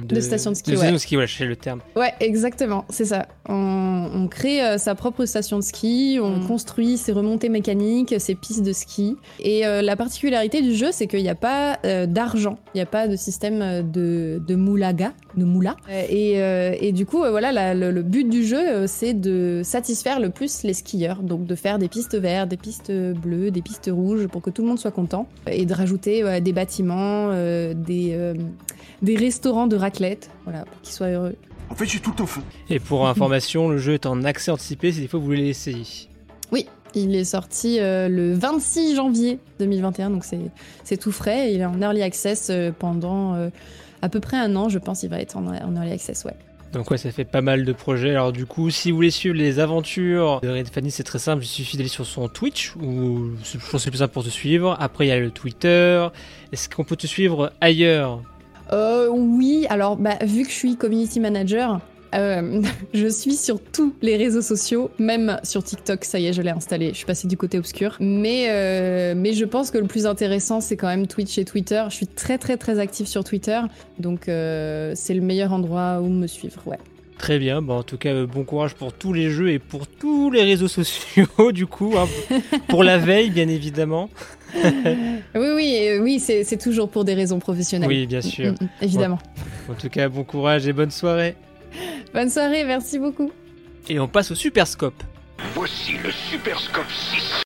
De 0.08 0.20
station 0.22 0.52
de 0.52 0.56
ski, 0.56 0.72
de 0.72 0.76
station 0.78 0.91
ouais. 0.91 0.93
de 0.93 0.98
ski, 0.98 1.16
voilà, 1.16 1.26
je 1.26 1.36
sais 1.36 1.45
le 1.45 1.58
terme. 1.58 1.82
Ouais, 1.98 2.14
exactement, 2.22 2.86
c'est 2.89 3.04
ça. 3.04 3.28
On, 3.50 4.10
on 4.14 4.28
crée 4.30 4.64
euh, 4.64 4.78
sa 4.78 4.95
propre 4.95 5.26
station 5.26 5.58
de 5.58 5.64
ski, 5.64 6.20
on 6.22 6.39
construit 6.48 6.98
ses 6.98 7.12
remontées 7.12 7.50
mécaniques, 7.50 8.16
ses 8.18 8.36
pistes 8.36 8.64
de 8.64 8.72
ski. 8.72 9.18
Et 9.41 9.68
euh, 9.68 9.82
la 9.82 9.98
particularité 9.98 10.62
du 10.62 10.74
jeu, 10.74 10.88
c'est 10.93 11.08
qu'il 11.08 11.22
n'y 11.22 11.28
a 11.28 11.36
pas 11.36 11.80
euh, 11.84 12.06
d'argent, 12.06 12.58
il 12.74 12.78
n'y 12.78 12.82
a 12.82 12.86
pas 12.86 13.10
de 13.10 13.18
système 13.18 13.91
de, 13.91 14.41
de 14.45 14.56
moulaga, 14.56 15.12
de 15.38 15.46
moula. 15.46 15.76
Et, 16.10 16.42
euh, 16.42 16.76
et 16.80 16.92
du 16.92 17.06
coup, 17.06 17.24
euh, 17.24 17.30
voilà, 17.32 17.52
la- 17.52 17.74
le, 17.74 17.92
le 17.92 18.02
but 18.02 18.28
du 18.28 18.44
jeu, 18.46 18.58
euh, 18.60 18.86
c'est 18.88 19.14
de 19.14 19.62
satisfaire 19.64 20.20
le 20.20 20.30
plus 20.30 20.64
les 20.64 20.74
skieurs. 20.74 21.22
Donc 21.24 21.46
de 21.46 21.56
faire 21.56 21.80
des 21.80 21.88
pistes 21.88 22.16
vertes, 22.16 22.50
des 22.50 22.58
pistes 22.58 22.92
bleues, 22.92 23.52
des 23.52 23.62
pistes 23.62 23.90
rouges 23.94 24.28
pour 24.28 24.42
que 24.42 24.50
tout 24.50 24.62
le 24.64 24.68
monde 24.68 24.80
soit 24.80 24.92
content. 24.92 25.28
Et 25.50 25.66
de 25.66 25.74
rajouter 25.74 26.42
des 26.42 26.54
bâtiments, 26.54 27.30
euh, 27.32 27.74
des, 27.74 28.10
euh, 28.14 28.34
des 29.02 29.16
restaurants 29.16 29.68
de 29.68 29.76
raclette, 29.76 30.30
voilà, 30.44 30.64
pour 30.66 30.82
qu'ils 30.82 30.94
soient 30.94 31.08
heureux. 31.10 31.36
En 31.70 31.76
fait, 31.76 31.86
j'ai 31.86 32.00
tout 32.00 32.22
au 32.22 32.26
fond. 32.26 32.42
Et 32.70 32.80
pour 32.80 33.08
information, 33.08 33.70
le 33.70 33.78
jeu 33.78 33.94
est 33.94 34.06
en 34.06 34.24
accès 34.24 34.52
anticipé 34.52 34.92
si 34.92 35.02
des 35.02 35.08
fois 35.08 35.20
vous 35.20 35.26
voulez 35.26 35.44
l'essayer. 35.44 35.84
Oui, 36.52 36.66
il 36.96 37.14
est 37.14 37.26
sorti 37.26 37.78
euh, 37.82 38.08
le 38.08 38.34
26 38.34 38.96
janvier 38.96 39.40
2021, 39.60 40.10
donc 40.12 40.24
c'est 40.24 40.40
c'est 40.86 40.96
tout 40.96 41.12
frais. 41.12 41.54
Il 41.54 41.60
est 41.60 41.66
en 41.66 41.80
early 41.82 42.02
access 42.02 42.48
euh, 42.50 42.72
pendant 42.78 43.34
euh, 43.36 43.50
à 44.02 44.10
peu 44.10 44.20
près 44.20 44.38
un 44.38 44.56
an, 44.56 44.70
je 44.70 44.80
pense. 44.80 45.04
Il 45.04 45.10
va 45.10 45.20
être 45.20 45.38
en, 45.38 45.48
en 45.48 45.76
early 45.76 45.91
access, 45.91 46.24
ouais. 46.26 46.36
Donc 46.74 46.91
ouais, 46.91 46.98
ça 46.98 47.12
fait 47.12 47.24
pas 47.24 47.41
mal 47.41 47.64
de 47.64 47.72
projets. 47.72 48.12
Alors 48.12 48.34
du 48.34 48.45
coup, 48.45 48.70
si 48.70 48.91
vous 48.91 48.98
voulez 48.98 49.10
suivre 49.10 49.36
les 49.36 49.60
aventures 49.60 50.41
de 50.41 50.50
Red 50.50 50.68
Fanny, 50.68 50.91
c'est 50.91 51.04
très 51.04 51.18
simple. 51.18 51.43
Il 51.43 51.48
suffit 51.48 51.78
d'aller 51.78 51.88
sur 51.88 52.06
son 52.06 52.28
Twitch, 52.28 52.76
ou 52.76 53.32
je 53.43 53.58
pense 53.58 53.72
que 53.72 53.78
c'est 53.80 53.89
plus 53.89 54.00
simple 54.00 54.14
pour 54.14 54.26
te 54.26 54.30
suivre. 54.30 54.76
Après, 54.80 55.06
il 55.06 55.10
y 55.10 55.12
a 55.12 55.20
le 55.20 55.32
Twitter. 55.32 56.06
Est-ce 56.52 56.68
qu'on 56.68 56.84
peut 56.84 56.98
te 56.98 57.08
suivre 57.08 57.54
ailleurs? 57.62 58.22
Euh, 58.74 59.08
oui, 59.10 59.66
alors 59.70 59.95
bah, 59.95 60.18
vu 60.26 60.43
que 60.43 60.50
je 60.50 60.56
suis 60.56 60.76
community 60.76 61.22
manager, 61.22 61.80
euh, 62.18 62.61
je 62.93 63.07
suis 63.07 63.36
sur 63.36 63.59
tous 63.61 63.93
les 64.01 64.18
réseaux 64.18 64.41
sociaux, 64.41 64.89
même 64.99 65.39
sur 65.43 65.63
TikTok, 65.63 66.03
ça 66.03 66.20
y 66.20 66.28
est, 66.28 66.34
je 66.34 66.41
l'ai 66.41 66.49
installé, 66.49 66.89
je 66.89 66.97
suis 66.97 67.05
passée 67.05 67.28
du 67.28 67.38
côté 67.38 67.57
obscur. 67.57 67.97
Mais, 67.99 68.47
euh, 68.49 69.13
mais 69.15 69.34
je 69.34 69.45
pense 69.45 69.72
que 69.72 69.78
le 69.78 69.88
plus 69.88 70.05
intéressant, 70.05 70.61
c'est 70.61 70.78
quand 70.78 70.88
même 70.88 71.07
Twitch 71.07 71.38
et 71.38 71.45
Twitter. 71.45 71.84
Je 71.89 71.95
suis 71.95 72.07
très 72.07 72.38
très 72.38 72.57
très 72.57 72.80
active 72.80 73.07
sur 73.07 73.24
Twitter, 73.24 73.59
donc 73.99 74.28
euh, 74.28 74.93
c'est 74.95 75.13
le 75.13 75.22
meilleur 75.22 75.53
endroit 75.53 75.99
où 76.01 76.07
me 76.07 76.28
suivre, 76.28 76.61
ouais. 76.65 76.80
Très 77.18 77.39
bien. 77.39 77.63
Bon, 77.63 77.80
en 77.80 77.84
tout 77.84 77.97
cas, 77.97 78.26
bon 78.26 78.43
courage 78.43 78.76
pour 78.76 78.93
tous 78.93 79.11
les 79.11 79.32
jeux 79.32 79.49
et 79.49 79.57
pour 79.57 79.88
tous 79.88 80.30
les 80.30 80.43
réseaux 80.43 80.68
sociaux, 80.68 81.26
du 81.51 81.65
coup. 81.65 81.95
hein. 81.97 82.07
pour 82.68 82.84
la 82.84 82.97
veille, 82.99 83.30
bien 83.30 83.47
évidemment. 83.47 84.09
Oui, 85.36 85.49
oui, 85.55 85.89
oui, 85.99 86.20
c'est 86.20 86.45
c'est 86.45 86.57
toujours 86.57 86.89
pour 86.89 87.03
des 87.03 87.13
raisons 87.13 87.38
professionnelles. 87.38 87.89
Oui, 87.89 88.07
bien 88.07 88.22
sûr. 88.22 88.53
Mm, 88.53 88.63
mm, 88.63 88.70
évidemment. 88.82 89.20
En 89.70 89.74
tout 89.74 89.89
cas, 89.89 90.07
bon 90.07 90.24
courage 90.24 90.68
et 90.68 90.74
bonne 90.74 90.89
soirée. 90.89 91.36
Bonne 92.13 92.30
soirée, 92.30 92.63
merci 92.63 92.99
beaucoup. 92.99 93.32
Et 93.89 93.99
on 93.99 94.07
passe 94.07 94.32
au 94.32 94.36
Super 94.36 94.67
Scope. 94.67 95.03
Voici 95.53 95.93
le 96.03 96.11
Super 96.11 96.59
Scope 96.59 96.91
6. 96.91 97.43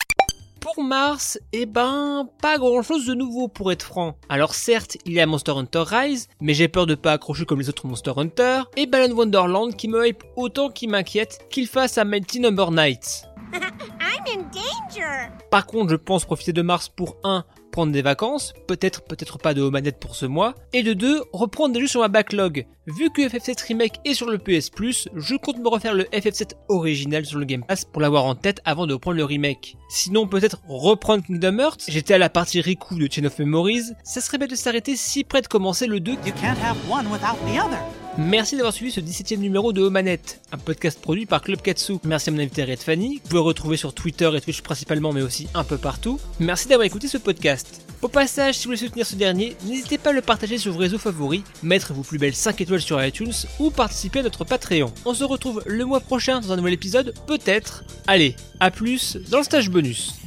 Pour 0.59 0.83
Mars, 0.83 1.39
eh 1.53 1.65
ben, 1.65 2.29
pas 2.41 2.57
grand 2.57 2.81
chose 2.81 3.05
de 3.05 3.13
nouveau 3.13 3.47
pour 3.47 3.71
être 3.71 3.83
franc. 3.83 4.15
Alors 4.29 4.53
certes, 4.53 4.97
il 5.05 5.13
y 5.13 5.19
a 5.19 5.25
Monster 5.25 5.51
Hunter 5.51 5.83
Rise, 5.85 6.29
mais 6.39 6.53
j'ai 6.53 6.67
peur 6.67 6.85
de 6.85 6.95
pas 6.95 7.13
accrocher 7.13 7.45
comme 7.45 7.59
les 7.59 7.67
autres 7.67 7.87
Monster 7.87 8.13
Hunter, 8.15 8.61
et 8.77 8.85
Balan 8.85 9.13
Wonderland 9.13 9.75
qui 9.75 9.87
me 9.87 10.07
hype 10.07 10.23
autant 10.35 10.69
qu'il 10.69 10.89
m'inquiète 10.89 11.45
qu'il 11.49 11.67
fasse 11.67 11.97
un 11.97 12.05
Mighty 12.05 12.39
Number 12.39 12.71
Night. 12.71 13.25
I'm 13.53 14.23
in 14.27 14.43
danger. 14.53 15.31
Par 15.49 15.65
contre, 15.65 15.89
je 15.89 15.95
pense 15.95 16.25
profiter 16.25 16.53
de 16.53 16.61
Mars 16.61 16.89
pour 16.89 17.17
1. 17.23 17.43
Prendre 17.71 17.93
des 17.93 18.01
vacances, 18.01 18.53
peut-être, 18.67 19.01
peut-être 19.01 19.37
pas 19.37 19.53
de 19.53 19.63
manette 19.69 19.97
pour 19.97 20.15
ce 20.15 20.25
mois, 20.25 20.55
et 20.73 20.83
de 20.83 20.91
2. 20.91 21.23
Reprendre 21.31 21.73
des 21.73 21.79
jeux 21.79 21.87
sur 21.87 22.01
ma 22.01 22.09
backlog. 22.09 22.65
Vu 22.87 23.09
que 23.11 23.21
FF7 23.21 23.65
Remake 23.67 23.99
est 24.03 24.13
sur 24.13 24.29
le 24.29 24.37
PS 24.37 24.69
Plus, 24.69 25.07
je 25.15 25.35
compte 25.35 25.59
me 25.59 25.69
refaire 25.69 25.93
le 25.93 26.03
FF7 26.03 26.51
original 26.67 27.25
sur 27.25 27.39
le 27.39 27.45
Game 27.45 27.63
Pass 27.63 27.85
pour 27.85 28.01
l'avoir 28.01 28.25
en 28.25 28.35
tête 28.35 28.59
avant 28.65 28.87
de 28.87 28.93
reprendre 28.93 29.17
le 29.17 29.23
remake. 29.23 29.77
Sinon, 29.89 30.27
peut-être 30.27 30.61
reprendre 30.67 31.23
Kingdom 31.23 31.59
Hearts, 31.59 31.85
j'étais 31.87 32.15
à 32.15 32.17
la 32.17 32.29
partie 32.29 32.59
Riku 32.59 32.95
de 32.95 33.07
Chain 33.09 33.23
of 33.23 33.39
Memories, 33.39 33.93
ça 34.03 34.19
serait 34.19 34.37
bête 34.37 34.49
de 34.49 34.55
s'arrêter 34.55 34.97
si 34.97 35.23
près 35.23 35.41
de 35.41 35.47
commencer 35.47 35.87
le 35.87 36.01
2. 36.01 36.11
You 36.11 36.17
can't 36.41 36.57
have 36.61 36.77
one 36.89 37.07
without 37.07 37.37
the 37.45 37.57
other. 37.57 37.79
Merci 38.17 38.57
d'avoir 38.57 38.73
suivi 38.73 38.91
ce 38.91 38.99
17 38.99 39.31
e 39.31 39.35
numéro 39.35 39.71
de 39.71 39.81
Omanette, 39.81 40.41
un 40.51 40.57
podcast 40.57 40.99
produit 40.99 41.25
par 41.25 41.41
Club 41.41 41.61
Katsu. 41.61 41.93
Merci 42.03 42.29
à 42.29 42.33
mon 42.33 42.39
invité 42.39 42.65
Red 42.65 42.79
Fanny, 42.79 43.21
vous 43.23 43.29
pouvez 43.29 43.41
retrouver 43.41 43.77
sur 43.77 43.93
Twitter 43.93 44.29
et 44.35 44.41
Twitch 44.41 44.61
principalement, 44.61 45.13
mais 45.13 45.21
aussi 45.21 45.47
un 45.53 45.63
peu 45.63 45.77
partout. 45.77 46.19
Merci 46.39 46.67
d'avoir 46.67 46.85
écouté 46.85 47.07
ce 47.07 47.17
podcast. 47.17 47.81
Au 48.01 48.09
passage, 48.09 48.55
si 48.55 48.63
vous 48.63 48.69
voulez 48.69 48.77
soutenir 48.77 49.05
ce 49.05 49.15
dernier, 49.15 49.55
n'hésitez 49.65 49.97
pas 49.97 50.09
à 50.09 50.13
le 50.13 50.21
partager 50.21 50.57
sur 50.57 50.73
vos 50.73 50.79
réseaux 50.79 50.97
favoris, 50.97 51.43
mettre 51.63 51.93
vos 51.93 52.03
plus 52.03 52.17
belles 52.17 52.35
5 52.35 52.59
étoiles 52.59 52.81
sur 52.81 53.01
iTunes 53.01 53.31
ou 53.59 53.69
participer 53.69 54.19
à 54.19 54.23
notre 54.23 54.43
Patreon. 54.43 54.91
On 55.05 55.13
se 55.13 55.23
retrouve 55.23 55.63
le 55.65 55.85
mois 55.85 56.01
prochain 56.01 56.41
dans 56.41 56.51
un 56.51 56.57
nouvel 56.57 56.73
épisode, 56.73 57.13
peut-être. 57.27 57.85
Allez, 58.07 58.35
à 58.59 58.71
plus 58.71 59.17
dans 59.29 59.37
le 59.37 59.43
stage 59.45 59.69
bonus. 59.69 60.20